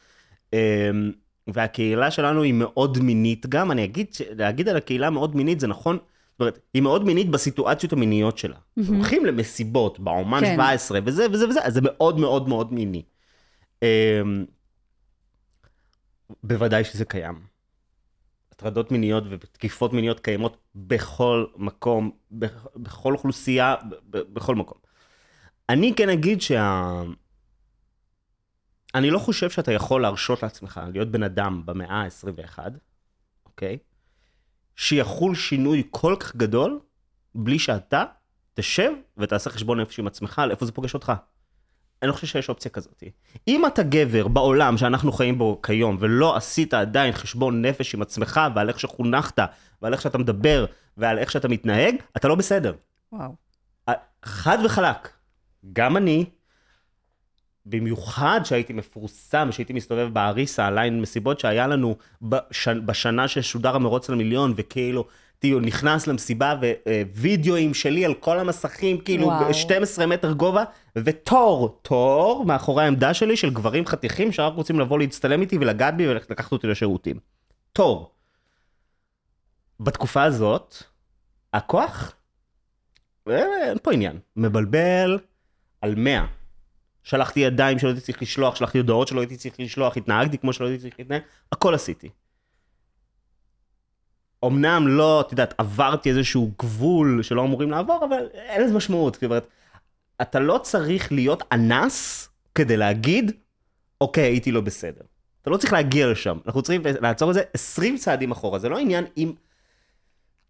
אה, 0.55 0.91
והקהילה 1.47 2.11
שלנו 2.11 2.43
היא 2.43 2.55
מאוד 2.55 2.99
מינית 2.99 3.47
גם, 3.47 3.71
אני 3.71 3.85
אגיד, 3.85 4.07
להגיד 4.37 4.69
על 4.69 4.77
הקהילה 4.77 5.11
מאוד 5.11 5.37
מינית 5.37 5.61
זה 5.61 5.67
נכון, 5.67 5.97
זאת 5.97 6.41
אומרת, 6.41 6.59
היא 6.75 6.83
מאוד 6.83 7.05
מינית 7.05 7.31
בסיטואציות 7.31 7.93
המיניות 7.93 8.39
שלה. 8.39 8.57
הולכים 8.89 9.27
למסיבות, 9.27 10.01
באומן 10.01 10.41
כן. 10.41 10.55
17 10.55 10.99
וזה 11.05 11.27
וזה 11.33 11.49
וזה, 11.49 11.61
אז 11.63 11.75
זה 11.75 11.81
מאוד 11.83 12.19
מאוד 12.19 12.49
מאוד 12.49 12.73
מיני. 12.73 13.03
אה, 13.83 14.23
בוודאי 16.43 16.85
שזה 16.85 17.05
קיים. 17.05 17.54
הטרדות 18.55 18.91
מיניות 18.91 19.25
ותקיפות 19.31 19.93
מיניות 19.93 20.21
קיימות 20.21 20.57
בכל 20.75 21.47
מקום, 21.57 22.11
בכ- 22.31 22.67
בכל 22.77 23.13
אוכלוסייה, 23.13 23.75
בכל 24.11 24.55
מקום. 24.55 24.79
אני 25.69 25.93
כן 25.97 26.09
אגיד 26.09 26.41
שה... 26.41 27.03
אני 28.95 29.11
לא 29.11 29.19
חושב 29.19 29.51
שאתה 29.51 29.73
יכול 29.73 30.03
להרשות 30.03 30.43
לעצמך 30.43 30.81
להיות 30.93 31.09
בן 31.09 31.23
אדם 31.23 31.63
במאה 31.67 32.03
ה-21, 32.03 32.59
אוקיי? 33.47 33.79
שיחול 34.77 35.35
שינוי 35.35 35.83
כל 35.91 36.17
כך 36.21 36.37
גדול, 36.37 36.81
בלי 37.35 37.59
שאתה 37.59 38.05
תשב 38.55 38.91
ותעשה 39.17 39.51
חשבון 39.51 39.81
נפש 39.81 39.99
עם 39.99 40.07
עצמך 40.07 40.39
על 40.39 40.51
איפה 40.51 40.67
זה 40.67 40.73
פוגש 40.73 40.95
אותך. 40.95 41.13
אני 42.05 42.09
לא 42.09 42.13
חושב 42.13 42.27
שיש 42.27 42.49
אופציה 42.49 42.71
כזאת. 42.71 43.03
אם 43.49 43.67
אתה 43.67 43.83
גבר 43.83 44.29
בעולם 44.29 44.77
שאנחנו 44.77 45.13
חיים 45.13 45.39
בו 45.39 45.61
כיום, 45.63 45.97
ולא 46.01 46.37
עשית 46.37 46.75
עדיין 46.75 47.13
חשבון 47.13 47.63
נפש 47.63 47.95
עם 47.95 48.03
עצמך, 48.03 48.41
ועל 48.55 48.69
איך 48.69 48.81
שחונכת, 48.81 49.39
ועל 49.83 49.93
איך 49.93 50.03
שאתה 50.03 50.19
מדבר, 50.19 50.65
ועל 50.97 51.19
איך 51.19 51.31
שאתה 51.31 51.49
מתנהג, 51.49 51.95
אתה 52.17 52.29
לא 52.29 52.35
בסדר. 52.35 52.75
וואו. 53.13 53.35
חד 54.25 54.59
וחלק. 54.65 55.09
גם 55.73 55.97
אני, 55.97 56.25
במיוחד 57.67 58.41
שהייתי 58.45 58.73
מפורסם, 58.73 59.49
שהייתי 59.53 59.73
מסתובב 59.73 60.09
באריסה, 60.13 60.67
הליין 60.67 61.01
מסיבות 61.01 61.41
שהיה 61.41 61.67
לנו 61.67 61.97
בש... 62.23 62.69
בשנה 62.69 63.29
ששודר 63.29 63.77
המרוץ 63.77 64.11
למיליון, 64.11 64.55
וכאילו, 64.57 65.05
תראו, 65.45 65.61
נכנס 65.61 66.07
למסיבה 66.07 66.55
ווידאוים 67.17 67.75
שלי 67.75 68.05
על 68.05 68.15
כל 68.15 68.39
המסכים, 68.39 69.01
כאילו, 69.01 69.27
וואו. 69.27 69.55
12 69.55 70.07
מטר 70.07 70.33
גובה, 70.33 70.65
ותור, 70.97 71.79
תור 71.83 72.45
מאחורי 72.47 72.85
העמדה 72.85 73.15
שלי 73.15 73.37
של 73.37 73.51
גברים 73.51 73.87
חתיכים 73.87 74.33
שרק 74.33 74.55
רוצים 74.55 74.81
לבוא 74.81 74.99
להצטלם 74.99 75.41
איתי 75.41 75.59
ולגעת 75.59 75.97
בי 75.97 76.09
ולקחת 76.09 76.53
אותי 76.53 76.67
לשירותים. 76.67 77.19
תור. 77.73 78.11
בתקופה 79.81 80.23
הזאת, 80.23 80.77
הכוח, 81.53 82.13
אה, 83.29 83.69
אין 83.69 83.79
פה 83.83 83.93
עניין. 83.93 84.19
מבלבל 84.37 85.19
על 85.81 85.95
100. 85.95 86.27
שלחתי 87.03 87.41
ידיים 87.41 87.79
שלא 87.79 87.89
הייתי 87.89 88.01
צריך 88.01 88.23
לשלוח, 88.23 88.57
שלחתי 88.57 88.79
הודעות 88.79 89.09
שלא 89.09 89.21
הייתי 89.21 89.37
צריך 89.37 89.55
לשלוח, 89.59 89.97
התנהגתי 89.97 90.39
כמו 90.39 90.53
שלא 90.53 90.67
הייתי 90.67 90.83
צריך 90.83 90.95
להתנהג, 90.99 91.23
הכל 91.53 91.75
עשיתי. 91.75 92.09
אמנם 94.47 94.89
לא, 94.89 95.21
את 95.21 95.33
יודעת, 95.33 95.55
עברתי 95.59 96.11
איזשהו 96.11 96.51
גבול 96.59 97.23
שלא 97.23 97.45
אמורים 97.45 97.71
לעבור, 97.71 98.05
אבל 98.09 98.27
אין 98.35 98.63
לזה 98.63 98.75
משמעות. 98.75 99.25
אומרת, 99.25 99.47
אתה 100.23 100.41
לא 100.41 100.61
צריך 100.63 101.13
להיות 101.13 101.43
אנס 101.53 102.29
כדי 102.55 102.77
להגיד, 102.77 103.33
אוקיי, 104.01 104.25
הייתי 104.25 104.53
לא 104.53 104.61
בסדר. 104.61 105.05
אתה 105.43 105.51
לא 105.51 105.57
צריך 105.57 105.73
להגיע 105.73 106.11
לשם. 106.11 106.39
אנחנו 106.47 106.63
צריכים 106.63 106.83
לעצור 107.01 107.31
את 107.31 107.35
זה 107.35 107.43
20 107.55 107.97
צעדים 107.97 108.31
אחורה. 108.31 108.59
זה 108.59 108.69
לא 108.69 108.79
עניין 108.79 109.05
אם 109.17 109.33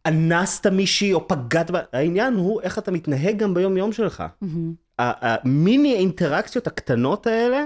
אנסת 0.07 0.67
מישהי 0.67 1.13
או 1.13 1.29
פגעת 1.29 1.71
בה, 1.71 1.81
העניין 1.93 2.35
הוא 2.35 2.61
איך 2.61 2.79
אתה 2.79 2.91
מתנהג 2.91 3.39
גם 3.39 3.55
ביום 3.55 3.77
יום 3.77 3.93
שלך. 3.93 4.25
המיני 4.99 5.95
אינטראקציות 5.95 6.67
הקטנות 6.67 7.27
האלה, 7.27 7.65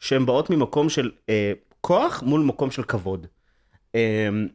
שהן 0.00 0.26
באות 0.26 0.50
ממקום 0.50 0.88
של 0.88 1.10
אה, 1.28 1.52
כוח 1.80 2.22
מול 2.22 2.40
מקום 2.40 2.70
של 2.70 2.82
כבוד. 2.82 3.26
אמ, 3.94 4.48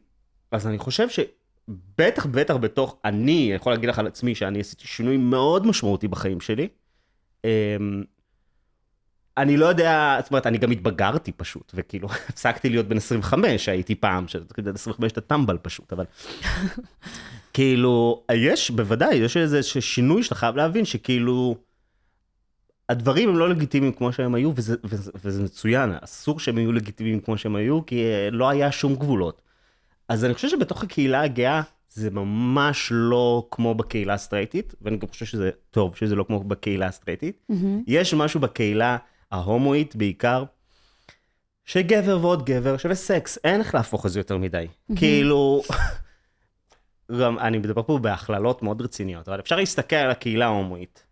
אז 0.50 0.66
אני 0.66 0.78
חושב 0.78 1.08
שבטח, 1.08 2.26
בטח 2.26 2.56
בתוך, 2.56 2.96
אני 3.04 3.52
יכול 3.54 3.72
להגיד 3.72 3.88
לך 3.88 3.98
על 3.98 4.06
עצמי 4.06 4.34
שאני 4.34 4.60
עשיתי 4.60 4.86
שינוי 4.86 5.16
מאוד 5.16 5.66
משמעותי 5.66 6.08
בחיים 6.08 6.40
שלי. 6.40 6.68
אמ, 7.44 8.02
אני 9.38 9.56
לא 9.56 9.66
יודע, 9.66 10.18
זאת 10.22 10.30
אומרת, 10.30 10.46
אני 10.46 10.58
גם 10.58 10.70
התבגרתי 10.70 11.32
פשוט, 11.32 11.72
וכאילו, 11.74 12.08
הפסקתי 12.28 12.68
להיות 12.68 12.86
בן 12.88 12.96
25, 12.96 13.68
הייתי 13.68 13.94
פעם, 13.94 14.28
שבן 14.28 14.74
25 14.74 15.12
אתה 15.12 15.20
טמבל 15.20 15.58
פשוט, 15.62 15.92
אבל... 15.92 16.04
כאילו, 17.54 18.22
יש, 18.32 18.70
בוודאי, 18.70 19.14
יש 19.14 19.36
איזה 19.36 19.62
שינוי 19.62 20.22
שאתה 20.22 20.34
חייב 20.34 20.56
להבין, 20.56 20.84
שכאילו, 20.84 21.56
הדברים 22.88 23.28
הם 23.28 23.36
לא 23.36 23.48
לגיטימיים 23.48 23.92
כמו 23.92 24.12
שהם 24.12 24.34
היו, 24.34 24.52
וזה, 24.56 24.76
וזה, 24.84 25.10
וזה 25.24 25.42
מצוין, 25.42 25.92
אסור 26.00 26.40
שהם 26.40 26.58
יהיו 26.58 26.72
לגיטימיים 26.72 27.20
כמו 27.20 27.38
שהם 27.38 27.56
היו, 27.56 27.86
כי 27.86 28.04
אה, 28.04 28.28
לא 28.30 28.48
היה 28.48 28.72
שום 28.72 28.94
גבולות. 28.94 29.42
אז 30.08 30.24
אני 30.24 30.34
חושב 30.34 30.48
שבתוך 30.48 30.82
הקהילה 30.82 31.20
הגאה, 31.20 31.62
זה 31.88 32.10
ממש 32.10 32.88
לא 32.94 33.48
כמו 33.50 33.74
בקהילה 33.74 34.14
הסטרייטית, 34.14 34.74
ואני 34.82 34.96
גם 34.96 35.08
חושב 35.08 35.26
שזה 35.26 35.50
טוב 35.70 35.96
שזה 35.96 36.14
לא 36.14 36.24
כמו 36.24 36.40
בקהילה 36.40 36.86
הסטרייטית. 36.86 37.46
Mm-hmm. 37.52 37.54
יש 37.86 38.14
משהו 38.14 38.40
בקהילה 38.40 38.96
ההומואית 39.32 39.96
בעיקר, 39.96 40.44
שגבר 41.64 42.18
ועוד 42.22 42.44
גבר 42.44 42.76
שווה 42.76 42.94
סקס, 42.94 43.38
אין 43.44 43.60
איך 43.60 43.74
להפוך 43.74 44.06
את 44.06 44.10
זה 44.10 44.20
יותר 44.20 44.36
מדי. 44.36 44.66
Mm-hmm. 44.66 44.96
כאילו, 44.96 45.62
גם 47.20 47.38
אני 47.38 47.58
מדבר 47.58 47.82
פה 47.82 47.98
בהכללות 47.98 48.62
מאוד 48.62 48.82
רציניות, 48.82 49.28
אבל 49.28 49.40
אפשר 49.40 49.56
להסתכל 49.56 49.96
על 49.96 50.10
הקהילה 50.10 50.46
ההומואית. 50.46 51.07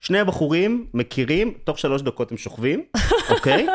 שני 0.00 0.24
בחורים 0.24 0.86
מכירים, 0.94 1.54
תוך 1.64 1.78
שלוש 1.78 2.02
דקות 2.02 2.30
הם 2.30 2.36
שוכבים, 2.36 2.84
אוקיי? 3.34 3.66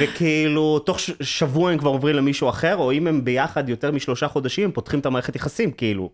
וכאילו, 0.00 0.78
תוך 0.78 0.98
שבוע 1.20 1.70
הם 1.70 1.78
כבר 1.78 1.90
עוברים 1.90 2.16
למישהו 2.16 2.48
אחר, 2.48 2.76
או 2.76 2.92
אם 2.92 3.06
הם 3.06 3.24
ביחד 3.24 3.68
יותר 3.68 3.90
משלושה 3.90 4.28
חודשים, 4.28 4.64
הם 4.64 4.72
פותחים 4.72 5.00
את 5.00 5.06
המערכת 5.06 5.36
יחסים, 5.36 5.72
כאילו. 5.72 6.10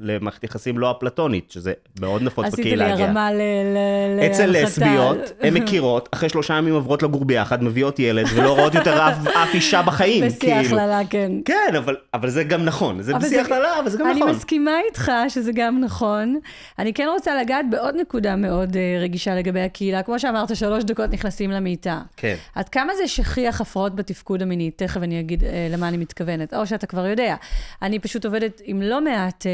למערכת 0.00 0.44
יחסים 0.44 0.78
לא 0.78 0.90
אפלטונית, 0.90 1.50
שזה 1.50 1.72
מאוד 2.00 2.22
נפוץ 2.22 2.46
בקהילה 2.52 2.84
הגאה. 2.84 2.94
עשית 2.94 3.00
לי 3.00 3.04
הרמה 3.04 3.30
להנחתה. 3.32 4.26
אצל 4.26 4.46
לסביות, 4.50 5.18
הן 5.40 5.54
מכירות, 5.62 6.08
אחרי 6.12 6.28
שלושה 6.28 6.54
ימים 6.54 6.74
עוברות 6.74 7.02
לגור 7.02 7.24
ביחד, 7.24 7.62
מביאות 7.62 7.98
ילד, 7.98 8.26
ולא 8.34 8.58
רואות 8.58 8.74
יותר 8.74 9.08
אף, 9.08 9.54
אישה 9.54 9.82
בחיים. 9.82 10.26
בשיא 10.26 10.38
כאילו. 10.38 10.78
הכללה, 10.78 11.00
כן. 11.10 11.32
כן, 11.44 11.74
אבל, 12.14 12.30
זה 12.30 12.44
גם 12.44 12.64
נכון, 12.64 13.02
זה 13.02 13.14
בשיא 13.14 13.40
הכללה, 13.40 13.80
אבל 13.80 13.88
זה 13.88 13.98
גם 13.98 14.08
נכון. 14.08 14.22
אני 14.22 14.32
מסכימה 14.32 14.70
איתך 14.88 15.12
שזה 15.28 15.52
גם 15.54 15.80
נכון. 15.80 16.38
אני 16.78 16.92
כן 16.94 17.08
רוצה 17.12 17.42
לגעת 17.42 17.66
בעוד 17.70 17.94
נקודה 18.00 18.36
מאוד 18.36 18.72
uh, 18.72 19.02
רגישה 19.02 19.34
לגבי 19.34 19.60
הקהילה. 19.60 20.02
כמו 20.02 20.18
שאמרת, 20.18 20.56
שלוש 20.56 20.84
דקות 20.84 21.10
נכנסים 21.10 21.50
למיטה. 21.50 22.00
כן. 22.16 22.34
עד 22.54 22.68
כמה 22.68 22.92
זה 22.94 23.08
שכיח 23.08 23.60
הפרעות 23.60 23.94
בתפקוד 23.94 24.42
המיני? 24.42 24.70
תכף 24.70 25.02
אני 25.02 25.20
אגיד 25.20 25.42
uh, 25.42 25.44
למה 25.70 25.88
אני 25.88 25.96
מתכוונת, 25.96 26.54
או 26.54 26.66
שאתה 26.66 26.86
כבר 26.86 27.06
יודע. 27.06 27.34
אני 27.82 27.98
פשוט 27.98 28.24
עובדת 28.24 28.60
עם 28.64 28.82
לא 28.82 29.00
מעט... 29.00 29.46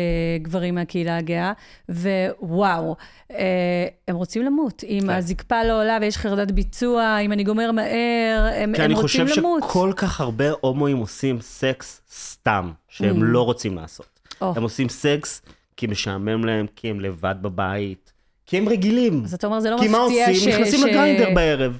גברים 0.42 0.74
מהקהילה 0.74 1.16
הגאה, 1.16 1.52
ווואו, 1.88 2.96
אה, 3.30 3.86
הם 4.08 4.16
רוצים 4.16 4.42
למות. 4.42 4.84
אם 4.84 5.00
כן. 5.02 5.10
הזקפה 5.10 5.64
לא 5.64 5.80
עולה 5.80 5.98
ויש 6.00 6.16
חרדת 6.16 6.50
ביצוע, 6.50 7.18
אם 7.18 7.32
אני 7.32 7.44
גומר 7.44 7.72
מהר, 7.72 8.48
הם, 8.54 8.74
הם 8.74 8.74
רוצים 8.74 8.74
למות. 8.74 8.76
כי 8.76 8.84
אני 8.84 8.94
חושב 8.94 9.26
שכל 9.60 9.92
כך 9.96 10.20
הרבה 10.20 10.44
הומואים 10.60 10.96
עושים 10.96 11.40
סקס 11.40 12.00
סתם, 12.12 12.70
שהם 12.88 13.16
mm. 13.16 13.24
לא 13.24 13.42
רוצים 13.42 13.76
לעשות. 13.76 14.20
Oh. 14.42 14.44
הם 14.56 14.62
עושים 14.62 14.88
סקס 14.88 15.42
כי 15.76 15.86
משעמם 15.86 16.44
להם, 16.44 16.66
כי 16.76 16.90
הם 16.90 17.00
לבד 17.00 17.34
בבית, 17.42 18.12
כי 18.46 18.58
הם 18.58 18.68
רגילים. 18.68 19.22
אז 19.24 19.34
אתה 19.34 19.46
אומר, 19.46 19.60
זה 19.60 19.70
לא 19.70 19.76
מפתיע 19.76 19.88
ש... 19.88 19.92
כי 19.92 19.98
מה 19.98 19.98
עושים? 19.98 20.34
ש... 20.34 20.46
נכנסים 20.46 20.80
ש... 20.80 20.82
לגריינדר 20.82 21.34
בערב. 21.34 21.78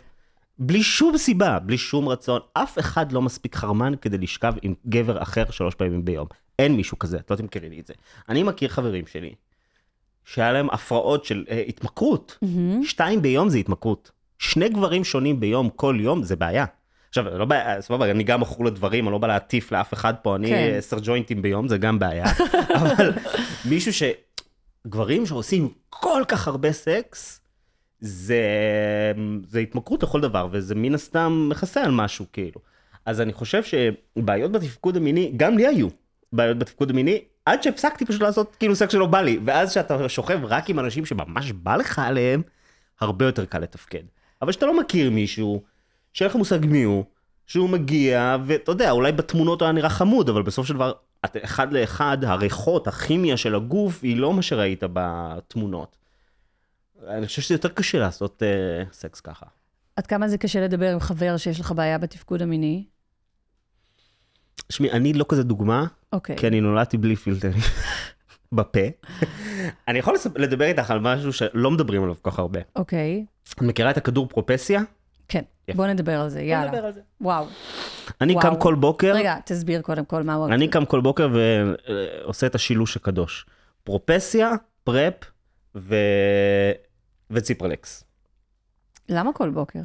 בלי 0.59 0.82
שום 0.82 1.18
סיבה, 1.18 1.59
בלי 1.59 1.78
שום 1.78 2.09
רצון. 2.09 2.40
אף 2.53 2.78
אחד 2.78 3.12
לא 3.12 3.22
מספיק 3.22 3.57
חרמן 3.57 3.92
כדי 4.01 4.18
לשכב 4.18 4.55
עם 4.62 4.74
גבר 4.86 5.22
אחר 5.22 5.44
שלוש 5.51 5.74
פעמים 5.74 6.05
ביום. 6.05 6.26
אין 6.59 6.76
מישהו 6.76 6.98
כזה, 6.98 7.16
את 7.16 7.30
לא 7.30 7.36
תמכרי 7.36 7.68
לי 7.68 7.80
את 7.80 7.86
זה. 7.86 7.94
אני 8.28 8.42
מכיר 8.42 8.68
חברים 8.68 9.06
שלי, 9.06 9.34
שהיה 10.24 10.52
להם 10.52 10.70
הפרעות 10.70 11.24
של 11.24 11.44
uh, 11.48 11.52
התמכרות. 11.68 12.38
Mm-hmm. 12.44 12.84
שתיים 12.84 13.22
ביום 13.22 13.48
זה 13.48 13.59
התמכרות. 13.59 14.11
שני 14.38 14.68
גברים 14.68 15.04
שונים 15.04 15.40
ביום, 15.40 15.70
כל 15.70 15.98
יום, 16.00 16.22
זה 16.22 16.36
בעיה. 16.36 16.64
עכשיו, 17.09 17.38
לא 17.38 17.44
בעיה, 17.44 17.80
סבבה, 17.80 18.11
אני 18.11 18.24
גם 18.24 18.40
מכור 18.40 18.64
לדברים, 18.64 19.04
אני 19.04 19.12
לא 19.12 19.18
בא 19.18 19.26
להטיף 19.26 19.72
לאף 19.72 19.94
אחד 19.94 20.14
פה, 20.22 20.36
אני 20.36 20.48
כן. 20.48 20.74
עשר 20.78 20.96
כן. 20.96 21.02
ג'וינטים 21.04 21.42
ביום, 21.42 21.68
זה 21.68 21.78
גם 21.78 21.98
בעיה. 21.98 22.24
אבל 22.80 23.12
מישהו 23.64 23.92
ש... 23.92 24.02
גברים 24.86 25.26
שעושים 25.26 25.68
כל 25.90 26.22
כך 26.28 26.48
הרבה 26.48 26.72
סקס, 26.72 27.40
זה, 28.00 28.42
זה 29.46 29.59
התמכרות 29.59 30.02
לכל 30.02 30.20
דבר, 30.20 30.48
וזה 30.52 30.74
מן 30.74 30.94
הסתם 30.94 31.48
מכסה 31.50 31.84
על 31.84 31.90
משהו, 31.90 32.26
כאילו. 32.32 32.61
אז 33.06 33.20
אני 33.20 33.32
חושב 33.32 33.62
שבעיות 33.62 34.52
בתפקוד 34.52 34.96
המיני, 34.96 35.32
גם 35.36 35.56
לי 35.56 35.66
היו. 35.66 35.88
בעיות 36.33 36.59
בתפקוד 36.59 36.91
המיני, 36.91 37.20
עד 37.47 37.62
שהפסקתי 37.62 38.07
פשוט 38.07 38.22
לעשות 38.22 38.57
כאילו 38.57 38.76
סקס 38.76 38.93
שלא 38.93 39.07
בא 39.07 39.20
לי, 39.20 39.39
ואז 39.45 39.70
כשאתה 39.70 40.09
שוכב 40.09 40.39
רק 40.45 40.70
עם 40.70 40.79
אנשים 40.79 41.07
שממש 41.07 41.53
בא 41.53 41.76
לך 41.76 41.99
עליהם, 41.99 42.43
הרבה 43.01 43.24
יותר 43.24 43.45
קל 43.45 43.59
לתפקד. 43.59 44.03
אבל 44.43 44.51
כשאתה 44.51 44.66
לא 44.66 44.81
מכיר 44.81 45.11
מישהו, 45.11 45.62
שאין 46.12 46.31
לך 46.31 46.37
מושג 46.37 46.66
מי 46.66 46.83
הוא, 46.83 47.05
שהוא 47.47 47.68
מגיע, 47.68 48.37
ואתה 48.47 48.72
יודע, 48.72 48.91
אולי 48.91 49.12
בתמונות 49.12 49.62
היה 49.62 49.72
נראה 49.72 49.91
חמוד, 49.91 50.29
אבל 50.29 50.43
בסופו 50.43 50.66
של 50.66 50.74
דבר, 50.74 50.93
אחד 51.45 51.72
לאחד, 51.72 52.24
הריחות, 52.24 52.89
הכימיה 52.89 53.37
של 53.37 53.55
הגוף, 53.55 54.03
היא 54.03 54.16
לא 54.16 54.35
מה 54.35 54.43
שראית 54.43 54.83
בתמונות. 54.93 55.97
אני 57.09 57.26
חושב 57.26 57.43
שזה 57.43 57.55
יותר 57.55 57.68
קשה 57.68 57.99
לעשות 57.99 58.43
uh, 58.43 58.95
סקס 58.95 59.20
ככה. 59.20 59.47
עד 59.97 60.07
כמה 60.07 60.29
זה 60.29 60.39
קשה 60.39 60.61
לדבר 60.61 60.93
עם 60.93 61.01
חבר 61.01 61.37
שיש 61.37 61.61
לך 61.61 61.72
בעיה 61.72 61.99
בתפקוד 61.99 62.43
המיני? 62.43 62.85
תשמעי, 64.66 64.90
אני 64.90 65.12
לא 65.12 65.24
כזה 65.28 65.42
דוגמה, 65.42 65.84
okay. 65.84 66.06
אוקיי. 66.12 66.36
כי 66.36 66.46
אני 66.46 66.61
נולדתי 66.61 66.96
בלי 66.96 67.16
פילטרים 67.16 67.61
בפה. 68.52 68.80
אני 69.88 69.98
יכול 69.98 70.14
לדבר 70.36 70.64
איתך 70.64 70.90
על 70.90 71.00
משהו 71.00 71.32
שלא 71.32 71.70
מדברים 71.70 72.02
עליו 72.02 72.14
כל 72.22 72.30
כך 72.30 72.38
הרבה. 72.38 72.61
אוקיי. 72.76 73.24
Okay. 73.26 73.54
את 73.54 73.62
מכירה 73.62 73.90
את 73.90 73.96
הכדור 73.96 74.28
פרופסיה? 74.28 74.82
כן, 75.28 75.42
יפה. 75.68 75.76
בוא 75.76 75.86
נדבר 75.86 76.20
על 76.20 76.28
זה, 76.28 76.40
יאללה. 76.42 76.70
בוא 76.70 76.76
נדבר 76.76 76.86
על 76.86 76.92
זה. 76.92 77.00
וואו. 77.20 77.46
אני 78.20 78.32
וואו. 78.32 78.42
קם 78.42 78.61
כל 78.61 78.74
בוקר... 78.74 79.12
רגע, 79.14 79.36
תסביר 79.44 79.82
קודם 79.82 80.04
כל 80.04 80.22
מה 80.22 80.34
הוא... 80.34 80.48
אני 80.48 80.68
קם 80.68 80.84
כל 80.84 81.00
בוקר 81.00 81.28
ועושה 81.32 82.46
את 82.46 82.54
השילוש 82.54 82.96
הקדוש. 82.96 83.46
פרופסיה, 83.84 84.50
פרפ 84.84 85.14
ו... 85.74 85.94
וציפרלקס. 87.30 88.04
למה 89.09 89.32
כל 89.32 89.50
בוקר? 89.50 89.80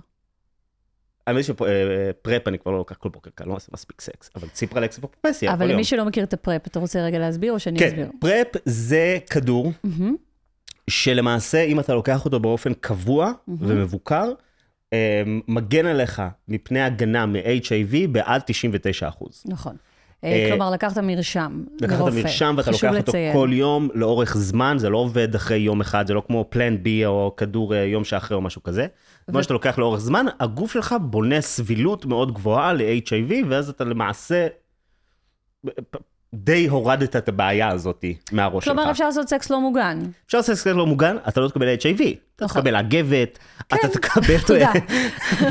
האמת 1.28 1.44
שפרפ 1.44 2.48
אני 2.48 2.60
כבר 2.60 2.72
לא 2.72 2.78
לוקח 2.78 2.96
כל 2.96 3.10
בוקר, 3.10 3.30
כי 3.38 3.44
אני 3.44 3.50
לא 3.50 3.56
עושה 3.56 3.68
מספיק 3.74 4.02
סקס, 4.02 4.30
אבל 4.36 4.48
ציפרלקס 4.48 4.96
זה 4.96 5.02
פרופסיה. 5.02 5.54
אבל 5.54 5.72
למי 5.72 5.84
שלא 5.84 6.06
מכיר 6.06 6.24
את 6.24 6.34
הפרפ, 6.34 6.68
אתה 6.68 6.80
רוצה 6.80 7.02
רגע 7.02 7.20
להסביר 7.20 7.54
או 7.54 7.60
שאני 7.60 7.80
כן, 7.80 7.88
אסביר? 7.88 8.06
כן, 8.06 8.18
פרפ 8.20 8.48
זה 8.66 9.18
כדור, 9.30 9.72
שלמעשה, 10.90 11.64
אם 11.64 11.80
אתה 11.80 11.94
לוקח 11.94 12.26
אותו 12.26 12.40
באופן 12.40 12.74
קבוע 12.74 13.32
ומבוקר, 13.48 14.32
מגן 15.48 15.86
עליך 15.86 16.22
מפני 16.48 16.82
הגנה 16.82 17.26
מ-HIV 17.26 18.08
בעד 18.12 18.42
99 18.46 19.10
נכון. 19.46 19.76
אה, 20.24 20.48
כלומר, 20.50 20.72
לקחת 20.72 20.98
מרשם 20.98 21.64
לקחת 21.82 22.00
מרשם 22.14 22.56
ואתה 22.58 22.72
לוקח 22.72 22.96
אותו 22.98 23.12
כל 23.34 23.50
יום 23.52 23.90
לאורך 23.94 24.38
זמן, 24.38 24.76
זה 24.80 24.90
לא 24.90 24.98
עובד 24.98 25.36
אחרי 25.36 25.58
יום 25.58 25.82
אחד, 25.82 26.08
זה 26.08 26.14
לא 26.14 26.24
כמו 26.28 26.46
פלן 26.50 26.84
בי 26.84 27.06
או 27.06 27.34
כדור 27.38 27.76
אה, 27.76 27.84
יום 27.84 28.04
שאחרי 28.04 28.36
או 28.36 28.42
משהו 28.42 28.64
כזה. 28.64 28.88
כמו 29.32 29.44
שאתה 29.44 29.54
לוקח 29.54 29.80
לאורך 29.80 30.00
זמן, 30.00 30.26
הגוף 30.40 30.74
שלך 30.74 30.96
בונה 31.02 31.42
סבילות 31.42 32.06
מאוד 32.06 32.34
גבוהה 32.34 32.74
ל-HIV, 32.74 33.34
ואז 33.50 33.70
אתה 33.70 33.84
למעשה 33.84 34.48
די 36.34 36.68
הורדת 36.68 37.16
את 37.16 37.30
הבעיה 37.30 37.68
הזאת 37.68 38.06
מהראש 38.32 38.66
שלך. 38.66 38.74
כלומר, 38.74 38.92
אפשר 38.92 39.06
לעשות 39.06 39.30
סקס 39.30 39.50
לא 39.50 39.62
מוגן. 39.62 40.00
אפשר 40.26 40.38
לעשות 40.38 40.56
סקס 40.56 40.68
לא 40.68 40.86
מוגן, 40.86 41.16
אתה 41.28 41.42
לא 41.42 41.48
תקבל 41.48 41.76
HIV. 41.76 42.04
אתה 42.36 42.46
נכון. 42.46 42.62
תקבל 42.62 42.76
אגבת, 42.76 43.40
אתה 43.68 43.76
כן, 43.78 43.88
תקבל... 43.88 44.38
תודה. 44.46 44.72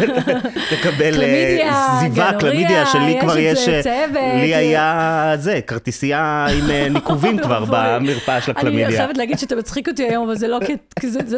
תקבל 0.81 1.23
אה, 1.23 1.99
זיווה, 2.01 2.33
קלמידיה, 2.41 2.87
שלי 2.87 3.19
כבר 3.21 3.39
יש... 3.39 3.69
אה, 3.69 4.07
לי 4.43 4.55
היה 4.55 5.33
זה, 5.39 5.61
כרטיסייה 5.67 6.47
עם 6.59 6.71
אה, 6.71 6.89
ניקובים 6.95 7.39
כבר 7.39 7.65
במרפאה 7.71 8.41
של 8.41 8.51
הקלמידיה. 8.51 8.87
אני 8.87 8.97
חייבת 8.97 9.17
להגיד 9.17 9.39
שאתה 9.39 9.57
מצחיק 9.57 9.89
אותי 9.89 10.03
היום, 10.03 10.25
אבל 10.25 10.37
זה 10.37 10.49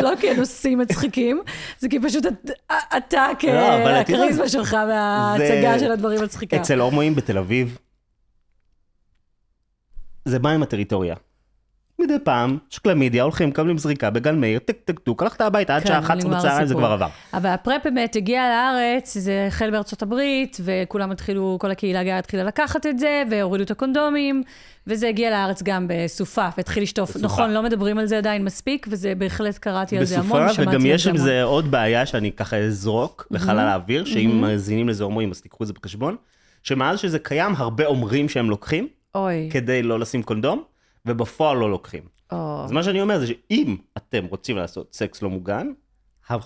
לא 0.03 0.13
כי 0.21 0.31
הנושאים 0.31 0.79
מצחיקים, 0.79 1.41
זה 1.79 1.89
כי 1.89 2.01
פשוט 2.01 2.27
אתה, 2.97 3.27
לא, 3.43 3.89
הכריזמה 3.89 4.49
שלך 4.49 4.77
וההצגה 4.89 5.79
של 5.79 5.93
הדברים 5.93 6.23
מצחיקה. 6.23 6.57
אצל 6.57 6.81
הומואים 6.81 7.15
בתל 7.15 7.39
אביב, 7.39 7.79
זה 10.25 10.39
בא 10.39 10.51
עם 10.51 10.63
הטריטוריה. 10.63 11.15
מדי 11.99 12.17
פעם, 12.25 12.59
יש 12.73 12.79
קלמידיה, 12.79 13.23
הולכים, 13.23 13.49
מקבלים 13.49 13.79
זריקה 13.79 14.11
בגן 14.11 14.41
מאיר, 14.41 14.59
טק 14.59 14.77
טק 14.85 14.99
טוק, 14.99 15.23
הלכת 15.23 15.41
הביתה 15.41 15.77
עד 15.77 15.83
כן, 15.83 15.89
שעה 15.89 15.99
11 15.99 16.17
נגמר 16.17 16.39
בצהריים, 16.39 16.67
זה. 16.67 16.75
כבר 16.75 16.93
עבר. 16.93 17.07
אבל 17.35 17.51
הפרפ 17.51 17.81
באמת 17.85 18.17
הגיע 18.17 18.43
לארץ, 18.49 19.19
זה 19.19 19.45
החל 19.49 19.71
בארצות 19.71 20.03
הברית, 20.03 20.57
וכולם 20.65 21.11
התחילו, 21.11 21.57
כל 21.61 21.71
הקהילה 21.71 22.01
הגאה 22.01 22.19
התחילה 22.19 22.45
לקחת 22.45 22.87
את 22.87 22.99
זה, 22.99 23.23
והורידו 23.31 23.65
את 23.65 23.71
הקונדומים, 23.71 24.43
וזה 24.87 25.09
הגיע 25.09 25.31
לארץ 25.31 25.63
גם 25.63 25.87
בסופה, 25.89 26.49
והתחיל 26.57 26.83
לשטוף. 26.83 27.11
בסופה. 27.11 27.27
נכון, 27.27 27.51
לא 27.51 27.63
מדברים 27.63 27.99
על 27.99 28.07
זה 28.07 28.19
עדיין 28.19 28.45
מספיק, 28.45 28.87
וזה 28.91 29.15
בהחלט 29.15 29.59
קראתי 29.59 29.99
על 29.99 30.05
זה 30.05 30.19
המון, 30.19 30.47
בסופה, 30.47 30.53
ושמעתי 30.53 30.77
וגם 30.77 30.81
על 30.81 30.87
יש 30.87 31.03
זה 31.03 31.11
עם 31.11 31.17
המון. 31.17 31.29
זה 31.29 31.43
עוד 31.43 31.71
בעיה 31.71 32.07
שאני 32.07 32.33
ככה 32.33 32.57
אזרוק 32.57 33.27
לחלל 33.31 33.59
האוויר, 33.59 34.05
שאם 34.05 34.41
מאזינים 34.41 34.89
לזה 34.89 35.05
הומואים, 35.05 35.31
אז 35.31 35.41
תיקחו 35.41 35.65
את 35.65 35.69
זה 35.69 35.73
בחשבון, 35.73 36.17
שמאז 36.63 36.99
שזה 36.99 37.19
קיים, 37.19 37.53
הרבה 37.57 37.87
אומרים 37.87 38.29
שהם 38.29 38.51
לוקחים, 38.51 38.89
אוי, 39.15 39.49
כדי 39.53 39.83
לא 39.83 39.99
לשים 40.01 40.23
קונדום, 40.23 40.63
ובפועל 41.07 41.57
לא 41.57 41.71
לוקחים. 41.71 42.03
אז 42.31 42.73
מה 42.73 42.83
שאני 42.83 43.01
אומר 43.03 43.19
זה 43.19 43.27
שאם 43.27 43.77
אתם 43.97 44.25
רוצים 44.31 44.57
לעשות 44.57 44.95
סקס 44.95 45.23
לא 45.23 45.31
מוגן, 45.31 45.67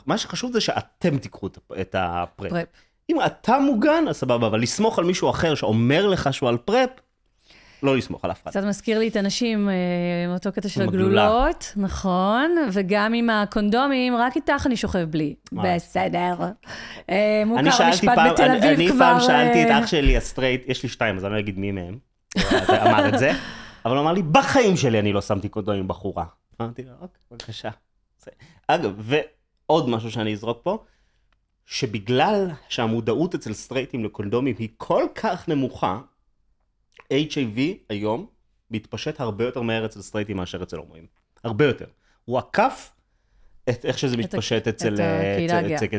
מה 0.07 0.19
שחשוב 0.19 0.53
זה 0.53 0.61
שאתם 0.61 1.19
תיקחו 1.19 1.47
את 1.47 1.57
הפ- 1.57 1.73
את 1.81 1.95
הפרפ. 1.99 2.51
פרפ. 2.51 2.67
אם 3.11 3.17
אתה 3.27 3.59
מוגן, 3.59 4.05
אז 4.09 4.17
סבבה, 4.17 4.47
אבל 4.47 4.61
לסמוך 4.61 4.99
על 4.99 5.05
מישהו 5.05 5.31
אחר 5.31 5.55
שאומר 5.55 6.07
לך 6.07 6.35
שהוא 6.35 6.49
על 6.49 6.57
פרפ, 6.57 6.91
לא 7.83 7.97
לסמוך 7.97 8.25
על 8.25 8.31
אף 8.31 8.43
אחד. 8.43 8.51
קצת 8.51 8.65
מזכיר 8.65 8.99
לי 8.99 9.09
את 9.09 9.17
הנשים, 9.17 9.69
אה, 9.69 9.75
עם 10.25 10.35
אותו 10.35 10.53
קטע 10.53 10.69
של. 10.69 10.83
הגלולות, 10.83 11.73
נכון, 11.77 12.51
וגם 12.73 13.15
עם 13.15 13.31
הקונדומים, 13.31 14.17
רק 14.17 14.37
איתך 14.37 14.67
אני 14.67 14.77
שוכב 14.77 15.07
בלי. 15.11 15.35
בסדר. 15.53 16.35
אה, 17.11 17.43
אני 17.43 17.45
מוכר 17.45 17.71
שאלתי 17.71 17.91
משפט 17.91 18.15
פעם, 18.15 18.31
בתל 18.33 18.43
אני, 18.43 18.59
אביב 18.59 18.71
אני 18.79 18.89
כבר... 18.89 18.99
פעם 18.99 19.21
שאלתי 19.21 19.63
את 19.65 19.71
אה, 19.71 19.79
אח 19.81 19.87
שלי 19.87 20.17
הסטרייט, 20.17 20.65
יש 20.69 20.83
לי 20.83 20.89
שתיים, 20.89 21.17
אז 21.17 21.25
אני 21.25 21.33
לא 21.33 21.39
אגיד 21.39 21.59
מי 21.59 21.73
מהם, 21.73 21.99
אמר 22.71 23.09
את 23.09 23.19
זה, 23.19 23.31
אבל 23.85 23.97
הוא 23.97 24.03
אמר 24.03 24.13
לי, 24.13 24.23
בחיים 24.23 24.77
שלי 24.77 24.99
אני 24.99 25.13
לא 25.13 25.21
שמתי 25.21 25.49
קונדום 25.49 25.75
עם 25.77 25.89
בחורה. 25.89 26.25
אמרתי 26.61 26.83
לו, 26.83 26.93
אוקיי, 27.01 27.23
בבקשה. 27.31 27.71
אגב, 28.67 28.93
ועוד 28.99 29.89
משהו 29.89 30.11
שאני 30.11 30.33
אזרוק 30.33 30.61
פה, 30.63 30.85
שבגלל 31.67 32.51
שהמודעות 32.69 33.35
אצל 33.35 33.53
סטרייטים 33.53 34.05
לקונדומים 34.05 34.55
היא 34.59 34.69
כל 34.77 35.05
כך 35.15 35.49
נמוכה, 35.49 36.01
HIV 37.13 37.59
היום 37.89 38.27
מתפשט 38.71 39.21
הרבה 39.21 39.45
יותר 39.45 39.63
מהר 39.63 39.87
אצל 39.87 40.03
סטרייטים 40.03 40.37
מאשר 40.37 40.63
אצל 40.63 40.77
הומואים. 40.77 41.07
הרבה 41.45 41.65
יותר. 41.65 41.87
הוא 42.25 42.39
עקף 42.39 42.93
את 43.71 43.85
איך 43.85 43.99
שזה 43.99 44.17
מתפשט 44.17 44.69
אצל 44.69 44.95
אה, 45.01 45.37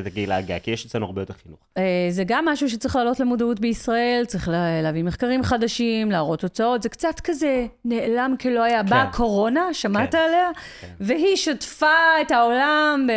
הקהילה 0.08 0.38
הגאה. 0.38 0.60
כי 0.60 0.72
יש 0.72 0.86
אצלנו 0.86 1.06
הרבה 1.06 1.22
יותר 1.22 1.34
חינוך. 1.44 1.60
אה, 1.78 1.84
זה 2.10 2.24
גם 2.28 2.46
משהו 2.46 2.70
שצריך 2.70 2.96
להעלות 2.96 3.20
למודעות 3.20 3.60
בישראל, 3.60 4.24
צריך 4.28 4.48
לה- 4.48 4.82
להביא 4.82 5.04
מחקרים 5.04 5.44
חדשים, 5.44 6.12
להראות 6.12 6.40
תוצאות, 6.40 6.84
זה 6.84 6.90
קצת 6.90 7.20
כזה 7.24 7.66
נעלם 7.86 8.36
כלא 8.42 8.64
היה. 8.64 8.84
באה 8.84 9.02
הקורונה, 9.02 9.74
שמעת 9.74 10.12
כן. 10.12 10.18
עליה? 10.18 10.50
כן. 10.82 10.88
והיא 11.00 11.36
שטפה 11.36 11.88
את 12.22 12.32
העולם 12.32 13.08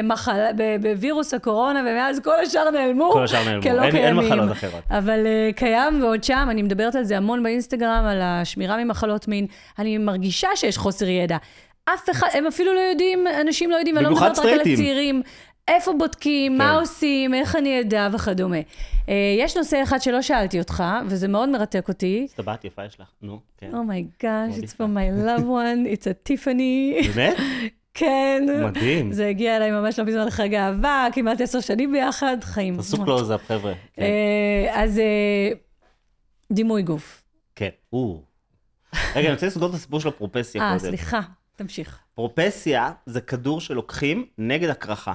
בווירוס 0.82 1.34
הקורונה, 1.34 1.80
ומאז 1.80 2.20
כל 2.24 2.40
השאר 2.42 2.70
נעלמו. 2.70 3.10
כל 3.12 3.24
השאר 3.24 3.44
נעלמו, 3.44 3.82
אין-. 3.96 4.16
מחלות 4.16 4.52
אחרות. 4.52 4.82
אבל 4.90 5.18
uh, 5.26 5.56
קיים 5.56 6.02
ועוד 6.02 6.24
שם, 6.24 6.46
אני 6.50 6.62
מדברת 6.62 6.94
על 6.94 7.04
זה 7.04 7.16
המון 7.16 7.42
באינסטגרם, 7.42 8.04
על 8.08 8.18
השמירה 8.22 8.84
ממחלות 8.84 9.28
מין. 9.28 9.46
אני 9.78 9.98
מרגישה 9.98 10.48
שיש 10.54 10.78
חוסר 10.78 11.08
ידע. 11.08 11.36
אף 11.84 12.10
אחד, 12.10 12.28
הם 12.32 12.46
אפילו 12.46 12.74
לא 12.74 12.80
יודעים, 12.80 13.26
אנשים 13.40 13.70
לא 13.70 13.76
יודעים, 13.76 13.96
ואני 13.96 14.04
לא 14.04 14.10
מדברת 14.10 14.38
רק 14.38 14.44
על. 14.44 14.60
הצעירים. 14.60 15.22
איפה 15.68 15.92
בודקים, 15.98 16.58
מה 16.58 16.72
כן. 16.74 16.80
עושים, 16.80 17.34
איך 17.34 17.56
אני 17.56 17.80
אדע 17.80 18.08
וכדומה. 18.12 18.60
Uh, 18.60 19.10
יש 19.38 19.56
נושא 19.56 19.82
אחד 19.82 20.02
שלא 20.02 20.22
שאלתי 20.22 20.58
אותך, 20.58 20.84
וזה 21.06 21.28
מאוד 21.28 21.48
מרתק 21.48 21.88
אותי. 21.88 22.26
אז 22.28 22.34
טבעת 22.34 22.64
יפה 22.64 22.84
יש 22.84 23.00
לך, 23.00 23.08
נו, 23.22 23.40
כן. 23.58 23.70
Oh 23.72 23.74
my 23.74 24.24
gosh, 24.24 24.62
it's 24.62 24.72
from 24.72 24.96
my 24.96 25.26
loved 25.26 25.46
one, 25.46 25.96
it's 25.96 26.04
a 26.04 26.28
Tiffany. 26.28 27.08
באמת? 27.14 27.36
כן. 27.94 28.42
מדהים. 28.64 29.12
זה 29.12 29.28
הגיע 29.28 29.56
אליי 29.56 29.70
ממש 29.70 29.98
לא 29.98 30.04
מזמן 30.04 30.26
לחג 30.26 30.54
האהבה, 30.54 31.06
כמעט 31.12 31.40
עשר 31.40 31.60
שנים 31.60 31.92
ביחד, 31.92 32.36
חיים. 32.42 32.76
תעשו 32.76 33.04
קלוזאפ, 33.04 33.46
חבר'ה. 33.46 33.72
כן. 33.94 34.02
אה, 34.02 34.82
אז 34.82 34.98
אה, 34.98 35.50
דימוי 36.52 36.82
גוף. 36.82 37.22
כן. 37.56 37.68
או. 37.92 38.22
רגע, 39.14 39.26
אני 39.26 39.32
רוצה 39.34 39.46
לסגור 39.46 39.68
את 39.68 39.74
הסיפור 39.74 40.00
של 40.00 40.08
הפרופסיה 40.08 40.62
אה. 40.62 40.78
סליחה, 40.78 41.20
תמשיך. 41.56 41.98
פרופסיה 42.14 42.90
זה 43.06 43.20
כדור 43.20 43.60
שלוקחים 43.60 44.26
נגד 44.38 44.68
הקרחה. 44.70 45.12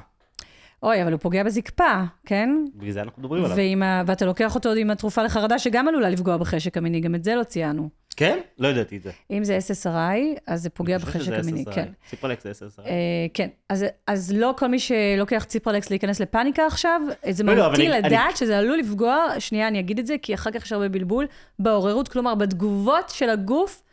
אוי, 0.83 1.03
אבל 1.03 1.11
הוא 1.11 1.19
פוגע 1.19 1.43
בזקפה, 1.43 2.01
כן? 2.25 2.49
בגלל 2.75 2.91
זה 2.91 3.01
אנחנו 3.01 3.21
מדברים 3.21 3.45
עליו. 3.45 3.57
ה... 3.83 4.01
ואתה 4.05 4.25
לוקח 4.25 4.55
אותו 4.55 4.71
עם 4.71 4.89
התרופה 4.91 5.23
לחרדה, 5.23 5.59
שגם 5.59 5.87
עלולה 5.87 6.09
לפגוע 6.09 6.37
בחשק 6.37 6.77
המיני, 6.77 6.99
גם 6.99 7.15
את 7.15 7.23
זה 7.23 7.35
לא 7.35 7.43
ציינו. 7.43 7.89
כן? 8.15 8.39
לא 8.59 8.67
ידעתי 8.67 8.97
את 8.97 9.03
זה. 9.03 9.11
אם 9.31 9.43
זה 9.43 9.57
SSRI, 9.67 10.39
אז 10.47 10.61
זה 10.61 10.69
פוגע 10.69 10.97
בחשק 10.97 11.31
המיני, 11.33 11.63
SSRI. 11.67 11.73
כן. 11.75 11.87
ציפרלקס 12.09 12.43
זה 12.43 12.51
SSRI. 12.51 12.85
אה, 12.87 12.93
כן, 13.33 13.47
אז, 13.69 13.85
אז 14.07 14.33
לא 14.35 14.53
כל 14.57 14.67
מי 14.67 14.79
שלוקח 14.79 15.43
ציפרלקס 15.47 15.89
להיכנס 15.89 16.19
לפאניקה 16.21 16.65
עכשיו, 16.67 17.01
זה 17.29 17.43
לא, 17.43 17.55
לא, 17.55 17.63
מהותי 17.67 17.87
אני- 17.87 17.97
לדעת 17.97 18.11
אני- 18.29 18.35
שזה 18.35 18.57
עלול 18.57 18.77
לפגוע, 18.77 19.25
שנייה, 19.39 19.67
אני 19.67 19.79
אגיד 19.79 19.99
את 19.99 20.07
זה, 20.07 20.15
כי 20.21 20.33
אחר 20.33 20.51
כך 20.51 20.65
יש 20.65 20.71
הרבה 20.71 20.89
בלבול, 20.89 21.25
בעוררות, 21.59 22.07
כלומר, 22.07 22.35
בתגובות 22.35 23.09
של 23.09 23.29
הגוף 23.29 23.83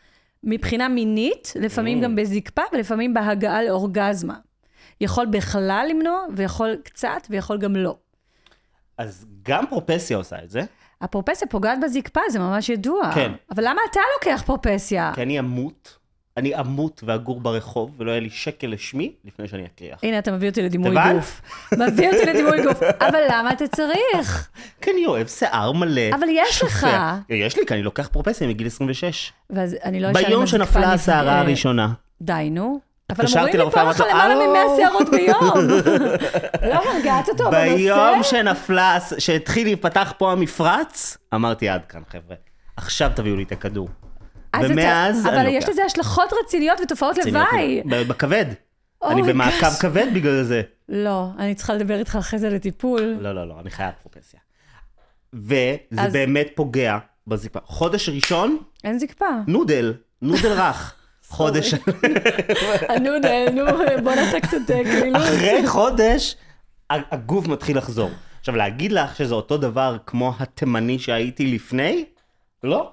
מבחינה 0.46 0.88
מינית, 0.88 1.52
לפעמים 1.60 1.98
Mm. 2.00 2.04
גם 2.04 2.16
בזקפה 2.16 2.62
ולפעמים 2.72 3.14
בהגעה 3.14 3.62
לאורגזמה. 3.62 4.34
יכול 5.00 5.26
בכלל 5.26 5.86
למנוע, 5.90 6.20
ויכול 6.36 6.76
קצת, 6.84 7.26
ויכול 7.30 7.58
גם 7.58 7.76
לא. 7.76 7.96
אז 8.98 9.26
גם 9.42 9.64
פרופסיה 9.66 10.16
עושה 10.16 10.36
את 10.44 10.50
זה, 10.50 10.62
הפרופסיה 11.00 11.48
פוגעת 11.48 11.78
בזקפה, 11.82 12.20
זה 12.30 12.38
ממש 12.38 12.68
ידוע. 12.68 13.10
כן. 13.14 13.32
אבל 13.50 13.64
למה 13.68 13.80
אתה 13.90 14.00
לוקח 14.18 14.42
פרופסיה? 14.46 15.12
כי 15.14 15.22
אני 15.22 15.38
אמות, 15.38 15.98
אני 16.36 16.60
אמות 16.60 17.02
ואגור 17.06 17.40
ברחוב, 17.40 17.90
ולא 17.98 18.10
יהיה 18.10 18.20
לי 18.20 18.30
שקל 18.30 18.66
לשמי 18.66 19.12
לפני 19.24 19.48
שאני 19.48 19.66
אקריח. 19.66 19.98
הנה, 20.02 20.18
אתה 20.18 20.32
מביא 20.32 20.48
אותי 20.48 20.62
לדימוי? 20.62 20.96
גוף. 21.14 21.40
מביא 21.72 22.08
אותי 22.08 22.26
לדימוי 22.26 22.62
גוף. 22.62 22.82
אבל 23.00 23.18
למה 23.30 23.52
אתה 23.52 23.68
צריך? 23.68 24.48
כי 24.80 24.90
אני 24.90 25.06
אוהב 25.06 25.26
שיער 25.26 25.72
מלא. 25.72 26.02
אבל 26.14 26.26
יש 26.30 26.62
לך. 26.62 26.86
יש 27.28 27.56
לי, 27.56 27.66
כי 27.66 27.74
אני 27.74 27.82
לוקח 27.82 28.08
פרופסיה 28.12 28.48
מגיל 28.48 28.66
26. 28.66 29.32
ואז 29.50 29.76
אני 29.84 30.00
לא 30.00 30.10
אשאל 30.10 30.20
אם 30.20 30.28
ביום 30.28 30.46
שנפלה 30.46 30.92
השערה 30.92 31.40
הראשונה. 31.40 31.92
די, 32.22 32.48
נו. 32.50 32.80
אבל 33.10 33.24
אמורים 33.36 33.56
ליפול 33.56 33.82
לך 33.82 34.00
למעלה 34.00 34.34
"הלו?" 34.34 34.52
מ-100 34.52 34.80
שערות 34.82 35.08
ביום. 35.10 35.68
לא 36.70 36.74
הרגעת 36.92 37.28
אותו 37.28 37.50
ביום 37.50 37.98
בנושא? 38.14 38.30
שנפלה, 38.30 38.98
שהתחיל 39.18 39.66
להיפתח 39.66 40.12
פה 40.18 40.32
המפרץ, 40.32 41.18
אמרתי 41.34 41.68
עד 41.68 41.84
כאן, 41.88 42.00
חבר'ה. 42.12 42.36
עכשיו 42.76 43.10
תביאו 43.14 43.36
לי 43.36 43.42
את 43.42 43.52
הכדור. 43.52 43.88
אז 44.58 44.64
אתה- 44.64 44.72
ומאז 44.72 45.26
אבל 45.26 45.34
אני 45.38 45.48
יש 45.50 45.64
לוקח. 45.64 45.68
לזה 45.72 45.84
השלכות 45.84 46.30
רציניות 46.44 46.78
ותופעות 46.82 47.16
לוואי. 47.26 47.82
ב- 47.84 48.02
בכבד. 48.02 48.44
Oh 49.04 49.06
אני 49.10 49.22
במעקב. 49.22 49.70
כבד 49.80 50.06
בגלל 50.14 50.42
זה. 50.42 50.62
לא, 50.88 51.26
אני 51.38 51.54
צריכה 51.54 51.74
לדבר 51.74 51.98
איתך 51.98 52.16
אחרי 52.20 52.38
זה 52.38 52.50
לטיפול. 52.50 53.16
לא, 53.20 53.34
לא, 53.34 53.48
לא, 53.48 53.54
אני 53.60 53.70
חייב 53.70 53.90
פרופסיה. 54.02 54.40
וזה 55.32 55.78
באמת 56.12 56.48
פוגע 56.54 56.98
בזיפה. 57.26 57.58
חודש 57.64 58.08
ראשון, 58.08 58.58
אין 58.84 58.98
זקפה. 58.98 59.24
נודל, 59.46 59.94
נודל 60.22 60.52
רך. 60.52 60.94
חודש, 61.28 61.74
הנודל, 62.88 63.46
נו, 63.54 63.62
בוא 64.02 64.14
נעשה 64.14 64.40
קצת 64.40 64.70
אה, 64.70 64.84
קלילות. 64.84 65.22
אחרי 65.22 65.66
חודש, 65.66 66.36
הגוף 66.90 67.46
מתחיל 67.48 67.78
לחזור. 67.78 68.10
עכשיו, 68.40 68.56
להגיד 68.56 68.92
לך 68.92 69.16
שזה 69.16 69.34
אותו 69.34 69.56
דבר 69.56 69.96
כמו 70.06 70.32
התימני 70.38 70.98
שהייתי 70.98 71.46
לפני? 71.54 72.04
לא. 72.64 72.92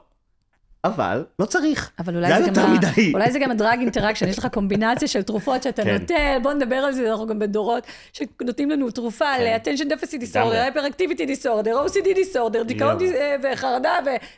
אבל 0.84 1.26
לא 1.40 1.46
צריך. 1.46 1.92
אבל 2.00 2.14
זה 2.14 2.20
אולי 2.20 2.42
זה, 2.42 2.48
יותר 2.48 2.62
גם 2.62 2.72
ה... 2.72 2.74
מדי. 2.74 3.12
אולי 3.14 3.32
זה 3.32 3.40
גם 3.40 3.52
ה-drug 3.52 3.80
interaction, 3.80 4.28
יש 4.28 4.38
לך 4.38 4.48
קומבינציה 4.54 5.08
של 5.08 5.22
תרופות 5.22 5.64
שאתה 5.64 5.84
כן. 5.84 5.98
נוטל, 5.98 6.38
בוא 6.44 6.54
נדבר 6.54 6.76
על 6.76 6.92
זה, 6.92 7.12
אנחנו 7.12 7.28
גם 7.28 7.40
בדורות 7.40 7.84
שנותנים 8.14 8.70
לנו 8.70 8.92
תרופה 8.92 9.26
כן. 9.38 9.44
ל-attention 9.44 9.86
deficit 9.86 10.22
disorder, 10.22 10.76
hyperactivity 10.76 11.22
disorder, 11.22 11.70
OCD 11.70 12.08
disorder, 12.18 12.64
דיכאון 12.66 12.98
אה, 13.02 13.36
וחרדה, 13.44 13.94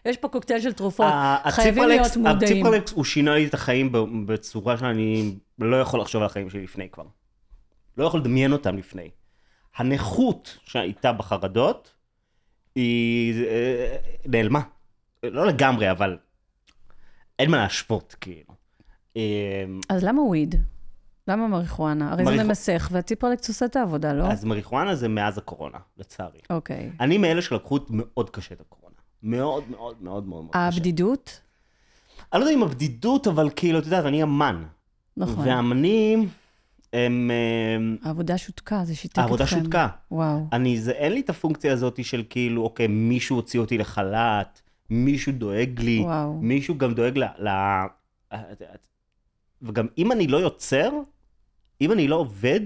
ויש 0.06 0.18
פה 0.18 0.28
קוקטייל 0.28 0.62
של 0.62 0.74
תרופות. 0.74 1.14
חייבים 1.50 1.84
להיות 1.84 2.18
מודעים. 2.18 2.36
הציפרלקס 2.38 2.92
הוא 2.92 3.04
שינה 3.04 3.36
לי 3.36 3.46
את 3.46 3.54
החיים 3.54 3.92
בצורה 4.26 4.78
שאני 4.78 5.36
לא 5.60 5.82
יכול 5.82 6.00
לחשוב 6.00 6.22
על 6.22 6.26
החיים 6.26 6.50
שלי 6.50 6.64
לפני 6.64 6.90
כבר. 6.90 7.06
לא 7.98 8.06
יכול 8.06 8.20
לדמיין 8.20 8.54
אותם 8.54 8.78
לפני. 8.78 9.10
הנכות 9.78 10.58
שהייתה 10.66 11.14
בחרדות, 11.14 11.94
היא 12.76 13.46
אה, 13.46 13.96
נעלמה. 14.26 14.62
לא 15.24 15.48
לגמרי, 15.48 15.92
אבל 15.92 16.18
אין 17.40 17.52
מה 17.52 17.58
להשוות, 17.58 18.16
כאילו. 18.22 18.54
אה, 19.18 19.22
אז 19.90 20.04
למה 20.04 20.22
וויד? 20.22 20.56
למה 21.28 21.48
מריחואנה? 21.48 22.12
הרי 22.12 22.26
זה 22.26 22.32
מריחו- 22.32 22.44
ממסך, 22.48 22.90
והציפרלקס 22.92 23.48
עושה 23.50 23.66
את 23.66 23.76
העבודה, 23.76 24.14
לא? 24.14 24.28
אז 24.32 24.44
מריחואנה 24.46 24.96
זה 24.96 25.08
מאז 25.08 25.38
הקורונה, 25.38 25.78
לצערי. 25.98 26.40
אוקיי. 26.50 26.92
אני 27.00 27.18
מאלה 27.18 27.42
שלקחו 27.42 27.80
מאוד 27.90 28.30
קשה 28.30 28.56
את 28.56 28.62
הקורונה. 28.62 28.96
מאוד 29.24 29.64
מאוד 29.72 29.96
מאוד 30.02 30.26
מאוד 30.28 30.46
קשה. 30.50 30.60
הבדידות? 30.68 31.40
אני 32.34 32.42
לא 32.42 32.46
יודע 32.46 32.58
אם 32.58 32.64
הבדידות, 32.64 33.28
אבל 33.28 33.50
כאילו, 33.56 33.80
את 33.80 33.86
יודעת, 33.86 34.06
אני 34.06 34.24
אמן. 34.24 34.64
נכון. 35.18 35.48
והאמנים, 35.48 36.30
הם... 36.94 37.32
הם- 37.76 37.98
העבודה 38.04 38.38
שותקה, 38.38 38.82
זה 38.86 38.96
שיתק 38.96 39.12
אתכם. 39.12 39.22
העבודה 39.22 39.48
שותקה. 39.48 39.88
וואו. 40.12 40.48
אני, 40.54 40.80
זה, 40.82 40.92
אין 40.92 41.14
לי 41.14 41.20
את 41.20 41.30
הפונקציה 41.30 41.74
הזאת 41.74 42.06
של 42.06 42.24
כאילו, 42.30 42.64
אוקיי, 42.64 42.88
מישהו 42.88 43.36
הוציא 43.36 43.60
אותי 43.60 43.78
לחל"ת, 43.78 44.62
מישהו 44.94 45.32
דואג 45.32 45.80
לי, 45.80 46.00
וואו. 46.00 46.34
מישהו 46.34 46.78
גם 46.78 46.94
דואג 46.94 47.18
ל... 47.18 47.24
ל... 47.24 47.50
וגם 49.62 49.88
אם 49.98 50.12
אני 50.12 50.28
לא 50.28 50.38
יוצר, 50.38 50.90
אם 51.82 51.92
אני 51.92 52.08
לא 52.08 52.16
עובד, 52.16 52.62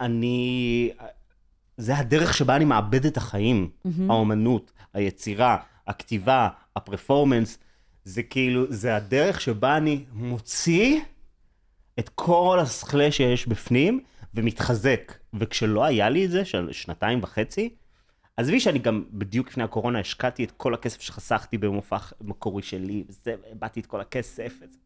אני... 0.00 0.90
זה 1.76 1.98
הדרך 1.98 2.34
שבה 2.34 2.56
אני 2.56 2.64
מאבד 2.64 3.06
את 3.06 3.16
החיים. 3.16 3.70
מהמם. 3.84 4.10
האומנות, 4.10 4.72
היצירה, 4.94 5.56
הכתיבה, 5.86 6.48
הפרפורמנס. 6.76 7.58
זה 8.04 8.22
כאילו, 8.22 8.64
זה 8.68 8.96
הדרך 8.96 9.40
שבה 9.40 9.76
אני 9.76 10.04
מוציא 10.12 11.00
את 11.98 12.08
כל 12.08 12.58
השכלה 12.62 13.12
שיש 13.12 13.48
בפנים 13.48 14.00
ומתחזק. 14.34 15.12
וכשלא 15.34 15.84
היה 15.84 16.08
לי 16.08 16.24
את 16.24 16.30
זה, 16.30 16.44
של 16.44 16.68
שנתיים 16.72 17.22
וחצי, 17.22 17.68
עזבי 18.36 18.60
שאני 18.60 18.78
גם 18.78 19.04
בדיוק 19.12 19.48
לפני 19.48 19.64
הקורונה 19.64 20.00
השקעתי 20.00 20.44
את 20.44 20.50
כל 20.50 20.74
הכסף 20.74 21.00
שחסכתי 21.00 21.58
במופע 21.58 21.96
מקורי 22.20 22.62
שלי, 22.62 23.04
וזה, 23.08 23.34
הבאתי 23.50 23.80
את 23.80 23.86
כל 23.86 24.00
הכסף. 24.00 24.52
וזה. 24.62 24.78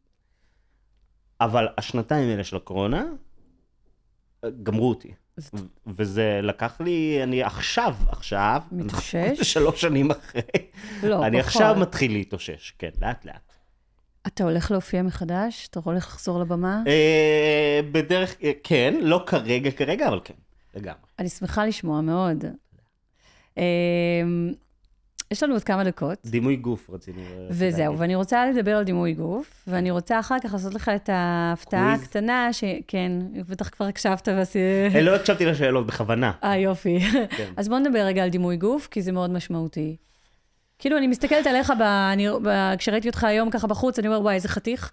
אבל 1.40 1.68
השנתיים 1.78 2.28
האלה 2.28 2.44
של 2.44 2.56
הקורונה, 2.56 3.04
גמרו 4.62 4.88
אותי. 4.88 5.12
ו- 5.40 5.56
וזה 5.86 6.40
לקח 6.42 6.80
לי, 6.80 7.20
אני 7.22 7.42
עכשיו, 7.42 7.94
עכשיו, 8.08 8.62
מתאושש? 8.72 9.40
שלוש 9.52 9.80
שנים 9.80 10.10
אחרי, 10.10 10.42
לא, 11.02 11.26
אני 11.26 11.38
פחות. 11.38 11.46
עכשיו 11.46 11.76
מתחיל 11.80 12.12
להתאושש, 12.12 12.74
כן, 12.78 12.90
לאט 13.00 13.24
לאט. 13.24 13.52
אתה 14.26 14.44
הולך 14.44 14.70
להופיע 14.70 15.02
מחדש? 15.02 15.68
אתה 15.70 15.80
הולך 15.84 16.06
לחזור 16.06 16.40
לבמה? 16.40 16.82
אה, 16.86 17.80
בדרך, 17.92 18.36
אה, 18.42 18.52
כן, 18.64 18.94
לא 19.02 19.24
כרגע 19.26 19.70
כרגע, 19.70 20.08
אבל 20.08 20.20
כן, 20.24 20.34
לגמרי. 20.74 21.00
אני 21.18 21.28
שמחה 21.28 21.66
לשמוע 21.66 22.00
מאוד. 22.00 22.44
אמ, 23.58 24.52
יש 25.30 25.42
לנו 25.42 25.54
עוד 25.54 25.64
כמה 25.64 25.84
דקות, 25.84 26.18
דימוי 26.24 26.56
גוף 26.56 26.90
רצינו. 26.90 27.18
אה, 27.18 27.46
וזהו. 27.50 27.98
ואני 27.98 28.14
רוצה 28.14 28.46
לדבר 28.46 28.76
על 28.76 28.84
דימוי 28.84 29.12
גוף, 29.12 29.64
ואני 29.66 29.90
רוצה 29.90 30.20
אחר 30.20 30.36
כך 30.44 30.52
לעשות 30.52 30.74
לך 30.74 30.88
את 30.88 31.10
ההפתעה? 31.12 31.92
הקטנה, 31.94 32.52
שכן, 32.52 33.12
בטח 33.48 33.68
כבר 33.68 33.86
הקשבת 33.86 34.28
ועשית... 34.28 34.62
אה, 34.94 35.02
לא 35.02 35.14
הקשבתי 35.14 35.44
לשאלות 35.46 35.86
בכוונה. 35.86 36.32
אה, 36.44 36.56
יופי. 36.56 37.00
כן. 37.36 37.52
אז 37.56 37.68
בוא 37.68 37.78
נדבר 37.78 37.98
רגע 37.98 38.22
על 38.22 38.28
דימוי 38.28 38.56
גוף, 38.56 38.88
כי 38.90 39.02
זה 39.02 39.12
מאוד 39.12 39.30
משמעותי. 39.30 39.96
כאילו, 40.78 40.98
אני 40.98 41.06
מסתכלת 41.06 41.46
עליך, 41.46 41.72
ב... 41.78 41.82
אני... 41.82 42.28
ב... 42.42 42.74
כשראיתי 42.78 43.08
אותך 43.08 43.24
היום 43.24 43.50
ככה 43.50 43.66
בחוץ, 43.66 43.98
אני 43.98 44.08
אומר, 44.08 44.20
וואי, 44.20 44.34
איזה 44.34 44.48
חתיך. 44.48 44.92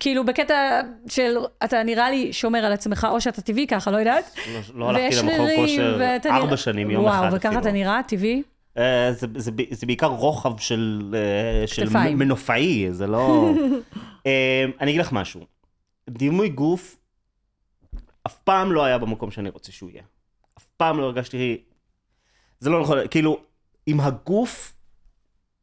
כאילו, 0.00 0.24
בקטע 0.26 0.80
של, 1.08 1.36
אתה 1.64 1.82
נראה 1.82 2.10
לי 2.10 2.32
שומר 2.32 2.64
על 2.64 2.72
עצמך, 2.72 3.06
או 3.10 3.20
שאתה 3.20 3.42
טבעי 3.42 3.66
ככה, 3.66 3.90
לא 3.90 3.96
יודעת. 3.96 4.36
לא- 4.54 4.60
לא 4.80 4.88
הלכתי 4.90 5.16
למכון 5.22 5.48
כושר 5.56 5.98
ארבע 6.30 6.56
שנים, 6.56 6.90
יום 6.90 7.06
אחד 7.06 7.20
וואו, 7.22 7.34
וככה. 7.34 7.58
אתה 7.58 7.72
נראה, 7.72 8.00
טבעי? 8.08 8.42
אה, 8.78 9.12
זה- 9.12 9.26
זה 9.36 9.50
זה 9.70 9.86
בעיקר 9.86 10.06
רוחב 10.06 10.58
של 10.58 11.14
אה, 11.62 11.66
של. 11.66 11.88
מנופאי, 12.14 12.86
זה 12.90 13.06
לא... 13.06 13.52
אה, 14.26 14.64
אני 14.80 14.90
אגיד 14.90 15.00
לך 15.00 15.12
משהו. 15.12 15.40
דימוי 16.10 16.48
גוף 16.48 16.96
אף 18.26 18.38
פעם 18.38 18.72
לא 18.72 18.84
היה 18.84 18.98
במקום 18.98 19.30
שאני 19.30 19.48
רוצה 19.48 19.72
שהוא 19.72 19.90
יהיה. 19.90 20.02
אף 20.58 20.64
פעם 20.76 20.98
לא 21.00 21.04
הרגשתי... 21.04 21.58
זה 22.60 22.70
לא 22.70 22.80
נכון, 22.80 22.98
כאילו, 23.10 23.40
עם 23.86 24.00
הגוף, 24.00 24.74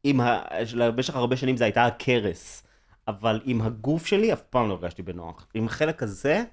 עם 0.04 0.22
ה... 0.22 0.40
במשך 0.78 1.16
הרבה 1.16 1.36
שנים 1.38 1.58
זה 1.58 1.64
הייתה 1.64 1.86
הכרס, 1.86 2.64
אבל 3.08 3.42
עם 3.44 3.62
הגוף 3.62 4.06
שלי 4.06 4.34
אף 4.34 4.42
פעם 4.42 4.70
לא 4.70 4.74
הרגשתי 4.74 5.02
בנוח. 5.04 5.48
עם 5.54 5.66
החלק 5.66 6.04
הזה, 6.04 6.44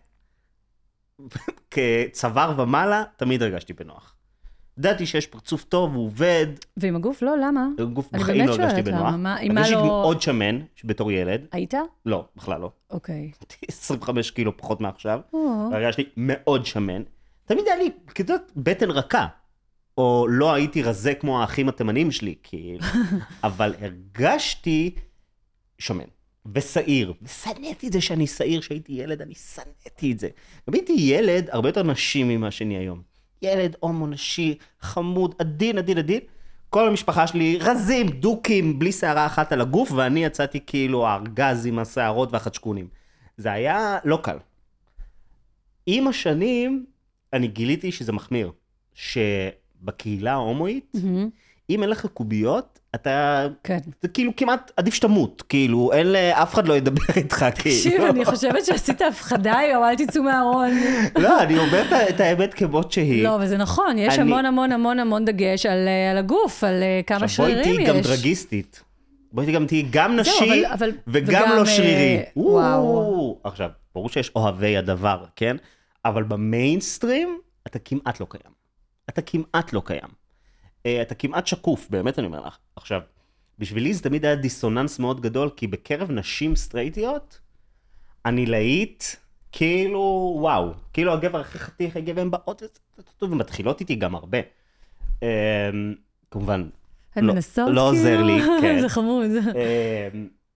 כצוואר 1.70 2.54
ומעלה, 2.60 3.04
תמיד 3.16 3.42
הרגשתי 3.42 3.72
בנוח. 3.72 4.14
ידעתי 4.78 5.06
שיש 5.06 5.26
פרצוף 5.26 5.64
טוב, 5.64 5.94
הוא 5.94 6.04
עובד, 6.06 6.46
ועם 6.76 6.96
הגוף? 6.96 7.22
לא, 7.22 7.36
למה? 7.38 7.66
גוף 7.92 8.14
אני 8.14 8.22
בחיים 8.22 8.38
באמת 8.46 8.58
לא 8.58 8.62
הרגשתי 8.62 8.70
שואלת 8.82 8.84
בנוח. 8.88 9.00
למה, 9.08 9.16
מה- 9.16 9.36
עם 9.36 9.54
מה 9.54 9.60
הרגשתי 9.60 9.74
לא- 9.76 9.84
מאוד 9.86 10.22
שמן 10.22 10.58
בתור 10.84 11.12
ילד. 11.12 11.46
היית? 11.52 11.74
לא, 12.06 12.24
בכלל 12.36 12.60
לא. 12.60 12.70
אוקיי. 12.90 13.30
25 13.68 14.30
קילו 14.30 14.56
פחות 14.56 14.80
מעכשיו. 14.80 15.20
הרגשתי 15.72 16.04
מאוד 16.16 16.66
שמן. 16.66 17.02
תמיד 17.44 17.64
היה 17.66 17.76
לי 17.76 17.90
כזאת 18.14 18.40
בטן 18.56 18.90
רכה. 18.90 19.26
או 19.98 20.26
לא 20.28 20.54
הייתי 20.54 20.82
רזה 20.82 21.14
כמו 21.14 21.40
האחים 21.40 21.68
התימנים 21.68 22.10
שלי, 22.10 22.34
כאילו. 22.42 22.84
אבל 23.44 23.74
הרגשתי 23.80 24.94
שמן. 25.78 26.04
ושעיר. 26.54 27.12
ושנאתי 27.22 27.86
את 27.86 27.92
זה 27.92 28.00
שאני 28.00 28.26
שעיר, 28.26 28.60
כשהייתי 28.60 28.92
ילד, 28.92 29.22
אני 29.22 29.34
שנאתי 29.34 30.12
את 30.12 30.18
זה. 30.18 30.28
גם 30.68 30.74
הייתי 30.74 30.92
ילד 30.92 31.50
הרבה 31.50 31.68
יותר 31.68 31.82
נשי 31.82 32.24
ממה 32.24 32.50
שאני 32.50 32.76
היום. 32.76 33.02
ילד 33.42 33.76
הומו 33.80 34.06
נשי, 34.06 34.58
חמוד, 34.80 35.34
עדין, 35.38 35.78
עדין, 35.78 35.98
עדין. 35.98 36.20
כל 36.70 36.88
המשפחה 36.88 37.26
שלי 37.26 37.58
רזים, 37.60 38.08
דוקים, 38.08 38.78
בלי 38.78 38.92
שערה 38.92 39.26
אחת 39.26 39.52
על 39.52 39.60
הגוף, 39.60 39.92
ואני 39.92 40.24
יצאתי 40.24 40.60
כאילו 40.66 41.06
הארגז 41.06 41.66
עם 41.66 41.78
השערות 41.78 42.32
והחדשקונים. 42.32 42.88
זה 43.36 43.52
היה 43.52 43.98
לא 44.04 44.18
קל. 44.22 44.36
עם 45.86 46.08
השנים, 46.08 46.86
אני 47.32 47.48
גיליתי 47.48 47.92
שזה 47.92 48.12
מחמיר. 48.12 48.52
שבקהילה 48.94 50.32
ההומואית, 50.32 50.92
מהמם. 50.94 51.28
אם 51.70 51.82
אין 51.82 51.90
לך 51.90 52.06
קוביות, 52.06 52.77
אתה... 52.94 53.46
כן. 53.64 53.78
זה 54.02 54.08
כאילו 54.08 54.32
כמעט 54.36 54.70
עדיף 54.76 54.94
שתמות, 54.94 55.42
כאילו, 55.48 55.92
אין, 55.92 56.06
אף 56.16 56.54
אחד 56.54 56.68
לא 56.68 56.74
ידבר 56.74 57.02
איתך, 57.16 57.42
תקשיב, 57.54 57.92
כאילו. 57.92 58.06
אני 58.10 58.24
חושבת 58.24 58.64
שעשית 58.64 59.02
הפחדה 59.02 59.58
היום, 59.58 59.84
אל 59.84 59.96
תצאו 59.96 60.22
מהארון. 60.22 60.70
לא, 61.18 61.42
אני 61.42 61.58
אומר 61.58 61.82
את- 62.10 62.20
האמת 62.20 62.54
כמות 62.54 62.92
שהיא. 62.92 63.24
לא, 63.24 63.34
אבל 63.34 63.46
זה 63.46 63.56
נכון, 63.56 63.98
יש 63.98 64.14
אני- 64.14 64.22
המון 64.22 64.46
המון 64.46 64.72
המון 64.72 64.98
המון 64.98 65.24
דגש 65.24 65.66
על 65.66 65.88
אה, 65.88 66.10
על 66.10 66.18
הגוף, 66.18 66.64
על 66.64 66.82
אה, 66.82 67.00
כמה 67.06 67.24
עכשיו, 67.24 67.46
בואי 67.46 67.54
שרירים 67.56 67.74
תהיי 67.84 67.84
יש. 67.98 68.06
גם 68.06 68.12
דרגיסטית. 68.16 68.82
בואי 69.32 69.52
גם 69.52 69.66
תהיי 69.66 69.86
גם 69.90 70.18
זהו, 70.22 70.34
נשי, 70.36 70.44
אבל- 70.66 70.72
אבל- 70.72 70.92
וגם 71.06 71.28
וגם, 71.28 71.56
לא 71.56 71.60
אה, 71.60 71.66
שרירי. 71.66 72.22
וואו. 72.36 72.82
וואו. 72.84 73.38
עכשיו, 73.44 73.68
ברור 73.94 74.08
שיש 74.08 74.30
אוהבי 74.36 74.76
הדבר, 74.76 75.24
כן? 75.36 75.56
אבל 76.04 76.22
במיינסטרים, 76.22 77.38
אתה 77.66 77.78
כמעט 77.78 78.20
לא 78.20 78.26
קיים. 78.30 78.52
אתה 79.08 79.22
כמעט 79.22 79.72
לא 79.72 79.82
קיים. 79.84 80.08
אה, 80.86 81.02
אתה 81.02 81.14
כמעט 81.14 81.46
שקוף, 81.46 81.86
באמת 81.90 82.18
אני 82.18 82.26
אומר 82.26 82.46
לך. 82.46 82.58
עכשיו, 82.76 83.00
בשבילי 83.58 83.94
זה 83.94 84.02
תמיד 84.02 84.24
היה 84.24 84.36
דיסוננס 84.36 84.98
מאוד 84.98 85.20
גדול, 85.20 85.50
כי 85.56 85.66
בקרב 85.66 86.10
נשים 86.10 86.56
סטרייטיות, 86.56 87.40
אני 88.26 88.46
להיט, 88.46 89.04
כאילו, 89.52 90.36
וואו. 90.40 90.72
כאילו 90.92 91.12
הגבר 91.12 91.40
הכי 91.40 91.58
חתיך, 91.58 91.96
הגבר 91.96 92.20
הן 92.20 92.30
באות 92.30 92.62
ומתחילות 93.22 93.80
איתי 93.80 93.94
גם 93.94 94.14
הרבה. 94.14 94.38
אה, 95.22 95.70
כמובן, 96.30 96.68
הן 97.14 97.24
לא- 97.24 97.34
מנסות, 97.34 97.68
לא 97.72 97.88
עוזר 97.90 98.16
כאילו? 98.16 98.26
לי, 98.26 98.42
כן. 98.62 98.80
זה 98.80 98.88
חמוד. 98.88 99.30
אה, 99.56 100.08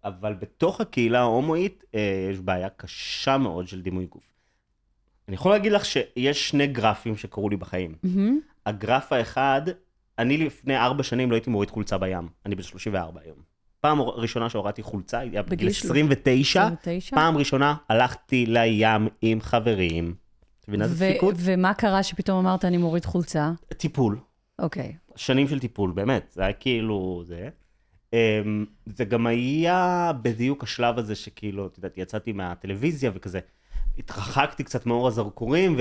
אבל 0.04 0.34
בתוך 0.34 0.80
הקהילה 0.80 1.20
ההומואית 1.20 1.84
אה, 1.94 2.28
יש 2.32 2.38
בעיה 2.38 2.68
קשה 2.68 3.38
מאוד 3.38 3.68
של 3.68 3.82
דימוי 3.82 4.06
גוף. 4.06 4.22
אני 5.28 5.34
יכול 5.34 5.52
להגיד 5.52 5.72
לך 5.72 5.84
שיש 5.84 6.48
שני 6.48 6.66
גרפים 6.66 7.16
שקרו 7.16 7.48
לי 7.48 7.56
בחיים. 7.56 7.94
מהמם. 8.02 8.40
הגרף 8.66 9.12
האחד, 9.12 9.62
אני 10.22 10.36
לפני 10.36 10.76
ארבע 10.76 11.02
שנים 11.02 11.30
לא 11.30 11.36
הייתי 11.36 11.50
מוריד 11.50 11.70
חולצה 11.70 11.98
בים. 11.98 12.28
אני 12.46 12.54
בן 12.54 12.62
34 12.62 13.20
היום. 13.24 13.36
פעם 13.80 14.00
ראשונה 14.00 14.48
שהורדתי 14.50 14.82
חולצה, 14.82 15.18
היה 15.18 15.42
בגיל 15.42 15.56
בגיל 15.56 15.72
של- 15.72 15.86
29. 15.86 16.62
29? 16.66 17.16
פעם 17.16 17.36
ראשונה 17.36 17.74
הלכתי 17.88 18.46
לים 18.46 19.08
עם 19.22 19.40
חברים. 19.40 20.14
את 20.60 20.68
מבינה 20.68 20.84
איזה 20.84 21.04
ו- 21.04 21.08
דפיקות? 21.08 21.34
ומה 21.38 21.74
קרה 21.74 22.02
שפתאום 22.02 22.38
אמרת, 22.38 22.64
אני 22.64 22.76
מוריד 22.76 23.04
חולצה? 23.04 23.50
טיפול. 23.76 24.18
אוקיי. 24.58 24.96
שנים 25.16 25.48
של 25.48 25.58
טיפול, 25.58 25.90
באמת, 25.90 26.30
זה 26.34 26.42
היה 26.42 26.52
כאילו, 26.52 27.22
זה. 27.26 27.48
אמ, 28.12 28.18
זה 28.86 29.04
גם 29.04 29.26
היה 29.26 30.12
בדיוק 30.22 30.62
השלב 30.62 30.98
הזה 30.98 31.14
שכאילו, 31.14 31.66
את 31.66 31.76
יודעת, 31.76 31.98
יצאתי 31.98 32.32
מהטלוויזיה 32.32 33.10
וכזה, 33.14 33.40
התרחקתי 33.98 34.64
קצת 34.64 34.86
מאור 34.86 35.08
הזרקורים, 35.08 35.76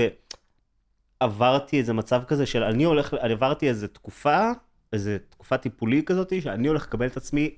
ועברתי 1.22 1.78
איזה 1.78 1.92
מצב 1.92 2.22
כזה 2.26 2.46
של 2.46 2.62
אני 2.62 2.84
הולך, 2.84 3.14
אני 3.14 3.32
עברתי 3.32 3.68
איזה 3.68 3.88
תקופה, 3.88 4.50
איזה 4.92 5.18
תקופה 5.30 5.56
טיפולית 5.56 6.06
כזאת, 6.06 6.32
שאני 6.42 6.68
הולך 6.68 6.86
לקבל 6.86 7.06
את 7.06 7.16
עצמי 7.16 7.50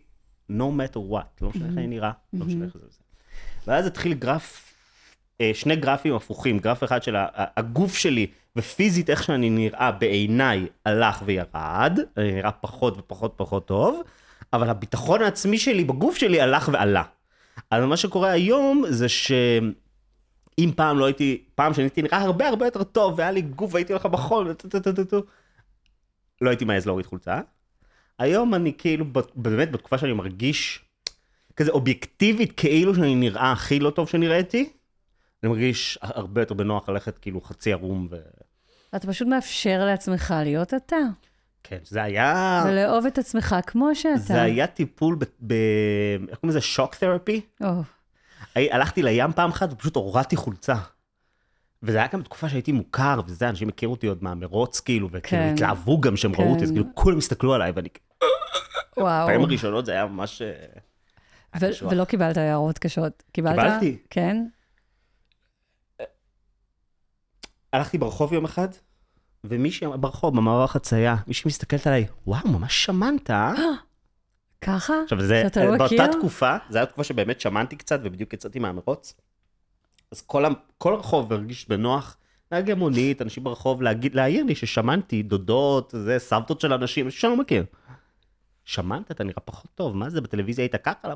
no 0.51 0.65
matter 0.79 0.99
what, 1.12 1.43
לא 1.43 1.49
משנה 1.49 1.67
איך 1.67 1.79
אני 1.79 1.87
נראה, 1.87 2.11
לא 2.33 2.47
משנה 2.47 2.65
איך 2.65 2.75
זה 2.75 2.87
וזה. 2.87 2.99
ואז 3.67 3.87
התחיל 3.87 4.15
גרף, 4.15 4.75
אה, 5.41 5.51
שני 5.55 5.77
גרפים 5.77 6.15
הפוכים, 6.15 6.59
גרף 6.59 6.85
אחד 6.85 7.03
של 7.03 7.17
הגוף 7.35 7.97
שלי, 7.97 8.27
ופיזית 8.57 9.11
איך 9.11 9.23
שאני 9.23 9.51
נראה 9.51 9.93
בעיניי 9.93 10.67
הלך 10.85 11.23
וירד, 11.25 11.99
אני 12.17 12.33
נראה 12.33 12.53
פחות 12.53 12.99
ופחות 12.99 13.35
פחות 13.37 13.67
טוב, 13.67 14.03
אבל 14.53 14.69
הביטחון 14.69 15.23
העצמי 15.23 15.59
שלי 15.59 15.85
בגוף 15.85 16.17
שלי 16.17 16.41
הלך 16.41 16.71
ועלה. 16.73 17.03
אז 17.71 17.85
מה 17.85 17.97
שקורה 17.97 18.31
היום 18.31 18.85
זה 18.89 19.07
שאם 20.61 20.71
פעם 20.77 20.99
לא 20.99 21.05
הייתי, 21.05 21.45
פעם 21.55 21.75
שאני 21.75 21.85
הייתי 21.85 22.03
נראה 22.03 22.19
הרבה 22.19 22.49
הרבה 22.49 22.65
יותר 22.65 22.83
טוב, 22.83 23.15
והיה 23.19 23.31
לי 23.31 23.43
גוף 23.43 23.75
והייתי 23.75 23.93
הולך 23.93 24.07
בחול, 24.07 24.55
לא 26.41 26.51
הייתי 26.51 26.65
מעז 26.65 26.87
להוריד 26.87 27.07
חולצה. 27.07 27.41
היום 28.19 28.55
אני 28.55 28.73
כאילו, 28.79 29.05
באמת 29.35 29.71
בתקופה 29.71 29.99
שאני 29.99 30.13
מרגיש 30.13 30.85
כזה 31.57 31.71
אובייקטיבית, 31.71 32.53
כאילו 32.57 32.95
שאני 32.95 33.15
נראה 33.15 33.53
הכי 33.53 33.79
לא 33.79 33.91
טוב 33.91 34.09
שנראיתי, 34.09 34.71
אני 35.43 35.53
מרגיש 35.53 35.99
הרבה 36.03 36.43
יותר 36.43 36.55
בנוח 36.55 36.89
ללכת 36.89 37.19
כאילו 37.19 37.41
חצי 37.41 37.73
ערום 37.73 38.09
ו... 38.11 38.17
אתה 38.97 39.07
פשוט 39.07 39.29
מאפשר 39.29 39.85
לעצמך 39.85 40.35
להיות 40.45 40.75
אתה, 40.75 40.97
כן, 41.63 41.79
זה 41.85 42.03
היה... 42.03 42.65
ולאהוב 42.69 43.07
את 43.07 43.19
עצמך 43.19 43.57
כמו 43.67 43.95
שאתה. 43.95 44.17
זה 44.17 44.43
היה 44.43 44.67
טיפול 44.67 45.15
ב... 45.15 45.25
ב... 45.47 45.53
איך 46.29 46.39
קוראים 46.39 46.51
לזה? 46.51 46.61
שוק 46.61 46.95
תרפי? 46.95 47.41
הי- 47.61 47.67
הלכתי 48.57 49.03
לים 49.03 49.33
פעם 49.33 49.51
אחת 49.51 49.73
ופשוט 49.73 49.97
הורדתי 49.97 50.37
חולצה. 50.37 50.77
וזה 51.83 51.99
היה 51.99 52.07
גם 52.13 52.21
בתקופה 52.21 52.49
שהייתי 52.49 52.73
מוכר, 52.73 53.21
וזה, 53.27 53.49
אנשים 53.49 53.69
הכירו 53.69 53.93
אותי 53.93 54.07
עוד 54.07 54.25
מהמרוץ, 54.25 54.81
כאילו, 54.81 55.09
וכאילו 55.13 55.43
כן. 55.43 55.53
התלהבו 55.55 56.01
גם 56.01 56.17
שהם 56.17 56.33
ראו 56.35 56.51
אותי, 56.51 56.65
אז 56.65 56.69
כן. 56.69 56.75
כאילו 56.75 56.95
כולם 56.95 57.19
הסתכלו 57.19 57.55
עליי, 57.55 57.73
ואני, 57.75 57.89
וואו. 58.97 59.27
בפעמים 59.27 59.45
הראשונות 59.45 59.87
זה 59.87 59.93
היה 59.93 60.07
ממש... 60.07 60.43
אה, 60.43 60.53
היה 61.53 61.73
ו-. 61.83 61.89
ולא 61.89 62.05
קיבלת 62.05 62.37
הערות 62.37 62.79
קשות. 62.79 63.23
קיבלת? 63.33 63.57
קיבלתי. 63.57 63.99
כן? 64.11 64.47
הלכתי 67.73 67.99
ברחוב 67.99 68.33
יום 68.33 68.45
אחד, 68.45 68.69
ומישהי 69.45 69.87
ברחוב, 70.01 70.37
במעבר 70.37 70.67
חצייה, 70.67 71.17
מישהי 71.27 71.49
מסתכלת 71.49 71.87
עליי, 71.87 72.07
וואו, 72.27 72.49
ממש 72.49 72.85
שמנת, 72.85 73.31
אה? 73.31 73.55
ככה? 74.67 74.95
עכשיו, 75.05 75.21
זה, 75.23 75.43
שאתה 75.45 75.65
לא 75.65 75.77
באותה 75.77 75.85
מכיר? 75.85 76.12
תקופה, 76.12 76.57
זו 76.71 76.79
הייתה 76.79 76.93
תקופה 76.93 77.05
שבאמת 77.05 77.41
שמנתי 77.41 77.77
קצת, 77.77 78.01
ובדיוק 78.05 78.33
יצאתי 78.33 78.59
מהמרוץ. 78.59 79.15
אז 80.12 80.21
כל, 80.21 80.45
ה- 80.45 80.49
כל 80.79 80.95
הרחוב 80.95 81.33
הרגיש 81.33 81.69
בנוח, 81.69 82.17
נהגי 82.53 82.75
מונית, 82.75 83.23
אנשים 83.23 83.45
ברחוב, 83.45 83.83
להגיד, 83.83 84.15
להעיר 84.15 84.45
לי 84.45 84.55
ששמנתי, 84.55 85.23
דודות, 85.23 85.95
זה, 85.97 86.19
סבתות 86.19 86.61
של 86.61 86.73
אנשים, 86.73 87.11
שאני 87.11 87.33
לא 87.33 87.39
מכיר. 87.39 87.65
שמנת, 88.65 89.11
אתה 89.11 89.25
נראה 89.25 89.41
פחות 89.45 89.71
טוב, 89.75 89.97
מה 89.97 90.11
זה, 90.11 90.21
בטלוויזיה 90.21 90.62
היית 90.62 90.77
ככה? 90.77 91.15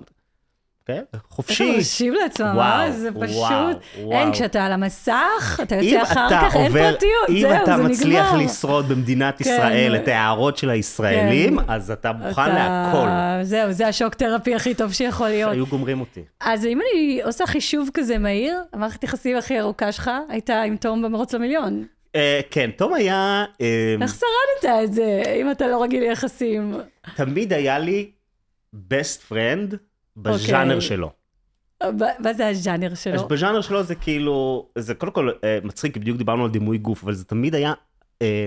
אתה-" 0.91 1.03
כן, 1.13 1.19
חופשי. 1.31 1.73
מרשים 1.77 2.13
לעצמם, 2.15 2.47
וואו, 2.55 2.81
אה? 2.81 2.91
זה 2.93 3.09
וואו, 3.15 3.27
פשוט... 3.29 3.83
וואו. 4.03 4.13
אין, 4.13 4.33
כשאתה 4.33 4.67
על 4.67 4.73
המסך, 4.73 5.61
אתה 5.63 5.79
אם 5.81 5.85
יוצא 5.85 6.03
אחר 6.03 6.27
אתה 6.27 6.39
כך, 6.43 6.57
אין 6.57 6.67
עובר, 6.67 6.91
פרטיות, 6.93 7.13
אם 7.29 7.41
זהו, 7.41 7.51
זה 7.51 7.63
אתה 7.63 7.77
נגמר. 7.77 7.89
מצליח 7.89 8.33
לשרוד 8.35 8.89
במדינת 8.89 9.39
כן. 9.39 9.45
ישראל 9.45 9.97
את 9.97 10.09
ההערות 10.09 10.57
של 10.57 10.71
הישראלים, 10.71 11.59
כן. 11.59 11.65
אז 11.69 11.91
אתה 11.91 12.13
מוכן 12.13 12.43
אתה- 12.43 12.55
להכל. 12.55 13.09
זהו, 13.45 13.73
זה 13.73 13.89
השוק 13.89 14.15
תרפי 14.15 14.55
הכי 14.55 14.75
טוב 14.75 14.93
שיכול 14.93 15.29
להיות. 15.29 15.53
היו 15.53 15.67
גומרים 15.67 16.01
אותי. 16.01 16.23
אז 16.41 16.67
אם 16.67 16.81
אני 16.81 17.21
עושה 17.25 17.47
חישוב 17.47 17.91
כזה 17.95 18.19
מהיר, 18.19 18.57
המערכת 18.73 19.05
יחסים 19.05 19.37
הכי 19.37 19.61
ארוכה 19.61 19.93
שלך 19.93 20.11
הייתה 20.29 20.63
עם 20.63 20.77
תום 20.77 21.03
במרוץ 21.03 21.35
למיליון. 21.35 21.85
אה, 22.17 22.41
כן, 22.51 22.71
תום 22.77 22.95
היה, 22.95 23.45
אה, 23.61 23.95
איך 24.03 24.15
שרדת 24.15 24.85
את 24.85 24.93
זה, 24.93 25.23
אם 25.41 25.51
אתה 25.51 25.67
לא 25.67 25.83
רגיל 25.83 26.03
ליחסים? 26.09 26.75
תמיד 27.17 27.53
היה 27.53 27.79
לי 27.79 28.11
best 28.75 29.33
friend 29.33 29.75
בז'אנר 30.23 30.75
אוקיי. 30.75 30.81
שלו. 30.81 31.11
מה 32.19 32.35
זה 32.37 32.49
הז'אנר 32.49 32.93
אז 32.93 32.99
שלו? 32.99 33.29
בז'אנר 33.29 33.61
שלו 33.61 33.83
זה 33.83 33.95
כאילו, 33.95 34.69
זה 34.79 34.95
קודם 34.95 35.13
כל 35.13 35.31
אה, 35.45 35.59
מצחיק, 35.65 35.95
כי 35.95 36.01
בדיוק 36.01 36.19
דיברנו 36.19 36.45
על 36.45 36.51
דימוי 36.51 36.79
גוף, 36.79 37.05
אבל 37.05 37.15
זה 37.15 37.25
תמיד 37.25 37.55
היה 37.55 37.73
אה, 38.23 38.47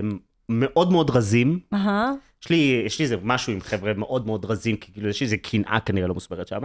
מאוד 0.49 0.91
מאוד 0.91 1.09
רזים. 1.09 1.59
אהה, 1.73 2.11
יש 2.43 2.49
לי, 2.49 2.83
יש 2.85 2.99
לי 2.99 3.03
איזה 3.03 3.15
משהו 3.23 3.53
עם 3.53 3.61
חבר'ה 3.61 3.93
מאוד 3.93 4.27
מאוד 4.27 4.45
רזים, 4.45 4.75
כי 4.75 4.91
כאילו 4.91 5.09
יש 5.09 5.21
לי 5.21 5.25
איזה 5.25 5.37
קנאה 5.37 5.79
כנראה 5.85 6.07
לא 6.07 6.13
מוסברת 6.13 6.47
שם. 6.47 6.61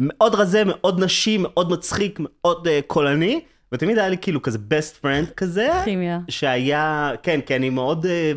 מאוד 0.00 0.34
רזה, 0.34 0.62
מאוד 0.66 1.04
נשי, 1.04 1.38
מאוד 1.38 1.72
מצחיק, 1.72 2.18
מאוד 2.20 2.66
uh, 2.66 2.70
קולני, 2.86 3.40
ותמיד 3.72 3.98
היה 3.98 4.08
לי 4.08 4.18
כאילו 4.18 4.42
כזה 4.42 4.58
best 4.58 5.04
friend 5.04 5.34
כזה, 5.36 5.70
כימיה. 5.84 6.18
שהיה, 6.28 7.12
כן, 7.22 7.40
כן, 7.46 7.54
אני 7.54 7.70
מאוד, 7.70 8.06
אה, 8.06 8.32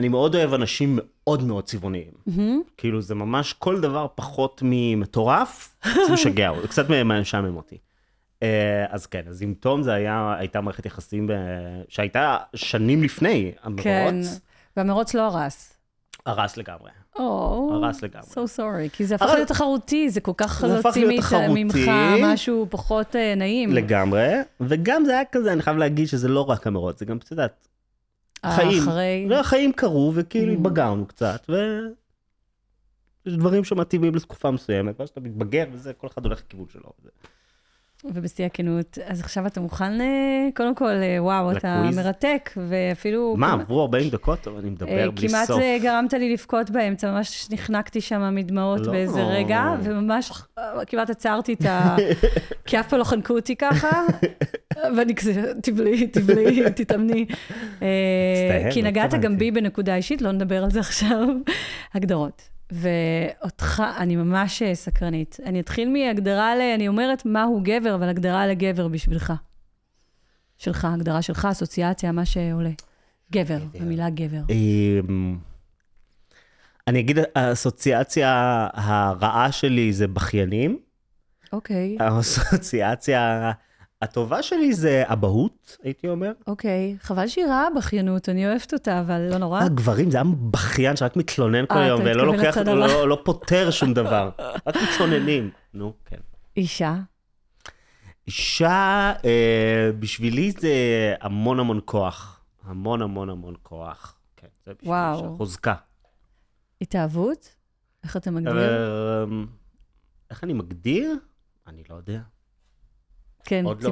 אני 0.00 0.08
מאוד 0.08 0.34
אוהב 0.34 0.54
אנשים 0.54 0.98
מאוד 1.02 1.42
מאוד 1.42 1.64
צבעוניים. 1.64 2.10
מהמם. 2.26 2.60
כאילו 2.76 3.02
זה 3.02 3.14
ממש 3.14 3.52
כל 3.52 3.80
דבר 3.80 4.06
פחות 4.14 4.60
ממטורף, 4.64 5.76
זה 5.84 6.12
משגע, 6.12 6.48
אותי, 6.48 6.68
קצת 6.72 6.84
משעמם 7.04 7.56
אותי. 7.56 7.78
אה, 8.42 8.48
אז 8.88 9.06
כן, 9.06 9.22
אז 9.28 9.42
עם 9.42 9.54
תום 9.60 9.82
זה 9.82 9.92
היה, 9.92 10.34
הייתה 10.38 10.60
מערכת 10.60 10.86
יחסים 10.86 11.26
ב... 11.26 11.32
שהייתה 11.88 12.36
שנים 12.54 13.02
לפני 13.02 13.52
המרוץ, 13.62 13.82
כן, 13.84 14.16
והמרוץ 14.76 15.14
לא 15.14 15.22
הרס. 15.22 15.72
הרס 16.26 16.56
לגמרי. 16.56 16.90
או, 17.18 17.70
הרס 17.74 18.02
לגמרי. 18.02 18.26
so 18.30 18.58
sorry, 18.58 18.90
כי 18.96 19.04
זה 19.06 19.14
הפך 19.14 19.24
הרס- 19.26 19.34
להיות 19.34 19.48
תחרותי, 19.48 20.10
זה 20.10 20.20
כל 20.20 20.32
כך 20.36 20.60
זה 20.60 20.66
להיות 20.66 20.84
מאית- 20.96 21.20
תחרותי. 21.20 21.64
ממך 21.64 21.76
משהו 22.22 22.66
פחות 22.70 23.16
אה, 23.16 23.34
נעים. 23.34 23.72
לגמרי, 23.72 24.28
וגם 24.60 25.04
זה 25.04 25.12
היה 25.12 25.22
כזה, 25.32 25.52
אני 25.52 25.62
חייב 25.62 25.76
להגיד 25.76 26.08
שזה 26.08 26.28
לא 26.28 26.50
רק 26.50 26.66
המרוץ, 26.66 26.98
זה 26.98 27.04
גם, 27.04 27.16
את 27.16 27.30
יודעת, 27.30 27.68
אה, 28.44 28.56
חיים. 28.56 28.82
אחרי... 28.82 29.26
לא, 29.28 29.40
החיים 29.40 29.72
קרו, 29.72 30.12
וכאילו 30.14 30.52
Mm. 30.52 30.56
התבגרנו 30.56 31.06
קצת, 31.06 31.46
ו... 31.48 31.54
יש 33.26 33.34
דברים 33.36 33.64
שמתאימים 33.64 34.14
לתקופה 34.14 34.50
מסוימת, 34.50 35.00
ואז 35.00 35.08
אתה 35.08 35.20
מתבגר 35.20 35.64
וזה, 35.72 35.92
כל 35.92 36.06
אחד 36.06 36.24
הולך 36.24 36.42
לכיוון 36.46 36.66
שלו. 36.72 36.92
וזה- 37.00 37.10
ובשיא 38.04 38.46
הכנות, 38.46 38.98
אז 39.06 39.20
עכשיו 39.20 39.46
אתה 39.46 39.60
מוכן, 39.60 40.00
אה, 40.00 40.06
קודם 40.54 40.74
כל, 40.74 40.84
אה, 40.84 41.16
וואו, 41.22 41.52
אתה 41.52 41.76
לקוויז? 41.78 41.96
מרתק, 41.98 42.50
ואפילו... 42.68 43.34
מה, 43.36 43.50
כמעט- 43.50 43.60
עברו 43.60 43.82
40 43.82 44.10
דקות, 44.10 44.46
אבל 44.48 44.58
אני 44.58 44.70
מדבר 44.70 44.98
אה, 44.98 45.10
בלי 45.10 45.28
כמעט 45.28 45.46
סוף. 45.46 45.60
אה, 45.60 45.76
גרמת 45.82 46.12
לי 46.12 46.32
לבכות 46.32 46.70
באמצע, 46.70 47.10
ממש 47.10 47.48
נחנקתי 47.50 48.00
שם 48.00 48.34
מדמעות 48.34 48.86
לא. 48.86 48.92
באיזה 48.92 49.22
רגע, 49.22 49.64
וממש 49.82 50.32
כמעט 50.86 51.10
עצרתי 51.10 51.52
את 51.52 51.64
ה... 51.66 51.96
כי 52.66 52.80
אף 52.80 52.88
פעם 52.88 52.98
לא 52.98 53.04
חנקו 53.04 53.34
אותי 53.34 53.56
ככה, 53.56 54.02
ואני 54.96 55.14
כזה, 55.14 55.52
תבלעי, 55.62 56.06
תבלעי, 56.06 56.62
תתאמני. 56.76 57.26
כי 58.72 58.82
לא 58.82 58.88
נגעת 58.88 59.14
גם. 59.14 59.38
בי 59.38 59.50
בנקודה 59.50 59.96
אישית, 59.96 60.22
לא 60.22 60.32
נדבר 60.32 60.64
על 60.64 60.70
זה 60.70 60.80
עכשיו. 60.80 61.28
הגדרות. 61.94 62.59
ואותך, 62.72 63.82
אני 63.96 64.16
ממש 64.16 64.62
אה, 64.62 64.74
סקרנית. 64.74 65.36
אני 65.46 65.60
אתחיל 65.60 65.88
מהגדרה 65.88 66.56
ל... 66.56 66.60
אני 66.60 66.88
אומרת 66.88 67.26
מהו 67.26 67.60
גבר, 67.62 67.94
אבל 67.94 68.08
הגדרה 68.08 68.46
לגבר 68.46 68.88
בשבילך. 68.88 69.32
שלך, 70.58 70.84
הגדרה 70.84 71.22
שלך, 71.22 71.48
אסוציאציה, 71.50 72.12
מה 72.12 72.24
שעולה. 72.24 72.70
גבר, 73.32 73.58
גבר. 73.58 73.78
המילה 73.80 74.10
גבר. 74.10 74.40
אמ, 74.50 75.38
אני 76.88 77.00
אגיד, 77.00 77.18
האסוציאציה 77.34 78.66
הרעה 78.72 79.52
שלי 79.52 79.92
זה 79.92 80.08
בכיינים, 80.08 80.78
אוקיי, 81.52 81.96
האסוציאציה 82.00 83.52
הטובה 84.02 84.42
שלי 84.42 84.74
זה 84.74 85.02
אבהות, 85.06 85.76
הייתי 85.82 86.08
אומר. 86.08 86.32
אוקיי. 86.46 86.96
חבל 87.00 87.26
שהיא 87.26 87.46
רעה 87.46 87.66
בכיינות, 87.76 88.28
אני 88.28 88.48
אוהבת 88.48 88.72
אותה, 88.72 89.00
אבל 89.00 89.28
לא 89.30 89.38
נורא. 89.38 89.62
הגברים 89.62 90.10
זה 90.10 90.16
היה 90.16 90.24
בכיין 90.50 90.96
שרק 90.96 91.16
מתלונן 91.16 91.66
כל 91.66 91.74
אה, 91.74 91.84
היום, 91.84 92.00
ולא 92.04 92.26
לוקח. 92.26 92.56
לא 92.56 93.08
לא 93.08 93.18
פותר 93.24 93.70
שום 93.70 93.94
דבר, 93.94 94.30
רק 94.66 94.76
מתלוננים. 94.76 95.50
נו, 95.74 95.92
כן. 96.04 96.16
אישה, 96.56 96.96
אישה, 98.26 99.12
אה, 99.24 99.90
בשבילי 99.98 100.50
זה 100.50 100.74
המון 101.20 101.60
המון 101.60 101.80
כוח. 101.84 102.40
המון 102.64 103.02
המון 103.02 103.30
המון 103.30 103.54
כוח. 103.62 104.18
כן, 104.36 104.48
זה 104.66 104.72
בשבילי. 104.74 104.94
אישה. 105.14 105.28
חוזקה. 105.36 105.74
התאהבות? 106.80 107.54
איך 108.04 108.16
אתה 108.16 108.30
מגדיר? 108.30 109.24
אמ, 109.24 109.46
איך 110.30 110.44
אני 110.44 110.52
מגדיר? 110.52 111.14
אני 111.66 111.82
לא 111.90 111.94
יודע. 111.94 112.20
כן. 113.44 113.64
עוד 113.64 113.82
לא. 113.82 113.90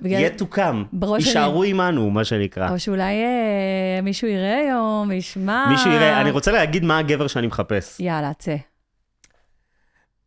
בגלל- 0.00 0.12
יהיה 0.20 0.30
תוקם. 0.30 0.84
יישארו 1.18 1.62
עמנו, 1.62 2.10
מה 2.10 2.24
שנקרא. 2.24 2.70
או 2.70 2.78
שאולי 2.78 3.02
אה, 3.24 4.00
מישהו 4.02 4.28
יראה 4.28 4.58
היום 4.58 5.06
וישמע. 5.08 5.66
מישהו 5.70 5.90
יראה, 5.90 6.20
אני 6.20 6.30
רוצה 6.30 6.52
להגיד 6.52 6.84
מה 6.84 6.98
הגבר 6.98 7.26
שאני 7.26 7.46
מחפש. 7.46 8.00
יאללה, 8.00 8.32
צא. 8.38 8.56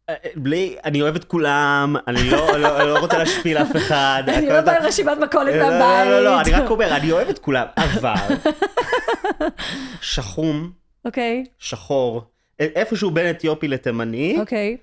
אה, 0.09 0.15
בלי, 0.36 0.76
אני 0.86 1.01
אוהב 1.01 1.15
את 1.15 1.24
כולם, 1.24 1.95
אני 2.07 2.30
לא, 2.30 2.57
לא, 2.59 2.93
לא 2.93 2.99
רוצה 2.99 3.17
להשפיל 3.17 3.57
אף 3.57 3.76
אחד. 3.76 4.24
אני 4.38 4.47
לא. 4.47 4.61
באה 4.61 4.78
עם 4.78 4.84
רשימת 4.84 5.17
מכולת 5.17 5.55
לא, 5.55 5.63
מהבית. 5.69 6.05
לא, 6.07 6.11
לא, 6.11 6.24
לא, 6.24 6.41
אני 6.41 6.51
רק 6.51 6.69
אומר, 6.69 6.95
אני 6.95 7.11
אוהב 7.11 7.30
את 7.30 7.39
כולם, 7.39 7.65
אבל 7.78 8.36
שחום, 10.01 10.72
אוקיי, 11.05 11.43
שחור, 11.59 12.22
איפשהו 12.59 13.11
בין 13.11 13.30
אתיופי 13.30 13.67
לתימני, 13.67 14.38
אוקיי. 14.39 14.78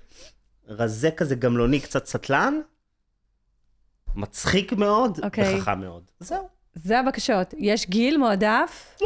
רזה 0.69 1.11
כזה 1.11 1.35
גמלוני, 1.35 1.81
קצת 1.81 2.07
סטלן, 2.07 2.55
מצחיק 4.19 4.73
מאוד, 4.73 5.19
אוקיי. 5.23 5.55
וחכם 5.59 5.81
מאוד. 5.81 6.03
זהו. 6.21 6.49
זה 6.75 7.01
הבקשות. 7.01 7.55
יש 7.59 7.89
גיל 7.89 8.17
מועדף? 8.19 8.99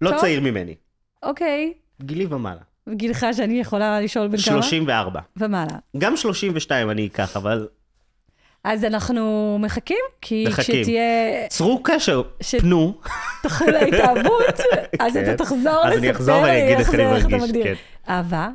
לא 0.00 0.10
טוב. 0.10 0.20
צעיר 0.20 0.40
ממני, 0.40 0.74
אוקיי. 1.22 1.72
גילי 2.02 2.26
ומעלה. 2.26 2.60
גילך 2.94 3.26
שאני 3.32 3.60
יכולה 3.60 4.00
לשאול 4.00 4.28
בן 4.28 4.36
כמה? 4.36 4.62
34. 4.62 5.20
ומעלה. 5.36 5.76
גם 5.98 6.16
32 6.16 6.90
אני 6.90 7.06
אקח, 7.06 7.36
אבל 7.36 7.68
אז 8.64 8.84
אנחנו 8.84 9.56
מחכים, 9.60 9.96
כי 10.20 10.44
מחכים. 10.48 10.82
כשתהיה, 10.82 11.02
צרו 11.48 11.82
קשר, 11.82 12.22
ש- 12.40 12.54
פנו. 12.54 12.94
תחול 13.42 13.74
ההתאהבות, 13.76 14.60
אז 15.00 15.12
כן. 15.14 15.24
אתה 15.24 15.44
תחזור 15.44 15.84
לספר 15.86 16.00
לי 16.00 16.08
איך 16.08 16.20
זה, 16.22 16.34
איך 17.16 17.26
אתה 17.26 17.36
מגדיר. 17.36 17.64
כן. 17.64 17.74
אהבה? 18.08 18.48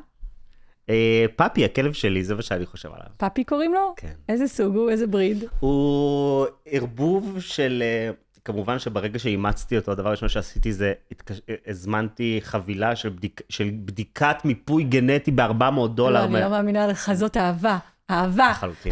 אה, 0.89 1.25
פאפי, 1.35 1.65
הכלב 1.65 1.93
שלי, 1.93 2.23
זה 2.23 2.35
מה 2.35 2.41
שאני 2.41 2.65
חושב 2.65 2.89
עליו. 2.93 3.07
פאפי 3.17 3.43
קוראים 3.43 3.73
לו? 3.73 3.93
כן. 3.97 4.13
איזה 4.29 4.47
סוג 4.47 4.75
הוא? 4.75 4.89
איזה 4.89 5.07
בריד? 5.07 5.43
הוא 5.59 6.45
ערבוב 6.65 7.37
של, 7.39 7.83
אה, 7.85 8.11
כמובן 8.45 8.79
שברגע 8.79 9.19
שאימצתי 9.19 9.77
אותו, 9.77 9.91
הדבר 9.91 10.07
הראשון 10.07 10.29
שעשיתי 10.29 10.73
זה, 10.73 10.93
התקש... 11.11 11.41
הזמנתי 11.67 12.39
חבילה 12.43 12.95
של, 12.95 13.09
בדיק... 13.09 13.41
של 13.49 13.69
בדיקת 13.85 14.37
מיפוי 14.45 14.83
גנטי 14.83 15.31
ב-400 15.31 15.61
לא, 15.75 15.87
דולר. 15.87 16.23
אני 16.23 16.33
לא 16.33 16.49
מאמינה 16.49 16.87
לך, 16.87 17.13
זאת 17.13 17.37
אהבה. 17.37 17.77
אהבה. 18.09 18.49
לחלוטין. 18.51 18.91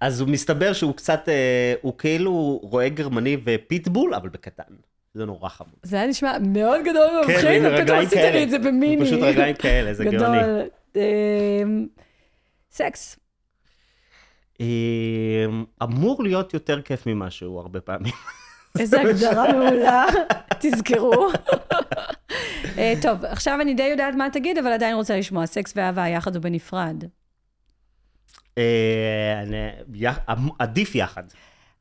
אז 0.00 0.20
הוא 0.20 0.28
מסתבר 0.28 0.72
שהוא 0.72 0.94
קצת, 0.94 1.28
אה, 1.28 1.74
הוא 1.82 1.98
כאילו 1.98 2.60
רואה 2.62 2.88
גרמני 2.88 3.36
ופיטבול, 3.44 4.14
אבל 4.14 4.28
בקטן. 4.28 4.62
זה 5.14 5.24
נורא 5.24 5.48
חמוד. 5.48 5.74
זה 5.82 5.96
היה 5.96 6.06
נשמע 6.06 6.36
מאוד 6.40 6.80
גדול 6.84 7.08
ומבחין, 7.16 7.62
כן, 7.62 7.74
ופתאום 7.82 7.98
עשית. 7.98 8.18
לי 8.18 8.44
את 8.44 8.50
זה 8.50 8.58
במיני. 8.58 9.04
פשוט 9.06 9.22
רגליים 9.22 9.56
כאלה, 9.56 9.94
זה 9.94 10.04
גאוני. 10.04 10.16
גדול. 10.18 10.62
אמ, 10.96 11.86
סקס. 12.70 13.18
אה, 14.60 15.46
אמור 15.82 16.22
להיות 16.22 16.54
יותר 16.54 16.82
כיף 16.82 17.06
ממה 17.06 17.30
שהוא 17.30 17.60
הרבה 17.60 17.80
פעמים. 17.80 18.12
איזה 18.78 19.00
הגדרה 19.00 19.52
מעולה, 19.52 20.04
תזכרו. 20.60 21.28
אה, 22.78 22.94
טוב, 23.02 23.24
עכשיו 23.24 23.58
אני 23.60 23.74
די 23.74 23.82
יודעת 23.82 24.14
מה 24.14 24.30
תגיד, 24.32 24.58
אבל 24.58 24.72
עדיין 24.72 24.96
רוצה 24.96 25.16
לשמוע, 25.18 25.46
סקס 25.46 25.72
ואהבה 25.76 26.08
יחד 26.08 26.36
או 26.36 26.40
בנפרד. 26.40 27.04
אה, 28.58 29.42
אמ- 30.32 30.48
עדיף 30.58 30.94
יחד. 30.94 31.22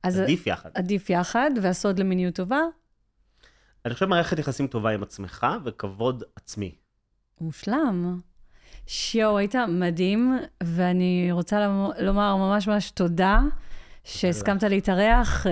עדיף 0.03 0.47
יחד. 0.47 0.69
עדיף 0.73 1.09
יחד, 1.09 1.51
והסוד 1.61 1.99
למיניות 1.99 2.35
טובה? 2.35 2.59
אני 3.85 3.93
חושב 3.93 4.05
מערכת 4.05 4.39
יחסים 4.39 4.67
טובה 4.67 4.89
עם 4.89 5.03
עצמך 5.03 5.47
וכבוד 5.63 6.23
עצמי. 6.35 6.75
מושלם. 7.41 8.19
שיו, 8.87 9.37
היית 9.37 9.55
מדהים, 9.55 10.37
ואני 10.63 11.27
רוצה 11.31 11.67
לומר 11.99 12.35
ממש 12.35 12.67
ממש 12.67 12.91
תודה 12.91 13.39
שהסכמת 14.03 14.63
להתארח, 14.63 15.47
אה, 15.47 15.51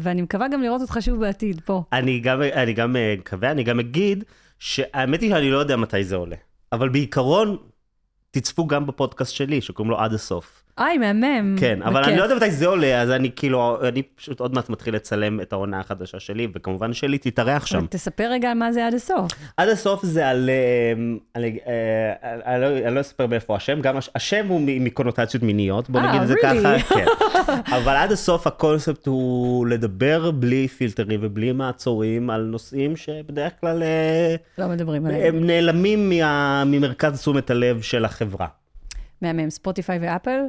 ואני 0.00 0.22
מקווה 0.22 0.48
גם 0.48 0.62
לראות 0.62 0.80
אותך 0.80 0.98
שוב 1.00 1.20
בעתיד 1.20 1.60
פה. 1.64 1.82
אני 1.92 2.20
גם, 2.20 2.42
אני 2.42 2.72
גם 2.72 2.96
אה, 2.96 3.14
מקווה, 3.18 3.50
אני 3.50 3.62
גם 3.62 3.80
אגיד 3.80 4.24
שהאמת 4.58 5.20
היא 5.20 5.30
שאני 5.30 5.50
לא 5.50 5.58
יודע 5.58 5.76
מתי 5.76 6.04
זה 6.04 6.16
עולה. 6.16 6.36
אבל 6.72 6.88
בעיקרון, 6.88 7.56
תצפו 8.30 8.66
גם 8.66 8.86
בפודקאסט 8.86 9.34
שלי, 9.34 9.60
שקוראים 9.60 9.90
לו 9.90 9.98
עד 9.98 10.12
הסוף. 10.12 10.64
היי, 10.78 10.98
מהמם. 10.98 11.56
כן, 11.58 11.82
אבל 11.82 12.00
בכיף. 12.00 12.08
אני 12.08 12.18
לא 12.18 12.22
יודע 12.22 12.34
מתי 12.36 12.50
זה 12.50 12.66
עולה, 12.66 13.00
אז 13.02 13.10
אני 13.10 13.30
כאילו, 13.36 13.78
אני 13.88 14.02
פשוט 14.02 14.40
עוד 14.40 14.54
מעט 14.54 14.68
מתחיל 14.70 14.94
לצלם 14.94 15.40
את 15.40 15.52
העונה 15.52 15.80
החדשה 15.80 16.20
שלי, 16.20 16.48
וכמובן 16.54 16.92
שלי 16.92 17.18
תתארח 17.18 17.66
שם. 17.66 17.86
תספר 17.90 18.28
רגע 18.30 18.50
על 18.50 18.58
מה 18.58 18.72
זה 18.72 18.86
עד 18.86 18.94
הסוף. 18.94 19.32
עד 19.56 19.68
הסוף 19.68 20.04
זה 20.04 20.28
על... 20.28 20.50
אה, 20.50 20.92
על 21.34 21.44
אה, 21.44 22.12
אני 22.54 22.60
לא- 22.62 22.86
אני 22.86 22.94
לא 22.94 23.00
אספר 23.00 23.26
מאיפה 23.26 23.56
השם, 23.56 23.80
גם 23.80 23.96
הש- 23.96 24.10
השם 24.14 24.46
הוא 24.48 24.60
מקונוטציות 24.66 25.42
מיניות, 25.42 25.90
בוא 25.90 26.00
אה, 26.00 26.08
נגיד 26.08 26.20
את 26.22 26.28
זה 26.28 26.34
really? 26.34 26.42
ככה, 26.42 26.94
כן. 26.94 27.04
אבל 27.76 27.96
עד 27.96 28.12
הסוף 28.12 28.46
הקונספט 28.46 29.06
הוא 29.06 29.66
לדבר 29.66 30.30
בלי 30.30 30.68
פילטרים 30.68 31.20
ובלי 31.22 31.52
מעצורים 31.52 32.30
על 32.30 32.40
נושאים 32.42 32.96
שבדרך 32.96 33.52
כלל 33.60 33.82
לא 34.58 34.68
מדברים 34.68 35.06
עליהם. 35.06 35.36
הם 35.36 35.46
נעלמים 35.46 36.08
מה- 36.10 36.62
ממרכז 36.66 37.20
תשומת 37.20 37.50
הלב 37.50 37.82
של 37.82 38.04
החברה. 38.04 38.46
מהמם, 39.22 39.50
ספוטיפיי 39.50 39.98
ואפל? 40.02 40.40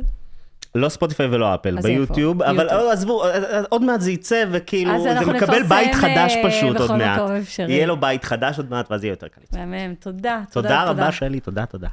לא 0.75 0.89
ספוטיפיי 0.89 1.25
ולא 1.25 1.55
אפל, 1.55 1.81
ביוטיוב, 1.81 2.41
אבל 2.41 2.65
לא, 2.65 2.91
עזבו, 2.91 3.23
אה, 3.23 3.29
אה, 3.29 3.61
עוד 3.69 3.83
מעט 3.83 4.01
זה 4.01 4.11
יצא, 4.11 4.43
וכאילו, 4.51 5.03
זה 5.03 5.19
מקבל 5.19 5.63
בית 5.63 5.87
אה, 5.87 5.93
חדש 5.93 6.33
פשוט 6.45 6.77
עוד 6.79 6.95
מעט. 6.95 7.21
יהיה 7.67 7.85
לו 7.85 7.97
בית 7.97 8.23
חדש 8.23 8.57
עוד 8.57 8.69
מעט, 8.69 8.91
ואז 8.91 9.03
יהיה 9.03 9.11
יותר 9.11 9.27
קל. 9.27 9.41
מהמם, 9.53 9.95
תודה. 9.95 10.41
תודה 10.51 10.83
רבה, 10.83 11.11
שלי, 11.11 11.39
תודה, 11.39 11.65
תודה. 11.65 11.87